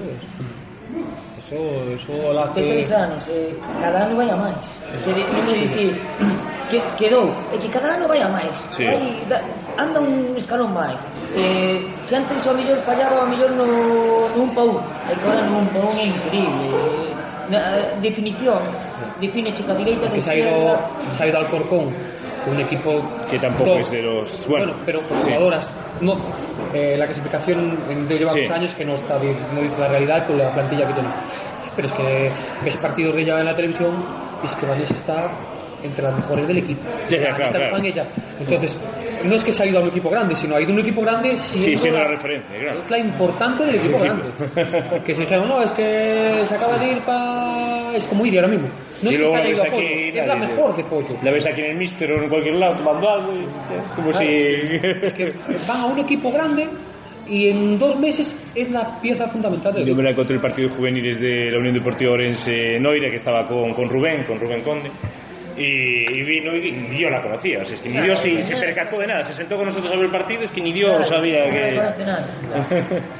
[1.37, 1.55] Eso,
[1.95, 2.61] eso lá que...
[2.61, 4.59] tres anos, eh, cada ano vai a máis.
[5.03, 5.91] Quere, non me dicir,
[6.71, 8.55] que, quedou, é que cada ano vai a máis.
[8.71, 8.85] Sí.
[8.87, 9.43] Vai, da,
[9.75, 10.95] anda un escalón máis.
[11.35, 14.79] Eh, se antes o mellor fallaba o mellor no, no un pa un,
[15.11, 16.63] é que agora no un pa un é increíble.
[16.71, 17.11] Eh,
[17.51, 17.59] na,
[17.99, 18.61] definición,
[19.19, 20.07] define chica direita...
[20.07, 20.47] de que saiu,
[21.17, 21.91] saiu al corcón.
[22.47, 23.79] Un equipo Que tampoco top.
[23.81, 25.29] es de los- bueno, bueno, pero sí.
[25.31, 26.15] jugadoras no
[26.73, 28.41] eh, la clasificación lleva Sí.
[28.41, 31.09] dos años que no está bien, no dice la realidad con la plantilla que tiene
[31.75, 32.29] pero es que
[32.63, 33.93] ves partidos de ella en la televisión
[34.41, 35.31] y es que Vanessa está
[35.83, 38.09] entre las mejores del equipo Ya, ya, claro, claro.
[38.39, 38.79] entonces
[39.25, 40.79] no es que se ha ido a un equipo grande sino ha ido a un
[40.79, 42.83] equipo grande siendo, Sí, siendo la la, referencia, claro.
[42.83, 44.43] es la importante del equipo grande sí.
[45.05, 48.47] que si dijeron no es que se acaba de ir para es como ir ahora
[48.47, 48.67] mismo
[49.03, 50.35] no Y es que se la haya ves ido a aquí pollo, y es la
[50.35, 53.33] mejor de pollo La ves aquí en el Mister o en cualquier lado tomando algo
[53.33, 54.25] y como si...
[54.25, 55.33] que
[55.67, 56.67] van a un equipo grande
[57.27, 60.69] y en dos meses es la pieza fundamental del Yo me la encontré el partido
[60.69, 64.61] de juveniles de la Unión Deportiva Orense Noira, que estaba con, con Rubén, con Rubén
[64.61, 64.91] Conde.
[65.57, 68.41] Y, y vino y ni yo la conocía, o sea, es que ni Dios se,
[68.43, 70.71] se percató de nada, se sentó con nosotros a ver el partido, es que ni
[70.73, 71.75] Dios sabía No que...
[71.75, 72.27] conoce nada.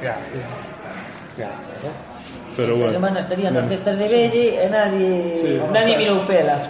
[1.38, 1.48] Ya,
[2.52, 2.56] ya, ya.
[2.56, 2.92] Pero bueno.
[2.92, 6.60] semana estarían nas festas de Belle e nadie, nadie mirou pela.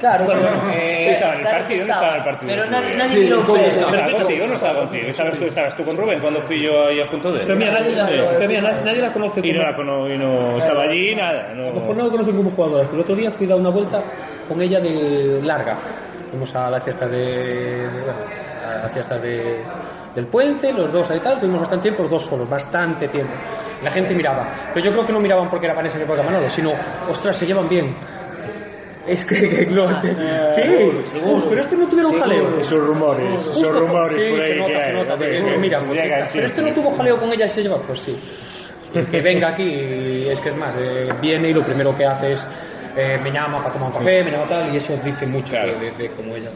[0.00, 0.60] Claro, Bueno, claro.
[0.64, 2.48] bueno, eh, estaba en el partido, no estaba en el partido.
[2.50, 3.80] Pero nadie, nadie Sí, mirou ¿cómo pela.
[3.80, 6.72] No estaba contigo, no estaba contigo, estabas tú, estabas tú con Rubén cuando fui yo
[6.88, 7.44] ahí junto de él.
[7.46, 8.24] Pero mira, nadie, Sí.
[8.38, 11.50] pero mira, nadie, nadie la conoce Y no, la cono- y no estaba allí, nada.
[11.50, 12.02] A lo mejor No.
[12.02, 14.02] no la conocen como jugadora, pero el otro día fui a dar una vuelta
[14.48, 15.76] con ella de larga.
[16.30, 17.88] Fuimos a las fiestas de...
[17.92, 19.62] bueno, a las fiestas de,
[20.14, 23.32] del puente, los dos ahí tal, tuvimos bastante tiempo, los dos solos, bastante tiempo.
[23.82, 26.48] La gente miraba, pero yo creo que no miraban porque era Vanessa ni porque Manolo,
[26.48, 26.72] sino,
[27.08, 27.94] ostras, se llevan bien.
[29.06, 32.58] Es que, que lo- sí, Uf, pero estos no tuvieron jaleo.
[32.58, 35.58] Esos rumores, esos Justo, rumores sí, por ahí se nota, que se nota, que- que
[35.58, 36.00] mira, pues,
[36.32, 38.14] pero este no tuvo jaleo con ella y se lleva, pues sí.
[39.10, 42.32] Que venga aquí y es que es más, eh, viene y lo primero que hace
[42.32, 42.46] es
[42.96, 45.78] eh, me llama para tomar un café, me llama tal, y eso dice mucho Claro.
[45.78, 46.50] de, de- de cómo ella.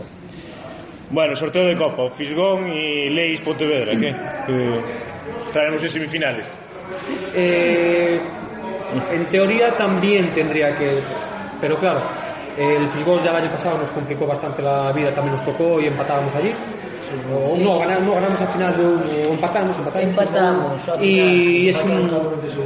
[1.11, 4.09] Bueno, sorteo de Copa, Fisgón y Leis Pontevedra, ¿qué?
[4.49, 4.81] Eh,
[5.47, 6.51] estaremos en semifinales.
[7.35, 8.21] Eh,
[9.11, 11.01] en teoría también tendría que,
[11.61, 12.01] pero claro,
[12.57, 15.87] el Frisbol ya el año pasado nos complicó bastante la vida, también nos tocó y
[15.89, 16.53] empatábamos allí.
[17.33, 20.09] O no, ganamos, no, ganamos al final de un, o empatamos, empatamos.
[20.09, 22.09] Empatamos, Y es un.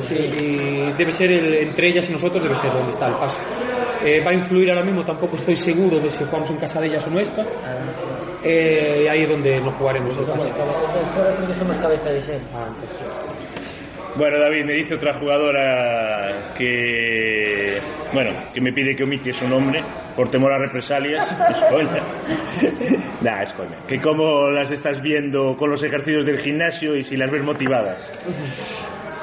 [0.01, 3.41] Sí, y debe ser el- entre ellas y nosotros, debe ser donde está el paso.
[4.05, 6.87] Eh, va a influir ahora mismo, tampoco estoy seguro de si jugamos en casa de
[6.87, 7.43] ellas o nuestra.
[8.45, 12.41] Eh, ahí es donde nos jugaremos somos cabeza de serie.
[12.55, 13.07] Ah, entonces.
[14.17, 17.79] Bueno, David, me dice otra jugadora que,
[18.13, 19.81] bueno, que me pide que omite su nombre
[20.17, 21.29] por temor a represalias.
[21.51, 22.03] Es coña.
[23.21, 23.79] Nah, es coña.
[23.87, 28.11] Que cómo las estás viendo con los ejercicios del gimnasio y si las ves motivadas.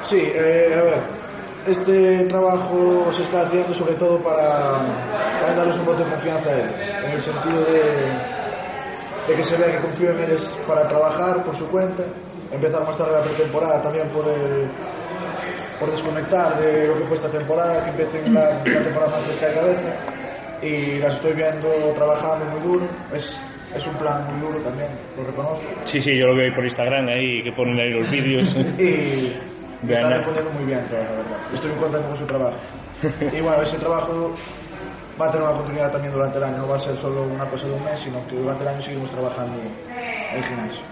[0.02, 1.02] Sí, eh, a ver,
[1.66, 6.58] este trabajo se está haciendo sobre todo para, para darles un voto de confianza a
[6.58, 8.45] ellos, en el sentido de,
[9.28, 12.04] de que se vea que confío en ellos para trabajar por su cuenta,
[12.50, 14.68] empezar más tarde la pretemporada también por el
[15.78, 19.46] por desconectar de lo que fue esta temporada, que empiecen la, la temporada más fresca
[19.48, 19.96] de cabeza
[20.62, 23.38] y las estoy viendo trabajando muy duro, es,
[23.74, 25.62] es un plan muy duro también, lo reconozco.
[25.84, 28.54] Sí, sí, yo lo veo ahí por Instagram ahí, que ponen ahí los vídeos.
[28.78, 29.36] y
[29.82, 30.16] me Vean, está ¿no?
[30.16, 31.52] respondiendo muy bien la verdad.
[31.52, 32.56] Estoy muy contento con su trabajo.
[33.20, 34.34] Y bueno, ese trabajo
[35.20, 37.46] va a tener una continuidad también durante el año, no va a ser solo una
[37.46, 40.84] cosa de un mes, sino que durante el año seguimos trabajando en el gimnasio.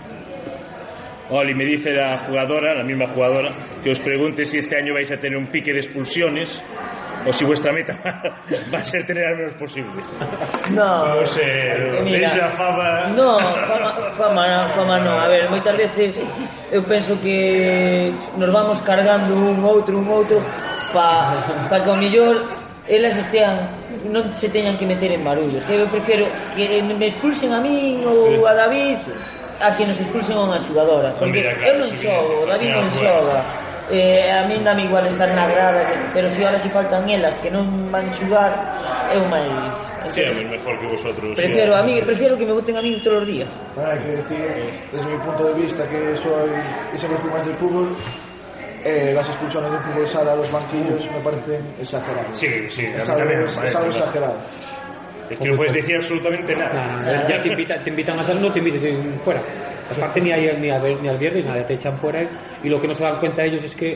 [1.31, 5.11] Oli, me dice la jugadora, la misma jugadora, que os pregunte si este año vais
[5.11, 6.63] a tener un pique de expulsiones
[7.27, 7.99] o si vuestra meta
[8.75, 10.15] va a ser tener al menos posibles.
[10.71, 11.41] No, No sé,
[12.03, 13.09] mira, la fama.
[13.17, 15.17] No, fama, fama, fama non.
[15.19, 16.23] A ver, moitas veces
[16.71, 20.37] eu penso que nos vamos cargando un outro, un outro
[20.93, 22.45] pa, pa que ao millor
[22.89, 23.65] elas estean
[24.13, 25.65] non se teñan que meter en barullos.
[25.65, 29.01] Que eu prefiero que me expulsen a min ou a David
[29.61, 33.41] a que nos expulsen a unha xogadora porque eu non xogo, David non xoga.
[33.93, 37.05] Eh, a min dame igual estar na grada que, pero se si ahora si faltan
[37.09, 38.53] elas que non van xugar
[39.13, 39.77] é o máis
[40.09, 43.23] sí, é mejor que vosotros prefiero, a mí, prefiero que me voten a mí todos
[43.23, 43.49] os días.
[43.77, 46.49] Ah, que decir, eh, desde mi punto de vista que soy
[46.97, 47.93] ese máis del fútbol
[48.85, 52.37] eh, las expulsiones del fútbol sala a los banquillos me parecen exageradas.
[52.39, 53.89] Sí, sí, es algo, también es, algo claro.
[53.89, 54.39] exagerado.
[55.31, 57.03] Es que no puedes decir absolutamente No, nada.
[57.03, 59.43] no, ya te, invita- te invitan a hacer, no te invitan fuera.
[59.91, 62.23] Aparte ni, hay, ni, al, ni al viernes, nada, te echan fuera
[62.63, 63.93] y lo que no se dan cuenta ellos es que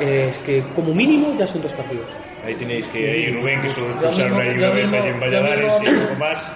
[0.00, 2.06] eh, es que como mínimo ya son dos partidos.
[2.44, 5.96] Ahí tenéis que ir Rubén, que solo Lo expulsaron ahí una vez en Valladares mismo-
[5.96, 6.52] y poco más.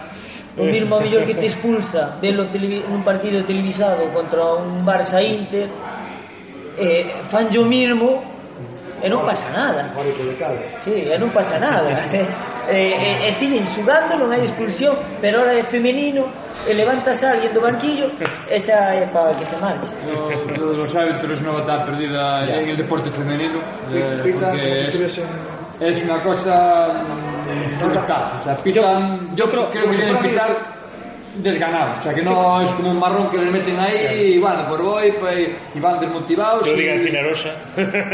[0.57, 5.92] O mismo mellor que te expulsa televi- nun partido televisado contra un Barça Inter
[6.77, 8.23] eh, fan yo mismo
[9.03, 9.91] e non pasa nada.
[10.85, 11.91] Sí, e non pasa nada.
[11.91, 16.31] E, e, eh, eh, eh, e siguen sudando non hai expulsión pero ahora é femenino
[16.63, 18.15] e levantas alguén do banquillo
[18.47, 19.91] esa é para que se marche.
[20.07, 22.63] No, lo de los árbitros non está perdida ya.
[22.63, 23.59] en el deporte femenino
[23.91, 25.19] eh, porque es,
[25.83, 30.82] es una cosa mm, brutal o sea, pitan, yo creo, creo que deben pitar
[31.37, 34.61] desganados, o sea que no es como un marrón que les meten aí e van
[34.61, 35.09] a por boi
[35.75, 37.01] y van desmotivados eu diga y...
[37.01, 37.57] tinerosa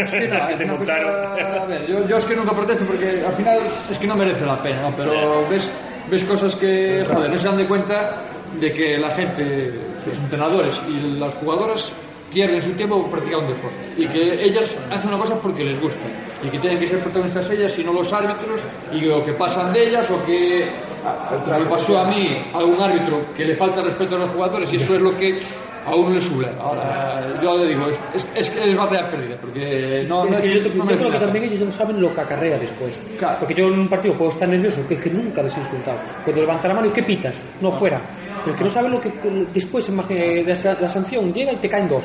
[0.07, 1.35] sí, no, que te montaron.
[1.35, 3.59] cosa, a ver, yo, yo es que nunca protesto porque al final
[3.91, 4.97] es que no merece la pena ¿no?
[4.97, 5.69] pero ves,
[6.09, 8.23] ves cosas que joder, no se dan de cuenta
[8.61, 9.73] de que la gente
[10.07, 11.93] los entrenadores y las jugadoras
[12.33, 15.79] pierden su tiempo por practicar un deporte y que ellas hacen una cosa porque les
[15.81, 16.07] gusta
[16.43, 19.73] y que tienen que ser protagonistas ellas y no los árbitros y o que pasan
[19.73, 20.69] de ellas o que
[21.03, 24.72] como le pasó a mí a algún árbitro que le falta respeto a los jugadores
[24.72, 25.38] y eso es lo que
[25.84, 30.05] a uno le sube ahora yo le digo es, es, que es batalla perdida porque
[30.09, 32.12] no, no Es que yo, no yo creo que la también ellos no saben lo
[32.12, 32.99] que acarrea después.
[33.16, 33.38] Claro.
[33.40, 35.99] Porque yo en un partido puedo estar nervioso, que es que nunca les he insultado.
[36.24, 37.40] Puedo levantar la mano y ¿qué pitas?
[37.61, 38.03] No fuera.
[38.40, 39.11] Pero es que no saben lo que
[39.53, 42.05] después de esa- la sanción llega y te caen dos.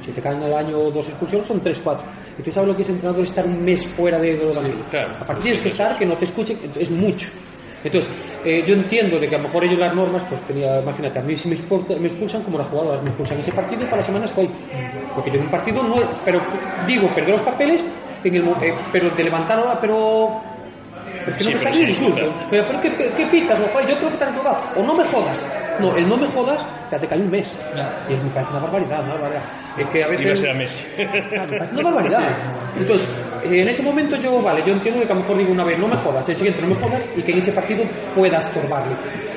[0.00, 2.06] Si te caen al año dos expulsiones son tres, cuatro.
[2.38, 4.86] Y tú sabes lo que es entrenador estar un mes fuera de, de los banquillos.
[4.88, 5.14] claro.
[5.20, 7.28] Aparte tienes que estar, que no te escuchen, es mucho.
[7.84, 8.10] Entonces,
[8.44, 11.22] eh, yo entiendo de que a lo mejor ellos las normas, pues tenía, imagínate, a
[11.22, 13.96] mí si me expulsan, me expulsan como las jugadoras, me expulsan ese partido y para
[13.98, 14.48] la semana estoy.
[15.14, 16.40] Porque yo en un partido no, pero
[16.86, 17.86] digo, perder los papeles,
[18.24, 20.40] en el, eh, pero de levantar ahora, pero...
[21.26, 22.22] Es que Sí, no me sale el insulto.
[22.50, 23.60] Pero, ¿qué, qué, qué pitas?
[23.60, 24.72] O, "Joder, yo creo que te has equivocado.
[24.76, 25.46] O no me jodas.
[25.80, 27.58] No, el no me jodas, ya te cae un mes.
[28.08, 29.44] Y es, me parece una barbaridad, una barbaridad.
[29.76, 30.24] Es que a veces...
[30.24, 30.84] Iba a ser a Messi.
[31.28, 32.76] Claro, me parece una barbaridad.
[32.76, 33.14] Entonces,
[33.44, 35.78] eh, en ese momento yo, vale, yo entiendo que a lo mejor digo una vez,
[35.78, 39.27] no me jodas, el siguiente no me jodas y que en ese partido pueda estorbarle.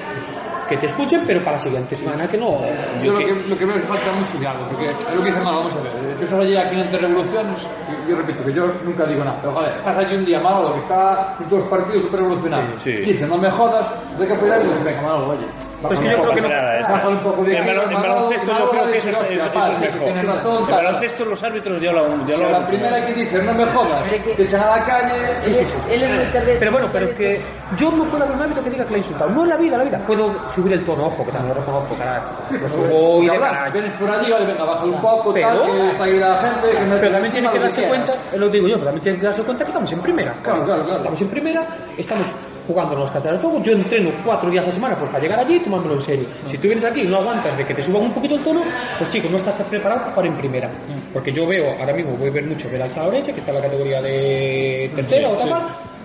[0.71, 2.61] Que te escuchen, pero para la siguiente semana que no.
[3.03, 5.27] Yo lo que, lo que veo es que falta mucho diálogo, porque es lo que
[5.29, 8.67] dice Malo, vamos a ver, empiezas allí a 500 revoluciones, y yo repito que yo
[8.85, 11.69] nunca digo nada, pero joder, estás allí un día Malo, que está en todos los
[11.69, 13.01] partidos súper revolucionario, Sí, sí.
[13.01, 15.45] dice, no me jodas, de que apoyar y dice, venga Malo, oye,
[15.81, 16.47] Pues que yo creo que no.
[16.47, 20.09] nada, un poco de En aquí, en baloncesto yo creo que eso es- mejor.
[20.09, 24.77] En baloncesto los árbitros a la primera que dice, no me jodas, te echan a
[24.77, 25.55] la calle, él,
[25.91, 27.41] él es muy tarde Pero bueno, pero es que
[27.77, 29.29] yo no puedo haber un árbitro que diga que le he insultado.
[29.31, 30.05] No en la vida, en la vida.
[30.05, 32.35] Puedo subir el tono, ojo, que también lo reconozco, carajo.
[32.51, 33.71] Lo subo y de carajo.
[33.73, 36.71] vienes por allí, vale, venga, baja un poco, Pero- tal, que está ahí la gente,
[36.71, 39.17] que me Pero también tiene que darse cuenta, eh, lo digo yo, pero también tiene
[39.19, 40.33] que darse cuenta que estamos en primera.
[40.43, 40.97] Claro, claro, claro.
[40.97, 41.67] Estamos en primera,
[41.97, 42.31] estamos
[42.67, 45.39] jugando los Castellanos de Fuego, yo entreno cuatro días a la semana pues para llegar
[45.39, 46.27] allí y tomármelo en serio.
[46.45, 48.61] Si tú vienes aquí y no aguantas de que te suban un poquito el tono,
[48.97, 50.69] pues chicos, no estás preparado para jugar en primera.
[51.11, 53.57] Porque yo veo, ahora mismo voy a ver mucho ver al Salabrese, que está en
[53.57, 55.49] la categoría de tercera o tal,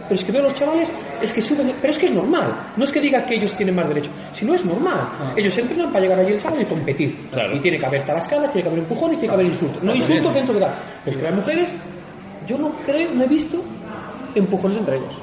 [0.08, 2.72] pero es que veo a los chavales, es que suben, pero es que es normal.
[2.76, 5.32] No es que diga que ellos tienen más derecho, sino es normal.
[5.36, 7.28] Ellos entrenan para llegar allí el sábado y competir.
[7.30, 7.56] Claro.
[7.56, 9.82] Y tiene que haber talascadas, tiene que haber empujones, tiene que haber insultos.
[9.82, 10.74] No insultos dentro de la...
[11.04, 11.74] Pero es que las mujeres,
[12.46, 13.62] yo no creo, no he visto
[14.34, 15.20] empujones entre ellos.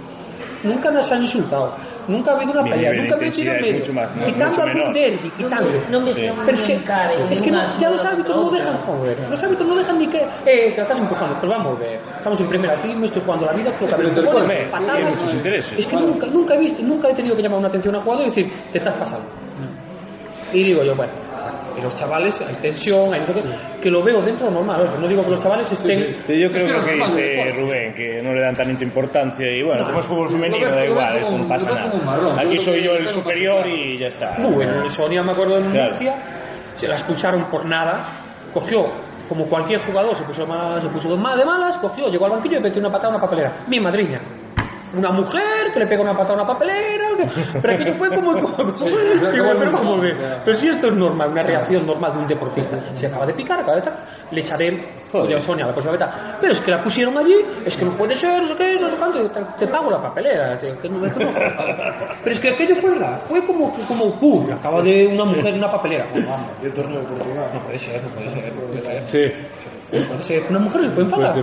[0.63, 1.75] Nunca nos han insultado.
[2.07, 2.91] Nunca ha habido una pelea.
[2.93, 3.73] Nunca me en es medio.
[3.79, 5.69] mucho más- no, Quitando mucho algún derbi, quitando.
[5.89, 6.29] No me Sí.
[6.45, 9.29] Pero es que, me es que no- una ya los árbitros no dejan joder.
[9.29, 10.17] Los árbitros no dejan ni que.
[10.17, 11.35] Eh, que la estás empujando.
[11.39, 11.99] Pues vamos a ver.
[12.17, 12.77] Estamos en primera.
[12.77, 13.71] Aquí me estoy jugando la vida.
[13.77, 14.95] Creo que empujones, Hombre, patadas.
[14.97, 15.79] hay muchos intereses.
[15.79, 18.03] Es que nunca, nunca he visto, nunca he tenido que llamar una atención a un
[18.03, 19.25] jugador y decir, te estás pasando.
[20.51, 21.13] Y digo yo, bueno,
[21.77, 23.21] y los chavales, hay tensión, hay
[23.81, 24.95] que lo veo dentro normal.
[24.99, 26.17] No digo que los chavales estén.
[26.27, 27.51] Yo creo que lo que dice.
[27.53, 30.85] Rubén, que no le dan tanta importancia y bueno, No, como es fútbol femenino, da
[30.85, 32.41] igual, esto no pasa nada.
[32.41, 34.35] Aquí soy yo el superior y ya está.
[34.41, 35.65] Bueno, en Sonia me acuerdo en.
[35.65, 36.15] Murcia,
[36.73, 38.03] se la expulsaron por nada,
[38.53, 38.85] cogió,
[39.27, 42.57] como cualquier jugador, se puso, mal, se puso mal de malas, cogió, llegó al banquillo
[42.57, 43.51] y metió una patada a una papelera.
[43.67, 44.19] Mi madriña.
[44.95, 45.41] Una mujer
[45.73, 48.33] que le pega una patada a una papelera, que- pero aquello fue como...
[48.37, 48.43] Sí,
[49.39, 50.41] como- pero vamos a ver.
[50.45, 52.79] Pero si esto es normal, una reacción normal de un deportista.
[52.93, 53.93] Se acaba de picar, acaba de tal,
[54.31, 56.03] le echaré, oye, Sonia, la próxima vez.
[56.39, 57.35] Pero es que la pusieron allí,
[57.65, 60.01] es que no puede ser, no sé qué, no sé cuánto, te, te pago la
[60.01, 61.31] papelera, tío, que no, es que no.
[61.33, 65.55] Pero es que aquello fue verdad, fue como, como pum, acaba de una mujer en
[65.55, 66.05] una papelera.
[66.13, 67.49] Vamos, Y el torneo de Portugal.
[67.53, 69.07] no puede ser, no puede ser, no puede ser.
[69.07, 69.31] Sí.
[70.49, 71.35] Una mujer se puede enfadar.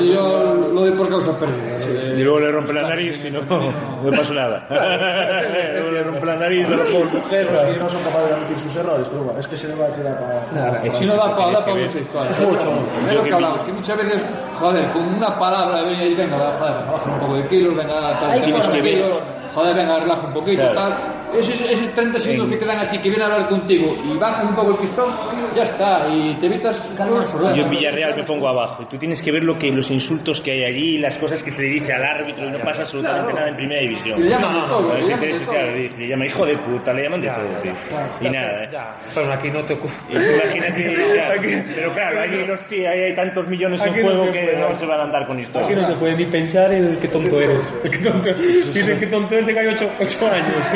[0.00, 1.76] Yo lo doy por causa perdida.
[1.78, 4.66] de- Y luego le rompe la nariz y no, no pasa nada.
[5.74, 7.78] luego le rompe la nariz, le rompe el mujer.
[7.78, 9.90] No son capaces de admitir sus errores, pero bueno, es que se le va a
[9.90, 10.92] quedar para.
[10.92, 12.30] Si no da para, da para que mucha historia.
[12.40, 13.10] Mucho, mucho.
[13.10, 16.86] Es lo que hablamos, que muchas veces, joder, con una palabra venga y venga, joder,
[16.86, 18.82] baja un poco de kilos, venga, tal, tengo formas.
[18.82, 19.22] kilos,
[19.54, 20.94] joder, venga, relaja un poquito, tal.
[21.38, 24.48] Esos, esos 30 segundos que quedan a ti, que vienen a hablar contigo y bajan
[24.48, 25.12] un poco el pistón,
[25.54, 27.56] ya está, y te evitas los problemas.
[27.56, 30.40] Yo en Villarreal me pongo abajo y tú tienes que ver lo que los insultos
[30.40, 33.32] que hay allí, las cosas que se le dice al árbitro y no pasa absolutamente
[33.32, 34.18] nada en primera división.
[34.18, 35.54] Y le llaman de todo, La le llaman de dice, todo.
[35.54, 37.72] claro, le dice, le llama hijo de puta, le llaman de todo, tío.
[38.20, 38.68] Y nada, ¿eh?
[38.72, 41.40] Ya, pero aquí no te ocu- Y tú imagínate, claro,
[41.74, 44.58] pero claro, allí ahí hay tantos millones en Aquí no juego que puede.
[44.60, 45.80] no se van a andar con Aquí historias.
[45.82, 47.74] no se puede ni pensar el que tonto eres.
[47.84, 49.84] El que tonto, dices que tonto eres de que hay 8,
[50.32, 50.66] años.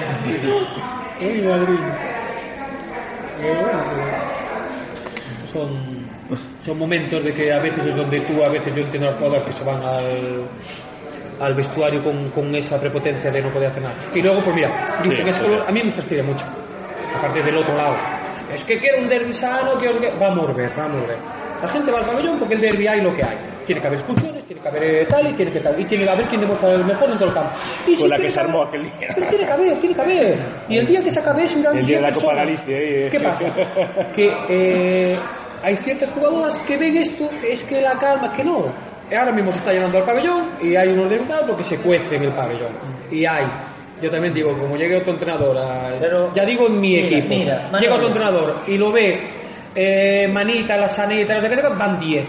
[3.42, 3.80] Eh, bueno,
[5.46, 5.70] son,
[6.62, 9.44] son momentos de que a veces es donde tú, a veces yo entiendo a jugadores
[9.44, 10.44] que se van al,
[11.40, 13.96] al vestuario con, con esa prepotencia de no poder hacer nada.
[14.14, 16.44] Y luego, pues mira, Sí, sí, a mí me fastidia mucho.
[17.14, 17.96] Aparte del otro lado.
[18.52, 19.98] Es que quiero un derbi sano, que os...
[20.18, 21.18] Vamos a ver, vamos a ver.
[21.62, 23.38] La gente va al pabellón porque el derbi hay lo que hay.
[23.66, 24.00] Tiene que haber
[24.50, 25.80] tiene que haber eh, tal y tiene que tal.
[25.80, 27.50] Y tiene que haber quien demuestra el mejor en todo el campo.
[27.86, 29.08] Y Con la tiene que se haber- armó aquel día.
[29.14, 30.38] Pero tiene que haber, tiene que haber.
[30.68, 32.34] Y el día que se acabe eso irán El día de la 100 Copa.
[32.34, 33.08] Galicia, eh.
[33.12, 33.44] ¿Qué pasa?
[34.14, 35.16] que eh,
[35.62, 38.64] hay ciertas jugadoras que ven esto, es que la calma, que no.
[39.16, 42.24] Ahora mismo se está llenando el pabellón y hay unos debilitados porque se cuece en
[42.24, 42.72] el pabellón.
[43.10, 43.46] Y hay.
[44.02, 47.28] Yo también digo, como llegue otro entrenador, a- Pero- ya digo en mi mira, equipo,
[47.28, 49.20] mira, llega otro entrenador y lo ve
[49.76, 52.26] eh, manita, la sanita, no sé qué, van 10.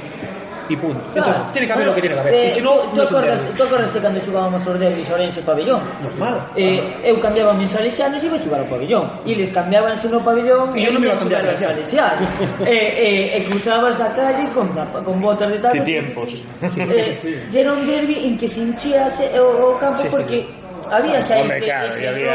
[0.74, 1.02] e punto.
[1.14, 1.32] Claro.
[1.32, 2.34] Entón, tiene que haber bueno, eh, que tiene que haber.
[2.34, 5.82] Eh, e se non, non acordas, tú acordaste cando xogábamos os derbis Orense Pabellón?
[6.02, 6.36] Normal.
[6.56, 9.06] Eh, eu cambiaba mis salesianos e iba a xogar ao pabellón.
[9.26, 12.30] E les cambiábanse no pabellón e eu non me iba a cambiar a salesianos.
[12.66, 14.72] eh, eh, e cruzabas a calle con,
[15.04, 15.74] con botas de tal.
[15.74, 16.30] De tiempos.
[16.62, 17.34] Eh, sí.
[17.52, 20.40] Era un derbi en que se enchíase o, o campo sí, porque...
[20.48, 22.34] Sí había Hombre, ese, claro, ese había-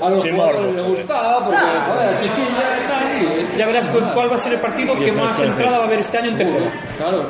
[0.00, 1.92] a los jugadores les gustaba, porque Claro.
[1.94, 3.22] joder, chichilla tal.
[3.22, 5.86] y- Ya verás cu- cuál va a ser el partido que más entrada va a
[5.86, 6.70] haber este año en tercero.
[6.96, 7.28] Claro,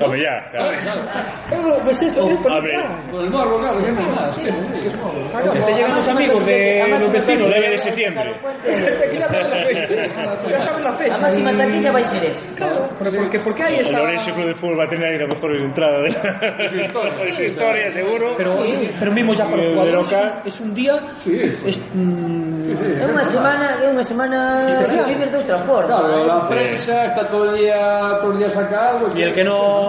[0.00, 0.76] Hombre, ya, claro.
[0.82, 1.28] claro, claro.
[1.50, 2.72] Pero, pues eso, es por Hombre.
[3.10, 5.28] Con el morbo, claro, que no hay nada, sí, es morbo.
[5.30, 7.48] Claro, te llegan los amigos de Además, los vecinos.
[7.50, 8.34] parece- 9 de septiembre.
[9.10, 10.48] Que ya saben la fecha.
[10.50, 11.22] Ya saben la A fecha.
[11.22, 14.02] máxima taquilla vai ser ese Claro, pero porque, porque hay El esa...
[14.02, 16.12] Orense Club de Fútbol va a tener ahí la mejor entrada de
[17.32, 18.34] su historia, seguro.
[18.36, 18.56] Pero,
[18.98, 20.42] pero mismo ya para jugadores local.
[20.44, 20.94] es un día...
[21.16, 21.36] Sí.
[21.66, 25.90] Es, mm, É unha semana, é unha semana que de outra forma.
[25.90, 29.08] Claro, la prensa está todo el día, todo el día sacado.
[29.10, 29.42] y el que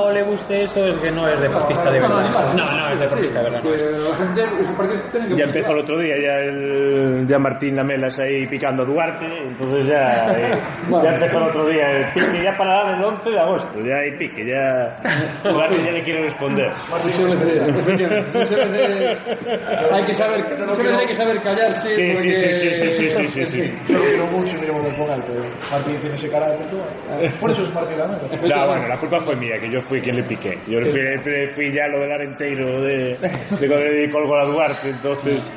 [0.06, 2.54] no le guste eso es que no es deportista de verdad.
[2.56, 3.64] No, no es deportista de verdad.
[3.64, 9.26] no Ya empezó el otro día, ya el ya Martín Lamelas ahí picando a Duarte,
[9.48, 10.62] entonces ya, eh,
[11.04, 13.96] ya empezó el otro día el pique ya para dar el 11 de agosto, ya
[13.98, 14.98] hay pique, ya
[15.44, 16.72] Duarte ya le quiere responder.
[16.92, 17.20] Veces
[19.92, 21.90] hay que saber, muchas veces hay que saber callarse.
[21.90, 23.74] Sí, sí, porque- sí, sí, sí, sí, sí, sí.
[23.88, 26.68] Yo lo quiero mucho y miremos con él, pero Martín tiene ese carácter.
[26.74, 27.40] ¿no?
[27.40, 28.20] Por eso es Martín Lamela.
[28.22, 30.58] No, bueno, la culpa fue mía, que yo fui quien le piqué.
[30.68, 33.18] Yo fui, fui ya lo del arenteiro de,
[33.60, 35.52] de cuando le di colgo Duarte, entonces...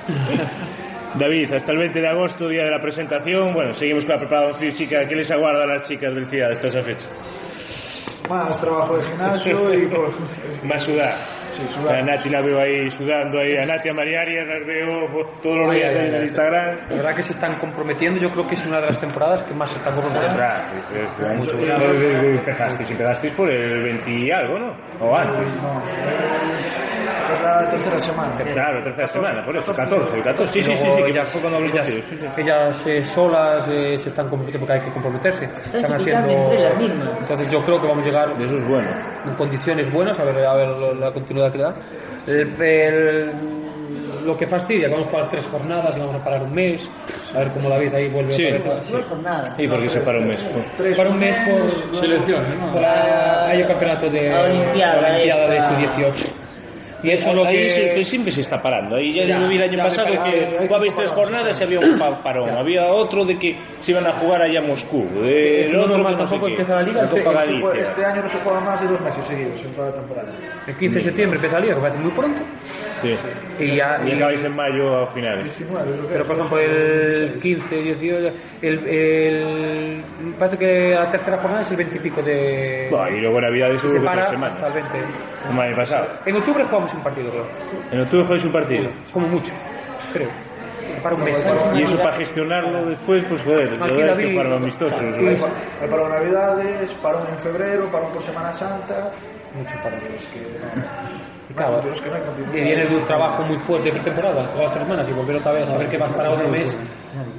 [1.14, 3.52] David, hasta el 20 de agosto, día de la presentación.
[3.52, 5.06] Bueno, seguimos con la preparación física.
[5.06, 7.08] ¿Qué les aguarda a las chicas del CIAD hasta esa fecha?
[8.28, 11.14] Más trabajo de gimnasio y pues, Más sudar.
[11.48, 11.64] Sí.
[11.88, 13.56] A Nati la veo ahí sudando, ahí.
[13.56, 16.22] a Nati, a María Arias las veo pues, todos los días en el ay.
[16.22, 16.76] Instagram.
[16.88, 19.54] La verdad que se están comprometiendo, yo creo que es una de las temporadas que
[19.54, 20.42] más se están comprometiendo.
[22.34, 24.76] Empezasteis, empezasteis por el 20 y algo, ¿no?
[25.00, 25.56] O antes.
[25.56, 25.82] no.
[27.32, 28.36] Es la tercera semana.
[28.52, 30.52] Claro, tercera semana, por eso, 14, 14.
[30.52, 32.26] Sí, sí, sí, sí, que ellas, fue cuando ellas, contigo, sí, sí.
[32.36, 35.44] ellas, eh, solas eh, se están comprometiendo porque hay que comprometerse.
[35.44, 37.08] Están picando entre las mismas.
[37.20, 38.88] Entonces yo creo que vamos a llegar Eso es bueno.
[39.24, 40.68] en condiciones buenas, a ver, a ver
[40.98, 41.74] la continuidad que le da.
[42.26, 43.32] El- el-
[44.24, 46.90] lo que fastidia, que vamos a jugar tres jornadas y vamos a parar un mes,
[47.34, 48.46] a ver cómo David ahí vuelve Sí.
[48.46, 48.90] otra vez.
[48.90, 49.54] No por nada.
[49.58, 50.46] ¿Y por qué se para un mes?
[50.78, 52.70] Tres Para un mes por, Selecciones, ¿no?
[52.70, 55.68] por la- hay el campeonato de La Olimpiada la Olimpiada de esta.
[55.76, 56.28] sub-18.
[57.04, 57.70] Y eso es lo Ahí que...
[57.70, 58.96] se- siempre se está parando.
[58.96, 61.80] Ahí ya, Ya, lo vi el año pasado ya, que jugabais tres jornadas y había
[61.80, 62.48] un pa- parón.
[62.50, 62.58] Ya.
[62.58, 65.06] Había otro de que se iban a jugar allá a Moscú.
[65.24, 67.80] Es el otro normal, que no sé tampoco la liga, La Copa el- Galicia.
[67.82, 70.32] Este año no se juega más de dos meses seguidos en toda la temporada.
[70.66, 72.42] El 15 de septiembre empieza la liga, que parece muy pronto.
[73.02, 73.12] Sí.
[73.58, 73.98] Y ya...
[74.04, 75.58] Y y- acabáis en mayo a finales.
[75.58, 80.04] 19, creo que Pero por ejemplo el 15, 18, el, el,
[80.38, 82.88] parece que la tercera jornada es el 20 y pico de...
[82.90, 84.74] Buah, y luego Navidad de se seguro que tres hasta el semanas.
[84.74, 85.46] 20.
[85.46, 86.08] Como el año pasado.
[86.26, 87.46] En octubre jugamos un partido, creo.
[87.90, 88.90] En octubre jugáis un partido.
[89.12, 89.52] Como mucho,
[90.12, 90.30] creo.
[90.94, 91.46] Se para un mes.
[91.74, 95.02] Y eso para gestionarlo después, pues joder, la verdad es que David- fueron amistosos.
[95.02, 99.10] Hay para Navidades, para un en febrero, para un por Semana Santa.
[99.54, 100.40] Mucho para Es que
[101.54, 101.80] claro,
[102.38, 105.52] y viene de un trabajo muy fuerte de pretemporada, todas las semanas, y volver otra
[105.52, 106.76] vez a ver que vas para otro mes,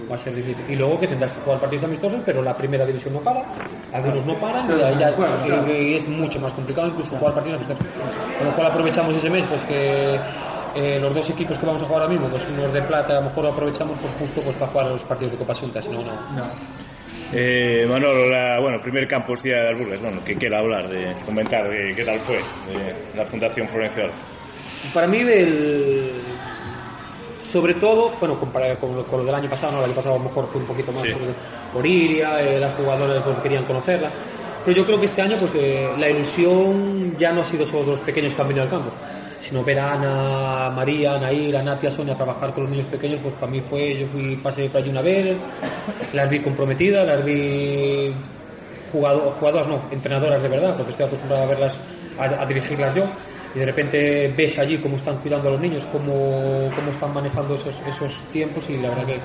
[0.09, 0.66] Va a ser difícil.
[0.72, 3.41] Y luego que tendrás que jugar partidos amistosos, pero la primera división no para,
[3.91, 5.09] algunos no paran, y, ya-
[5.74, 7.86] y- es mucho más complicado incluso jugar partidos amistosos.
[8.38, 10.16] Con lo cual aprovechamos ese mes, pues que
[10.76, 13.22] eh, los dos equipos que vamos a jugar ahora mismo, pues unos de plata, a
[13.22, 15.91] lo mejor lo aprovechamos pues, justo pues, para jugar los partidos de Copa Asunta, si
[15.91, 16.11] no, no.
[17.33, 21.13] Eh, Manolo, la, bueno, primer campus día de las Burgas, bueno, que quiera hablar, de
[21.25, 24.15] comentar de qué tal fue de la Fundación Florencio Alba.
[24.93, 26.11] Para mí, el...
[27.43, 29.79] sobre todo, bueno, comparado con lo, con lo del año pasado, ¿no?
[29.79, 31.09] el año pasado a lo mejor fue un poquito más Sí.
[31.73, 34.11] por, Iria, eh, las jugadoras pues, querían conocerla,
[34.63, 37.91] pero yo creo que este año pues eh, la ilusión ya no ha sido solo
[37.91, 38.91] los pequeños que han venido al campo,
[39.38, 43.21] sino ver a Ana, María, Nair, a Nati, a Sonia trabajar con los niños pequeños,
[43.21, 45.45] pues para mí fue, yo fui, pasé por allí una vez,
[46.11, 48.33] las vi comprometidas, las vi
[48.86, 51.81] jugado- jugadoras, no, entrenadoras de verdad, porque estoy acostumbrado a verlas,
[52.15, 53.03] a, a dirigirlas yo,
[53.55, 57.55] y de repente ves allí cómo están cuidando a los niños, cómo, cómo están manejando
[57.55, 59.19] esos, esos tiempos, y la verdad que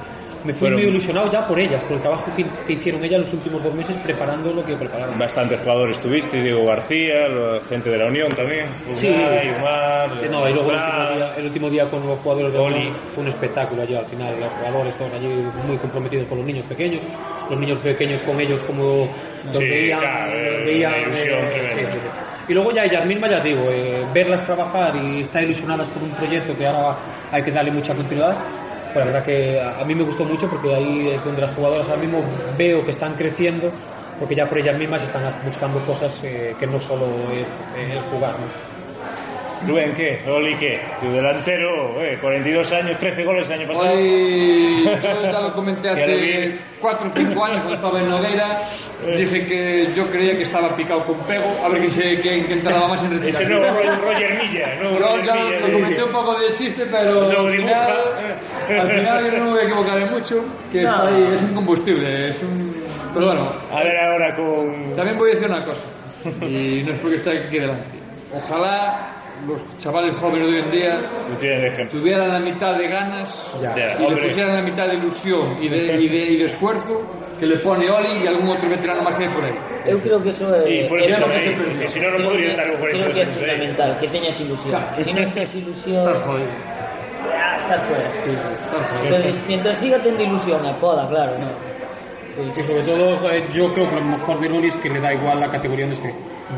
[0.45, 3.35] me fui muy ilusionado ya por ellas, por el trabajo que, que hicieron ellas los
[3.35, 5.19] últimos dos meses preparando lo que prepararon.
[5.19, 9.09] Bastantes jugadores tuviste, Diego García, la gente de la Unión también, Sí.
[9.09, 12.53] Unai, Umar, Eh, No, y luego el último, día, el último día con los jugadores
[12.53, 12.87] de Oli.
[12.87, 16.47] Unión fue un espectáculo allí al final, los jugadores todos allí muy comprometidos con los
[16.47, 17.03] niños pequeños,
[17.49, 19.09] los niños pequeños con ellos como
[19.45, 24.07] los Sí, veían, claro, eh, eh, ilusión eh, Y luego ya mismas, ya digo, eh,
[24.11, 26.99] verlas trabajar y estar ilusionadas por un proyecto que ahora
[27.31, 28.45] hay que darle mucha continuidad,
[28.91, 31.89] pues la verdad que a mí me gustó mucho porque ahí es donde las jugadoras
[31.89, 33.79] ahora mismo veo que están creciendo
[34.17, 38.03] porque ya por ellas mismas están buscando cosas eh, que no solo es eh, el
[38.09, 38.57] jugar.
[39.67, 40.23] Rubén, ¿qué?
[40.27, 40.81] Oli, ¿qué?
[41.03, 43.93] Tu delantero, eh, 42 años, 13 goles el año pasado.
[43.93, 48.63] Hoy, yo ya lo comenté hace 4 o 5 años cuando estaba en Nogueira.
[49.17, 51.47] Dije que yo creía que estaba picado con pego.
[51.63, 53.55] A ver quién, se, quién, quién tardaba más en Ese retirarse.
[53.55, 55.67] nuevo Roger, Milla, nuevo Pero Roger ya Milla.
[55.67, 57.91] lo comenté un poco de chiste, pero No al final,
[58.81, 60.37] al final yo no me voy a equivocar mucho.
[60.73, 61.17] Que está No.
[61.17, 62.75] ahí, es un combustible, es un...
[63.13, 64.95] Pero bueno, A ver ahora con...
[64.95, 65.87] también voy a decir una cosa,
[66.47, 67.99] y no es porque esté aquí delante.
[68.33, 69.17] Ojalá
[69.47, 73.75] los chavales jóvenes de hoy en día No tuvieran la mitad de ganas Ya.
[73.77, 77.01] Ya, y le pusieran la mitad de ilusión y de, y de, y de esfuerzo
[77.39, 79.55] que le pone Oli y algún otro veterano más que hay por ahí.
[79.87, 82.29] Eu creo que eso é Y por eso é- están que si no, no creo
[82.29, 83.35] podría estar con creo 42 que ahí.
[83.35, 85.05] fundamental que teñas ilusión Claro.
[85.05, 86.53] si non tes ilusión Estás jodido.
[87.33, 89.17] ah, estás fuera Estás jodido.
[89.17, 91.51] entonces mientras siga tendo ilusión e poda claro no.
[92.31, 95.13] Y sobre todo, eh, yo creo que lo mejor de Loli es que le da
[95.13, 96.15] igual la categoría donde esté.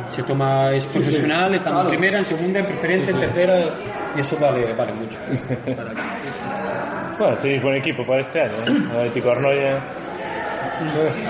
[0.08, 1.84] Se toma, es profesional, está Claro.
[1.84, 3.54] en primera, en segunda, en preferente, en tercera,
[4.16, 5.18] y eso vale, vale mucho.
[7.18, 8.88] Bueno, tenéis buen equipo para este año, ¿eh?
[8.96, 9.76] Atlético Arnoya.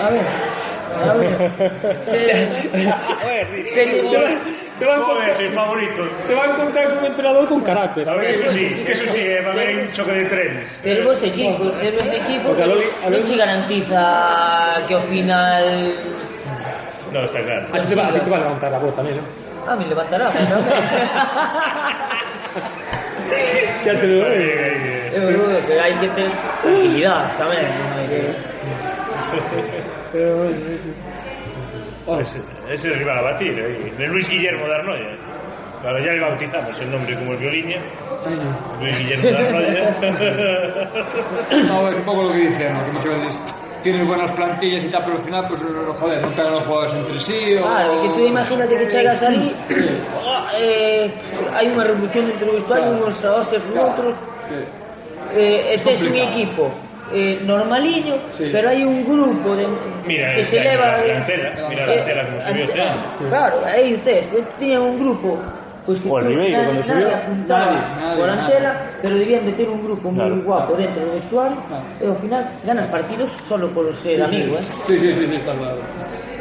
[0.00, 0.26] a ver
[0.94, 1.52] a ver
[2.02, 2.18] se,
[3.64, 4.28] se, Se va,
[4.74, 8.08] se va a se va a encontrar con un entrenador con carácter.
[8.08, 10.80] A ver, eso sí, eso sí, eh, va a haber un choque de trenes.
[10.82, 15.00] Ter vos equipo, ter vos equipo Porque a Loli- a Loli- se garantiza que ao
[15.02, 15.94] final
[17.12, 17.68] No, está claro.
[17.72, 19.22] A ti te va, a, ti te va a levantar la voz también, ¿no?
[19.66, 20.32] Ah, a mí levantará.
[23.84, 24.44] ya te lo doy.
[25.12, 26.32] Es boludo, que hay que tener
[26.62, 27.68] tranquilidad también.
[27.68, 28.08] ¿no?
[28.08, 28.34] Que...
[30.12, 30.48] Pero
[32.20, 33.92] ese, ese el rival a batir, ¿eh?
[34.08, 35.16] Luis Guillermo de Arnoya.
[35.80, 36.04] Claro, ¿eh?
[36.06, 37.70] ya le bautizamos el nombre como el violín.
[37.70, 37.80] ¿eh?
[38.80, 39.96] Luis Guillermo de Arnoya.
[41.68, 42.84] no, es un poco lo que dice, ¿no?
[42.84, 43.40] que muchas veces
[43.82, 45.62] tienes buenas plantillas y tal, pero al final, pues,
[45.98, 47.56] joder, no pegan los jugadores entre sí.
[47.56, 47.66] O...
[47.66, 49.54] Ah, claro, que tú imagínate que llegas ahí,
[50.16, 51.14] oh, eh,
[51.54, 52.90] hay una revolución entre los claro.
[52.92, 53.92] unos a hostias con claro.
[53.92, 54.16] otros.
[54.48, 54.54] Sí.
[55.34, 56.70] Eh, este es, es un equipo
[57.12, 58.48] eh, normaliño, sí.
[58.52, 59.66] pero hay un grupo de,
[60.06, 60.98] mira, que se eleva.
[60.98, 63.04] Mira, la, la, la, mira la tela como se vio este año.
[63.28, 65.38] Claro, aí ustedes, tiñan un grupo
[65.84, 67.08] Pois que o Ribeiro, nadie, cando subiu,
[67.48, 68.70] nadie, nadie Corantela,
[69.02, 70.40] pero debían de ter un grupo claro.
[70.42, 71.86] guapo dentro do vestuario claro.
[71.98, 74.62] e ao final ganan partidos solo por ser sí, amigo, eh?
[74.62, 75.82] Sí, sí, sí, sí, está claro.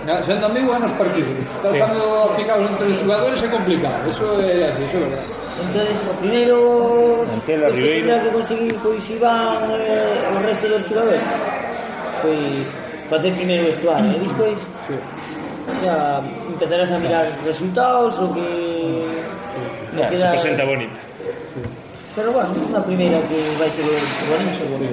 [0.06, 1.34] Na, sendo amigo ganas partidos.
[1.62, 1.80] Tal sí.
[1.80, 5.30] cando aplicados entre os jugadores é complicado, eso é así, eso é verdade.
[5.58, 6.58] Entonces, o primeiro
[7.26, 11.26] Corantela, Ribeiro, que conseguir pois Iván eh, o resto dos jugadores.
[12.22, 12.70] Pois
[13.10, 15.02] facer primeiro o vestuario e despois ¿eh?
[15.02, 15.41] sí.
[15.86, 19.24] Ya, empezarás a mirar resultados o que...
[19.94, 20.42] ya, quedas...
[20.42, 21.00] se presenta bonita.
[22.16, 23.88] Pero bueno, unha primeira que vai ser
[24.28, 24.84] bonita, seguro.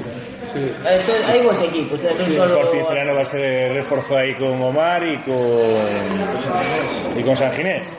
[0.53, 0.65] Sí.
[0.89, 4.17] Eso, hai vos equipos, eh, non El solo Sporting Celano va a ser el refuerzo
[4.17, 7.93] ahí con Omar y con, y con San Ginés.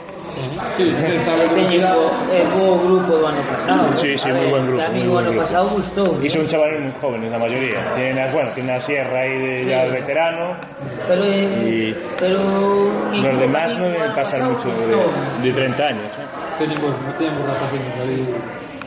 [0.78, 4.84] Sí, está la bo, eh, bo grupo do ano pasado Sí, sí, ver, buen grupo,
[4.86, 5.42] o buen grupo.
[5.42, 7.92] pasado gustou Y son chavales muy jóvenes, la mayoría.
[7.96, 10.56] Tienen, a- bueno, tienen a Sierra ahí de, ya el veterano.
[11.08, 12.40] Pero, eh, Y pero
[13.26, 14.96] Los demás no deben pasar mucho de,
[15.42, 16.18] de 30 años.
[16.18, 16.26] ¿eh?
[16.60, 18.36] Tenemos, no tenemos rapacitos ahí.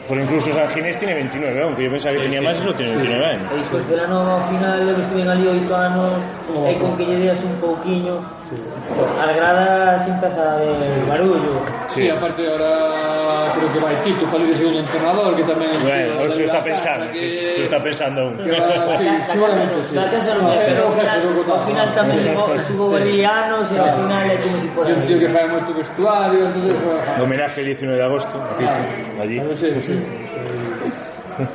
[0.09, 2.50] Por incluso San Ginés tiene 29, aunque yo pensaba que tenía sí, sí.
[2.50, 3.53] máis e tiene 29 anos.
[3.53, 6.12] E despois de la nova final, eles en ali oito anos,
[6.50, 8.18] oh, e con que lle deas un pouquiño,
[8.53, 11.64] As gradas empeza a ver barullo.
[11.88, 12.03] Sí.
[12.03, 16.30] E aparte ahora creo que vai Tito para ir segundo entrenador que tamén Bueno, o
[16.30, 17.50] se está pensando, que...
[17.50, 18.36] se está pensando un.
[18.36, 19.96] Que va, sí, seguramente sí.
[19.96, 24.92] Pero ao final tamén subo ali anos e ao final é como se fora.
[24.92, 26.74] Un tío que fai moito vestuario, entonces
[27.16, 28.78] homenaje el 19 de agosto a Tito
[29.22, 29.38] allí.
[29.57, 29.94] Sí, sí.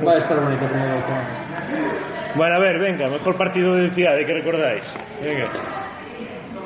[0.01, 0.85] Va a estar bonito como
[2.35, 4.93] Bueno, a ver, venga, mejor partido de ciudad, ¿de qué recordáis?
[5.23, 5.49] Venga.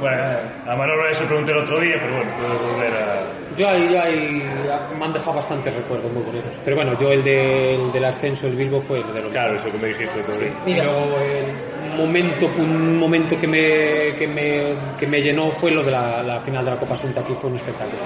[0.02, 0.18] Bueno,
[0.66, 3.32] a Manolo eso pregunté el otro día, pero bueno, puedo volver a...
[3.56, 6.60] Yo ahí, ahí me han dejado bastantes recuerdos muy bonitos.
[6.66, 9.56] Pero bueno, yo el, de- el del ascenso del Bilbo fue el de los Claro,
[9.58, 10.54] eso que me dijiste otro día.
[10.66, 15.84] Y luego el momento, un momento que me, que me, que me llenó fue lo
[15.84, 18.02] de la, la final de la Copa Asunta, aquí fue un espectáculo.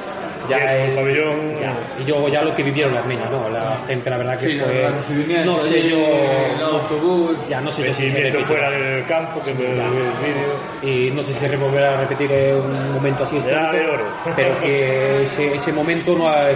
[0.45, 1.55] Sí, en el el- pabellón.
[1.59, 3.49] ya, y luego ya lo que vivieron las niñas, ¿no?
[3.49, 4.89] La gente, la verdad que Sí, fue...
[4.91, 5.97] recibimiento, no sé yo...
[5.97, 7.47] el autobús.
[7.49, 9.85] ya no sé yo si se fuera del campo, que me Ya.
[9.85, 9.91] el
[10.23, 10.59] vídeo.
[10.83, 14.11] y no sé si se volverá a repetir un momento así de oro.
[14.35, 16.53] pero que ese, ese momento no hay,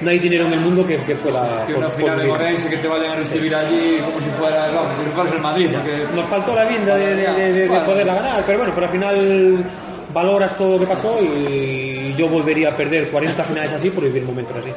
[0.00, 2.26] no hay dinero en el mundo que, que fuera Que por- una final de.
[2.26, 5.40] Morense que te vayan a recibir allí como si fuera, vamos, como si fueras el
[5.40, 7.84] Madrid, porque nos faltó la vinda de, de- de- de Bueno.
[7.86, 9.64] poderla ganar pero bueno pero al final
[10.12, 14.24] valoras todo lo que pasó y yo volvería a perder 40 finales así por vivir
[14.24, 14.70] momentos así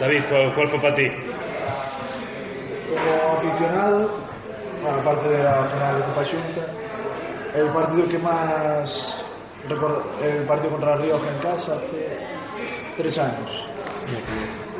[0.00, 1.04] David, ¿cuál, cuál fue para ti?
[2.88, 4.08] Como aficionado,
[4.82, 6.62] bueno, aparte de la final de Copa Xunta,
[7.54, 9.22] el partido que más
[9.68, 12.18] recuerdo, el partido contra la Rioja en casa hace
[12.96, 13.68] tres años.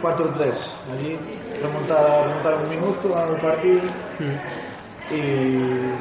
[0.01, 0.91] 4-3.
[0.93, 1.18] Allí
[1.61, 3.83] remontar, remontar un minuto al partido
[5.11, 5.99] e,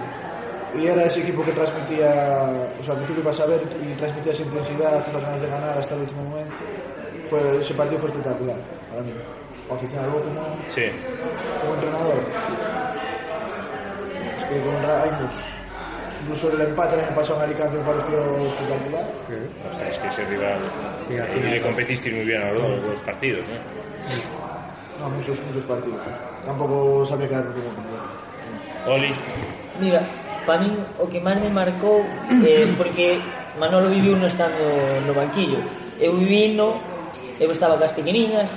[0.73, 2.45] e era ese equipo que transmitía
[2.79, 5.47] o sea, que tú que vas a ver e transmitía esa intensidad as ganas de
[5.49, 6.61] ganar hasta el último momento
[7.25, 8.57] fue, ese partido fue espectacular
[8.89, 9.13] para mí
[9.69, 10.85] o aficionado como, sí.
[11.61, 12.21] como entrenador
[14.37, 15.59] es que con, hay muchos
[16.21, 19.05] incluso el empate el año pasado en Alicante me pareció espectacular.
[19.27, 19.35] Sí.
[19.69, 20.59] Ostras, es que ese rival.
[20.97, 22.87] Sí, eh, y le competiste muy bien a los, sí.
[22.87, 23.55] los partidos, ¿no?
[23.55, 23.61] ¿eh?
[24.99, 26.01] No, muchos, muchos partidos.
[26.45, 27.71] Tampoco sabía quedarme como
[28.89, 29.13] Oli.
[29.79, 30.01] Mira,
[30.45, 32.09] para min o que máis me marcou
[32.41, 33.21] eh, porque
[33.61, 35.61] Manolo viviu no estando no banquillo.
[36.01, 36.81] Eu vivino,
[37.39, 38.49] eu estaba cas pequeniñas,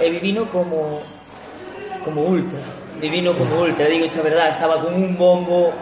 [0.00, 1.04] e vivino como
[2.04, 2.60] como ultra.
[3.00, 5.72] Vivino como ultra, digo a verdade, estaba con un bombo,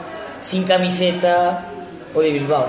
[0.40, 1.62] sin camiseta,
[2.14, 2.66] o de Bilbao.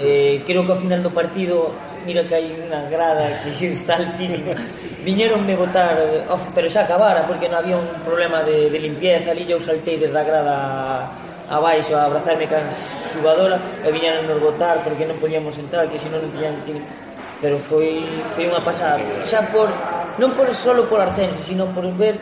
[0.00, 1.70] Eh, creo que ao final do partido
[2.04, 4.54] mira que hai unha grada que está altísima.
[5.02, 5.96] Viñeronme botar,
[6.28, 9.96] oh, pero xa acabara, porque non había un problema de, de limpieza, ali eu saltei
[9.96, 10.56] desde a grada
[11.48, 12.68] abaixo a abrazarme can
[13.12, 16.76] xugadora e viñeron nos botar porque non podíamos entrar, que senón non tiñan que...
[17.42, 18.00] Pero foi,
[18.32, 19.04] foi unha pasada.
[19.20, 19.68] Xa por,
[20.16, 22.16] non por solo por Arcenso, sino por ver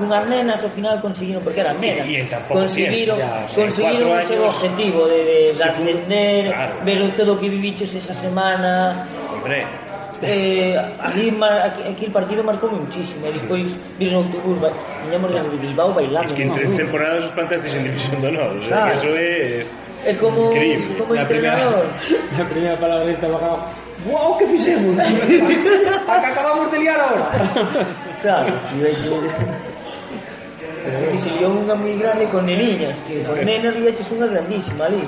[0.00, 4.42] unhas nenas ao final conseguiron porque eran nenas e, e conseguiron, ya, conseguiron o seu
[4.42, 6.84] objetivo de, de, de si ascender claro.
[6.84, 9.06] ver todo o que viviches esa semana.
[9.30, 9.84] Hombre.
[10.22, 14.70] Eh, ali aquí, aquí el partido marcou muchísimo e despois vir no autobús ba...
[15.04, 18.28] viñamos de Bilbao bailando es que en tres no, temporadas os plantasteis en División de
[18.28, 19.74] Honor o sea, eso es
[20.06, 20.96] é como, Increíble.
[20.98, 21.86] como entrenador.
[22.38, 23.66] La primera palabra esta bajado
[24.06, 24.96] wow, que fixemos
[26.08, 27.30] acabamos de liar agora
[28.22, 28.54] claro
[30.84, 34.84] É que se liou unha moi grande con neniñas, que con nenas liaches unha grandísima
[34.84, 35.00] ali.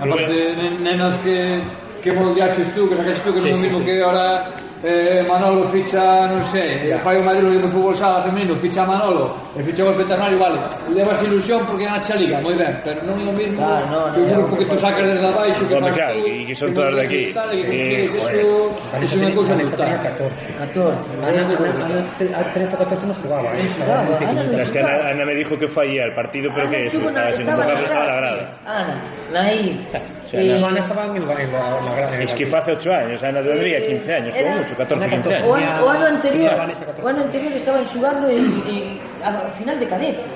[0.00, 0.34] Aparte,
[0.80, 1.60] nenas que
[2.02, 3.84] que moldeaches tú, que sacaste tú, que sí, non é o mismo sí.
[3.84, 4.26] que ahora
[4.82, 7.00] eh, Manolo ficha, non sei, yeah.
[7.00, 11.22] fai o Madrid de fútbol sala femenino, ficha Manolo, e ficha o Petanario, vale, levas
[11.22, 14.12] ilusión porque gana a liga, moi ben, pero non é o mismo claro, no, no,
[14.14, 16.94] que o grupo que tú sacas desde abaixo que bueno, claro, tú, que son todas
[16.94, 17.22] de aquí.
[19.02, 19.98] Iso é unha cousa brutal.
[19.98, 21.18] 14, 14.
[21.18, 23.50] Ana tenía 14 non jugaba.
[23.52, 27.46] Es que Ana, Ana me dijo que faía el partido, pero que eso, estaba sin
[27.46, 28.58] tocar la grada.
[28.64, 28.94] Ana,
[29.32, 29.86] naí.
[29.88, 32.16] O sea, Ana estaba en la grada.
[32.18, 35.42] Es que fue hace 8 años, Ana tendría 15 años, como 18, 14, 15.
[35.44, 36.52] O ano, o ano anterior,
[37.02, 40.26] o ano anterior estaban xugando en, en, a final de cadetes.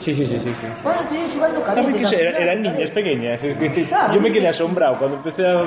[0.00, 0.66] Sí, sí, sí, sí, sí.
[0.82, 2.10] Bueno, tenían xugando cadetes.
[2.10, 3.40] Que era, eran niñas pequeñas.
[3.88, 5.60] Claro, yo me quedé asombrado cuando empecé a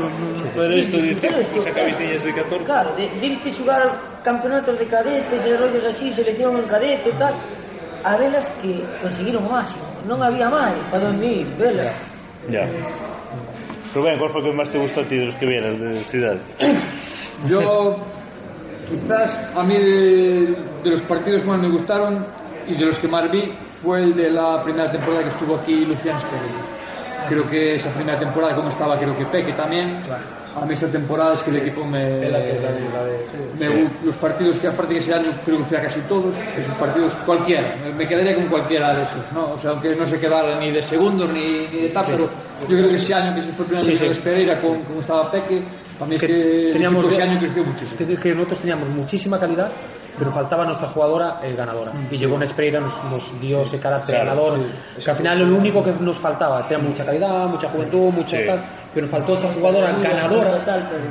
[0.62, 2.66] ver isto e dicir, pois acabéis niñas de 14.
[2.66, 3.82] Claro, de, dirte xugar
[4.26, 7.36] campeonatos de cadetes e rollos así, selección en cadete e tal.
[8.04, 9.86] A velas que conseguiron o máximo.
[10.10, 11.94] Non había máis para onde ir, velas.
[12.50, 12.66] Ya.
[12.68, 13.63] Eh,
[13.94, 15.96] Rubén, ¿cuál fue el que más te gustó a ti de los que vieras de
[16.06, 16.38] Ciudad?
[17.48, 17.98] Yo,
[18.90, 22.26] quizás a mí de, de los partidos que más me gustaron
[22.68, 23.52] y de los que más vi
[23.84, 26.64] fue el de la primera temporada que estuvo aquí Luciano Espeguillo.
[27.28, 30.00] creo que esa primera temporada como estaba creo que Peque también
[30.56, 32.20] a mí esta temporada es que el equipo me,
[33.60, 36.74] me los partidos que aparte que ese año creo que fui a casi todos esos
[36.76, 39.54] partidos cualquiera me, quedaría con cualquiera de esos ¿no?
[39.54, 42.30] o sea aunque no se quedara ni de segundos ni, ni de tal pero
[42.62, 44.08] Yo creo que ese año que se fue el primer sí, sí.
[44.08, 45.64] de Pereira con, con estaba Peque
[46.00, 47.98] a mí es que, el teníamos ese año creció muchísimo.
[47.98, 49.72] que, que nosotros teníamos muchísima calidad
[50.18, 54.44] pero faltaba nuestra jugadora eh, ganadora y llegó Nespreira nos, nos dio ese carácter Claro.
[54.46, 54.68] ganador
[55.04, 58.44] que al final lo único que nos faltaba teníamos mucha calidad mucha juventud mucha Sí.
[58.46, 58.64] tal
[58.94, 61.04] pero nos faltó esa jugadora ganadora Total, pero...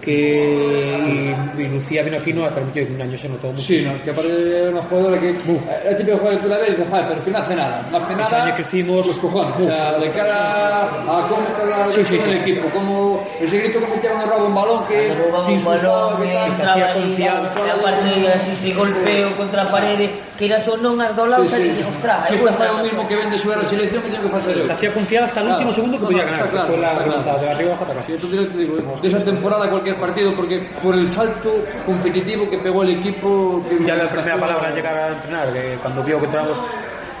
[0.00, 3.60] que y, y Lucía vino aquí no la transmitió y un año se notó mucho.
[3.62, 6.56] Sí, no, es que aparte era una jugadora que era típico jugador que tú la
[6.58, 8.44] ves y dices, "Joder, pero que no hace nada, no hace Ese nada.
[8.44, 12.14] año que hicimos- Los cojones, o sea, de cara a cómo está la Sí, sí,
[12.16, 12.30] el sí.
[12.30, 16.30] equipo, como ese grito que metía cuando roba un balón que roba un balón que,
[16.30, 20.06] eh, tal, que confianza e aparte de así se golpeo contra a parede
[20.38, 21.82] que era só non ardolado sí, sí.
[21.82, 24.70] ostras se fue o mismo que vende subir a selección que tengo que facer eu
[24.70, 27.92] hacía confiado hasta o último segundo que podía ganar claro, la remontada de arriba hasta
[27.92, 31.50] acá yo te digo de esa temporada cualquier partido porque por el salto
[31.84, 36.02] competitivo que pegó el equipo que ya la primera palabra llegar a entrenar que cuando
[36.02, 36.62] vio que entramos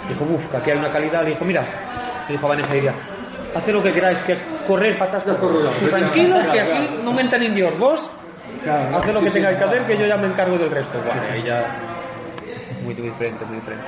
[0.08, 1.66] dijo buf que aquí hay una calidad dijo mira
[2.28, 2.94] le dijo a Vanessa Iria,
[3.54, 5.70] haced lo que queráis, que correr para atrás, que correr.
[5.90, 8.10] Tranquilos, que aquí no me entran indios, vos,
[8.64, 9.80] Claro, haced lo que sí, sí, tengáis que claro.
[9.80, 10.98] hacer, que yo ya me encargo del resto.
[11.04, 11.66] Bueno, ahí ya,
[12.82, 13.84] muy diferente, muy diferente.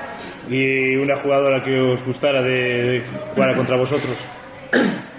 [0.48, 3.04] y una jugadora que os gustara de, de
[3.34, 4.26] jugar contra vosotros.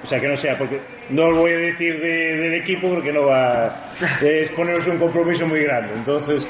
[0.02, 3.14] O sea, que no sea, porque no os voy a decir de- del equipo porque
[3.14, 3.74] no va
[4.22, 5.94] es poneros un compromiso muy grande.
[5.96, 6.46] Entonces,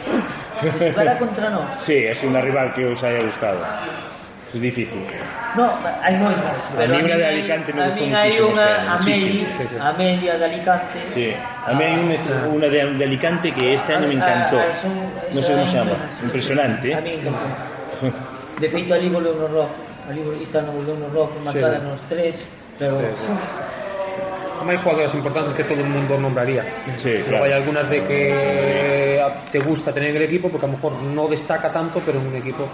[0.95, 1.72] Para contra nós.
[1.84, 3.59] sí, es una rival que os haya gustado.
[4.54, 5.01] Es difícil.
[5.58, 5.66] No,
[6.01, 8.91] hai moitas, pero mí una min de Alicante me a gustó muchísimo unha este año,
[8.93, 9.76] Ameli, muchísimo, sí, sí.
[9.82, 10.99] Amelia de Alicante.
[11.14, 11.28] Sí.
[11.66, 14.58] A mí hay una, una de, de Alicante que este año me encantó.
[14.62, 15.95] Ah, ah, son- No sé cómo se llama.
[16.14, 16.24] sí.
[16.26, 16.88] Impresionante.
[16.93, 17.45] A mí encantó.
[18.62, 19.72] De feito, ali volveu no rock.
[20.06, 22.38] Ali esta no volveu no rock, marcaron os tres.
[22.78, 23.01] Pero,
[24.70, 26.62] Hay jugadoras importantes que todo el mundo nombraría.
[26.95, 27.45] Sí, Luego claro.
[27.45, 29.20] hay algunas de que
[29.51, 32.28] te gusta tener en el equipo porque a lo mejor no destaca tanto, pero en
[32.28, 32.70] un equipo.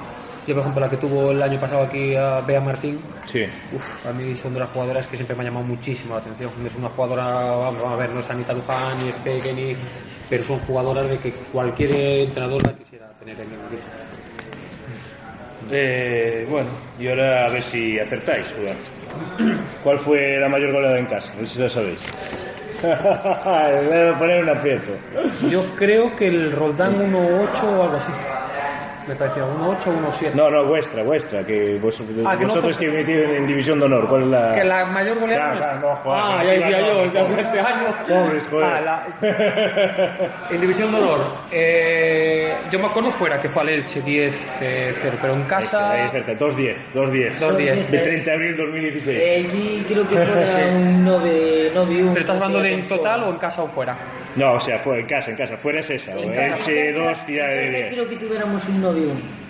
[0.50, 3.46] Yo, por ejemplo, la que tuvo el año pasado aquí a Bea Martín, Sí.
[3.72, 6.52] Uf, a mí son de las jugadoras que siempre me han llamado muchísimo la atención.
[6.66, 9.74] Es una jugadora, vamos a ver, no es Anita Luján, ni es Peque, ni...
[10.28, 11.92] pero son jugadoras de que cualquier
[12.22, 13.84] entrenador la quisiera tener en el equipo.
[15.70, 16.70] Eh, bueno,
[17.00, 18.48] y ahora a ver si acertáis.
[18.48, 18.76] jugar.
[19.84, 21.32] ¿Cuál fue la mayor goleada en casa?
[21.32, 22.02] A ver si lo sabéis.
[22.82, 24.94] Voy a poner un aprieto.
[25.48, 28.12] Yo creo que el Roldán 1.8 o algo así.
[29.10, 30.36] Me parecía 1.8 o 1.7.
[30.36, 32.06] No, no, vuestra, vuestra, que vos- Ah,
[32.38, 34.08] que vosotros nosotros- que metido en, en División de Honor.
[34.08, 34.54] ¿Cuál es la...?
[34.54, 35.52] Que la mayor goleada.
[35.52, 37.28] Claro, claro, no, joder, ah, que ya decía no, yo, no, ya no.
[37.30, 37.96] fue este año.
[38.08, 38.68] Pobres, joder.
[38.68, 39.08] Ah, la-
[40.52, 45.34] En División de Honor, eh, yo me acuerdo fuera que fue al Elche 10-0, pero
[45.34, 45.90] en casa.
[45.90, 47.40] Ahí cerca, 2-10, 2-10.
[47.40, 47.88] 2-10.
[47.88, 49.18] De 30 de abril de 2016.
[49.20, 50.62] eh, allí creo que fuera Sí.
[50.62, 53.98] un 9 9 ¿Pero estás hablando de en total o en casa o fuera?
[54.36, 55.58] No, o sea, fue en casa, en casa.
[55.58, 56.14] Fuera es esa.
[56.14, 56.34] En.
[56.34, 57.90] Elche 2, Ciudad de 10.
[57.94, 59.50] Creo que tuviéramos un 9 1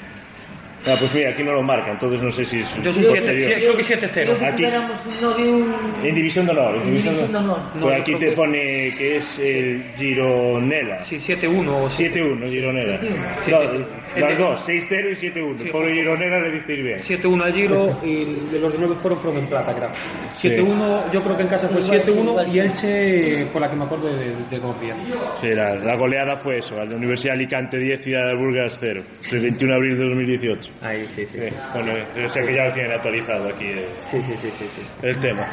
[0.88, 3.76] Ah, pues mira, aquí no lo marca, entonces no sé si es Yo siete, creo
[3.76, 4.40] que Creo 7-0.
[4.40, 4.56] que Aquí.
[4.56, 5.76] tuviéramos un 9 1
[6.06, 6.76] En División de Honor.
[6.78, 7.60] En División de División de Honor.
[7.60, 7.76] Honor.
[7.76, 8.60] No, Pues aquí te pone
[8.98, 11.00] que es el Gironella.
[11.00, 12.22] Sí, 7-1 o 7.
[12.22, 13.00] 7-1, Gironella.
[13.42, 13.84] Sí, no, sí, sí.
[14.16, 15.58] Las dos, 6-0 y 7-1.
[15.58, 15.96] Sí, Pobre justo.
[15.96, 16.98] Gironella le visteis bien.
[16.98, 19.90] 7-1 al Giro y de los de 9 fueron fueron en plata, creo.
[20.30, 22.60] 7-1, yo creo que en casa fue Igual, 7-1 igual, y.
[22.60, 24.98] Elche fue la que me acuerdo de, de dos días.
[25.42, 29.02] Sí, la, la goleada fue eso, la Universidad de Alicante 10 y la Burgas 0,
[29.32, 30.74] el 21 de abril de 2018.
[30.82, 31.40] Ahí, sí, sí.
[31.40, 31.94] Sí, bueno,
[32.26, 34.88] o sea que ya lo tienen actualizado aquí eh, Sí, sí, sí, sí, sí.
[35.04, 35.48] el tema.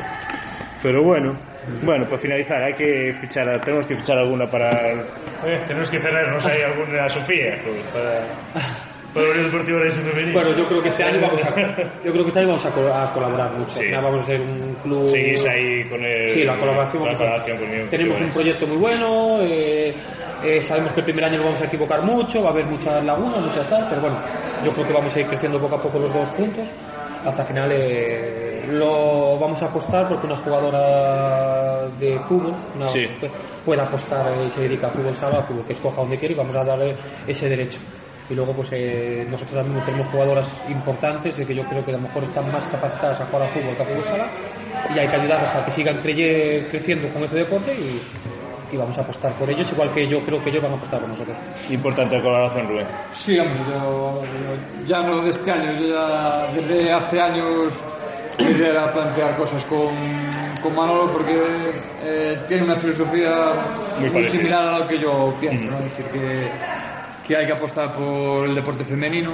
[0.83, 1.37] Pero bueno,
[1.85, 4.71] bueno, para finalizar, hay que fichar, tenemos que fichar alguna para...
[5.45, 8.27] Eh, tenemos que cerrarnos ahí alguna Sofía, pues, para,
[9.15, 10.33] para la Unión Deportiva de Femenino.
[10.33, 11.49] Bueno, yo creo que este año vamos a,
[12.05, 13.71] yo creo que este año vamos a, co- a colaborar mucho.
[13.75, 13.81] Sí.
[13.81, 15.09] Al final vamos a ser un club.
[15.09, 16.29] Seguís ahí con el...
[16.29, 17.05] Sí, la colaboración.
[17.05, 19.39] la colaboración con Tenemos un proyecto muy bueno.
[19.43, 19.95] eh,
[20.45, 23.03] eh, sabemos que el primer año nos vamos a equivocar mucho, va a haber muchas
[23.05, 24.19] lagunas, muchas tal, pero bueno,
[24.63, 26.73] yo creo que vamos a ir creciendo poco a poco los dos puntos.
[27.27, 33.01] Hasta el final eh, lo vamos a apostar porque una jugadora de fútbol una- Sí.
[33.65, 36.37] puede apostar y se dedica a fútbol sala, a fútbol que escoja donde quiere y
[36.37, 36.95] vamos a darle
[37.27, 37.81] ese derecho.
[38.31, 41.97] Y luego, pues eh, nosotros también tenemos jugadoras importantes de que yo creo que a
[41.97, 44.31] lo mejor están más capacitadas a jugar a fútbol que a fútbol sala
[44.89, 48.01] y hay que ayudarlas a que sigan creye- creciendo con este deporte y,
[48.71, 51.01] y vamos a apostar por ellos, igual que yo creo que ellos van a apostar
[51.01, 51.37] por nosotros.
[51.71, 52.87] Importante colaboración, Rubén.
[53.13, 57.85] Sí, hombre, yo, yo ya no de este año, yo ya desde hace años
[58.37, 59.89] quería plantear cosas con,
[60.63, 61.35] con Manolo porque
[62.03, 63.53] eh, tiene una filosofía
[64.01, 65.71] muy, muy similar a lo que yo pienso, mm -hmm.
[65.71, 65.87] ¿no?
[65.87, 66.51] Es decir, que,
[67.27, 69.33] que hay que apostar por el deporte femenino,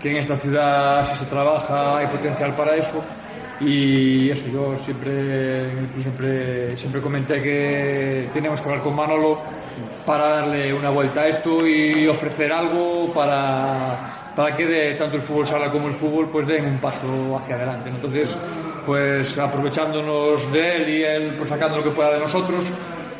[0.00, 3.02] que en esta ciudad si se trabaja hay potencial para eso
[3.60, 9.42] y eso yo siempre siempre siempre comenté que teníamos que hablar con Manolo
[10.04, 15.46] para darle una vuelta a esto y ofrecer algo para, para que tanto el fútbol
[15.46, 18.36] sala como el fútbol pues den un paso hacia adelante entonces
[18.84, 22.72] pues aprovechándonos de él y él pues sacando lo que pueda de nosotros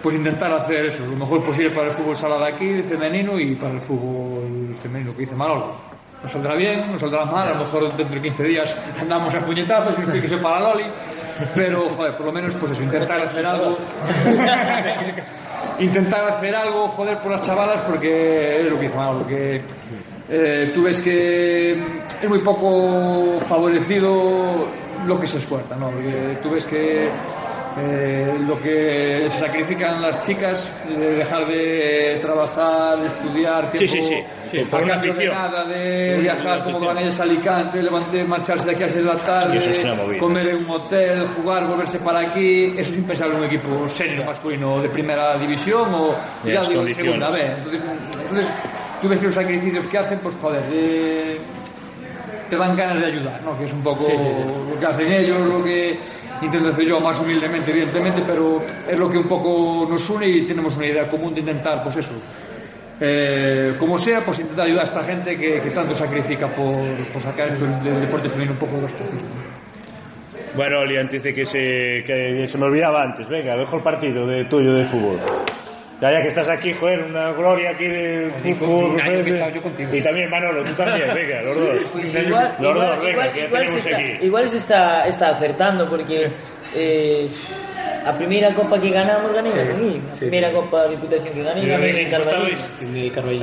[0.02, 3.54] pues intentar hacer eso lo mejor posible para el fútbol sala de aquí femenino y
[3.54, 5.91] para el fútbol femenino que dice Manolo
[6.22, 9.40] nos saldrá bien, nos saldrá mal, a lo mejor dentro de 15 días andamos a
[9.40, 10.84] puñetazos y que se para Loli,
[11.54, 13.76] pero joder, por lo menos pues eso, intentar hacer algo,
[15.80, 19.62] intentar hacer algo, joder por las chavalas, porque es lo que hizo Manolo, que
[20.28, 24.68] eh, tú ves que es muy poco favorecido
[25.04, 25.90] lo que se esfuerza, ¿no?
[25.90, 27.08] Porque tú ves que
[27.74, 34.02] eh, lo que sacrifican las chicas de dejar de trabajar, de estudiar, tiempo, Sí, sí,
[34.02, 34.14] sí.
[34.44, 38.72] Sí, por una de nada, de viajar como van ellos a Alicante, levantar, marcharse de
[38.74, 39.86] aquí a las de la tarde, es
[40.20, 44.24] comer en un hotel, jugar, volverse para aquí, eso es impensable en un equipo serio
[44.26, 46.12] masculino de primera división o
[46.44, 47.58] Y ya digo, de segunda vez.
[47.58, 47.82] Entonces,
[48.20, 48.54] entonces,
[49.00, 51.40] tú ves que los sacrificios que hacen, pues joder, de-
[52.52, 53.56] te dan ganas de ayudar, ¿no?
[53.56, 55.98] Que es un poco lo que hacen ellos, lo que
[56.42, 60.44] intento hacer yo más humildemente, evidentemente, pero es lo que un poco nos une y
[60.44, 62.14] tenemos una idea común de intentar, pues eso,
[63.00, 67.22] eh, como sea, pues intentar ayudar a esta gente que, que tanto sacrifica por, por
[67.22, 68.92] sacar esto del, deporte femenino un poco de los.
[70.54, 71.58] Bueno, Oli, antes de que se,
[72.06, 75.20] que se me olvidaba antes, venga, mejor partido de tuyo de fútbol.
[76.02, 78.96] Ya, ya que estás aquí, joder, una gloria aquí del fútbol.
[79.92, 81.76] Y también Manolo, tú también, venga, los dos.
[81.92, 84.26] Pues igual, los igual, dos, venga, igual- que ya igual tenemos se está, aquí.
[84.26, 86.26] igual se está, está acertando porque
[86.74, 87.28] eh,
[88.04, 89.70] a primeira copa que ganamos gané Sí, con
[90.10, 90.54] a sí, primeira sí.
[90.56, 92.70] copa de Diputación que gané ¿Y de gané qué en estabais?
[92.80, 92.92] En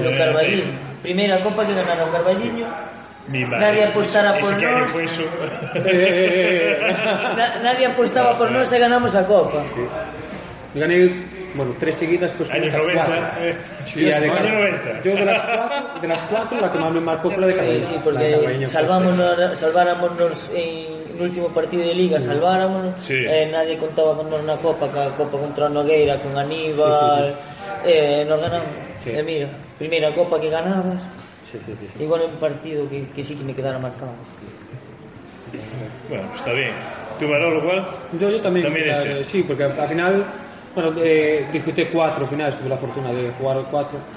[0.04, 2.68] no Carballiño primeira copa que ganaron Carballiño
[3.30, 3.60] Mi madre.
[3.60, 4.92] nadie apostara por Ese que año nós.
[4.92, 5.24] fue eso.
[7.38, 9.64] Na- nadie apostaba por nós e ganamos a copa
[10.76, 11.24] Gané,
[11.56, 13.06] bueno, tres seguidas, pues Años contra 90.
[13.06, 13.46] cuatro.
[13.46, 13.56] eh.
[13.96, 15.02] Y la de Año Car- 90.
[15.02, 17.54] Yo de las cuatro, de las cuatro, la que más me marcó fue la de
[17.54, 17.88] Sí, Carballiño.
[17.88, 22.20] sí, La de porque fue salvámonos, salváramonos en el último partido de Liga.
[22.98, 23.16] Sí.
[23.16, 27.36] Eh, nadie contaba con nos na Copa, ca Copa contra Nogueira, con Aníbal.
[27.86, 28.68] Eh, nos ganamos.
[29.04, 29.12] Sí.
[29.12, 29.48] E mira,
[29.78, 31.02] primeira Copa que ganamos,
[31.44, 31.88] Sí, sí, sí.
[31.98, 32.04] sí.
[32.04, 34.12] igual un partido que, que sí que me quedara marcado.
[36.10, 36.74] Bueno, está bien.
[37.18, 37.88] ¿Tú, Manolo, cuál?
[38.20, 39.24] Yo, yo también, También la- ese.
[39.24, 40.26] sí, porque al final,
[40.74, 44.08] bueno, eh, disputé cuatro finales, tuve la fortuna de jugar cuatro,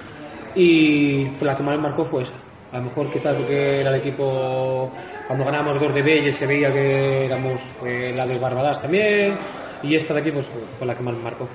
[0.55, 2.35] y la que más me marcó fue esa.
[2.71, 4.97] A lo mejor quizás porque era el equipo,
[5.27, 9.41] cuando ganamos dos de Belles se veía que éramos eh, la de Barbadas también,
[9.81, 11.49] y esta de aquí pues, fue la que más me marcó.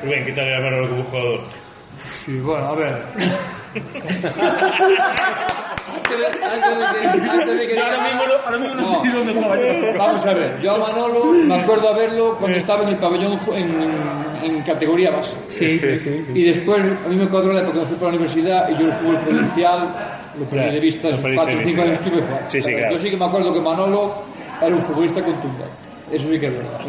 [0.00, 1.63] Rubén, ¿qué tal era Manolo como jugador?
[1.96, 3.04] Sí, bueno, a ver.
[7.76, 9.98] ahora mismo no- sé dónde estaba yo.
[9.98, 13.38] Vamos a ver, yo a Manolo me acuerdo a verlo cuando estaba en el pabellón
[13.52, 15.38] en, en categoría base.
[15.48, 16.24] Sí, sí, sí.
[16.34, 18.86] Y después, a mí me cuadró la época que fui para la universidad y yo
[18.86, 19.94] el fútbol provincial
[20.38, 21.82] lo perdí de vista, lo esos perdiste 4 o de 5 vista.
[21.82, 22.48] años estuve fuera.
[22.48, 22.92] Sí, sí, claro.
[22.96, 24.14] Yo sí que me acuerdo que Manolo
[24.60, 25.72] era un futbolista contundente.
[26.10, 26.80] Eso sí que es verdad.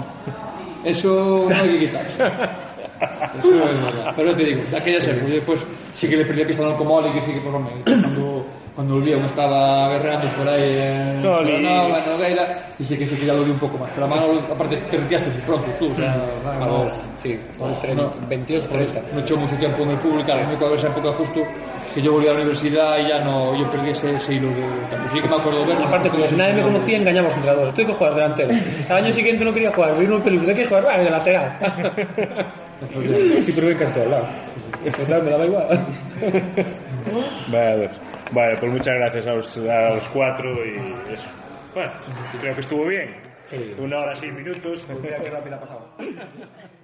[0.83, 2.05] Eso no hay que quitar.
[3.39, 4.13] Eso é verdade.
[4.15, 5.19] Pero te digo, da daquela xa, sí.
[5.25, 5.63] despois,
[5.93, 7.83] sí que le perdí a pista no alcohol e que sí que, por lo menos,
[7.83, 8.45] cando
[8.75, 11.21] cuando volví, aún estaba guerreando por ahí en.
[11.21, 13.89] Granada, en Nogueira, y sí que sí que ya lo vi un poco más.
[13.93, 15.91] Pero a Manolo, aparte, te retiraste muy pronto tú.
[15.91, 16.89] O sea, A
[17.23, 18.13] sí, a 30, no.
[18.27, 19.01] 28, 30.
[19.13, 21.41] no he hecho mucho tiempo en el fútbol, claro, me acuerdo esa época justo
[21.93, 24.61] que yo volví a la universidad y ya no, yo perdí ese, ese hilo de
[24.89, 25.09] campo.
[25.13, 25.87] Sí que me acuerdo verlo.
[25.87, 27.73] Aparte, como nadie me conocía, engañamos entrenadores.
[27.75, 28.49] Tengo que jugar delantero.
[28.89, 30.85] Al año siguiente no quería jugar, vino un peluso, ¿de qué jugar?
[30.91, 31.57] Ah, de lateral.
[33.47, 34.27] y probé que lado.
[34.97, 35.85] Total, me daba igual.
[37.47, 37.89] Vale,
[38.31, 41.29] vale, pues muchas gracias a los, a los cuatro y eso.
[41.73, 41.91] Bueno,
[42.39, 43.15] creo que estuvo bien.
[43.77, 44.87] Una hora seis minutos.
[45.01, 45.89] Mira qué rápido ha pasado.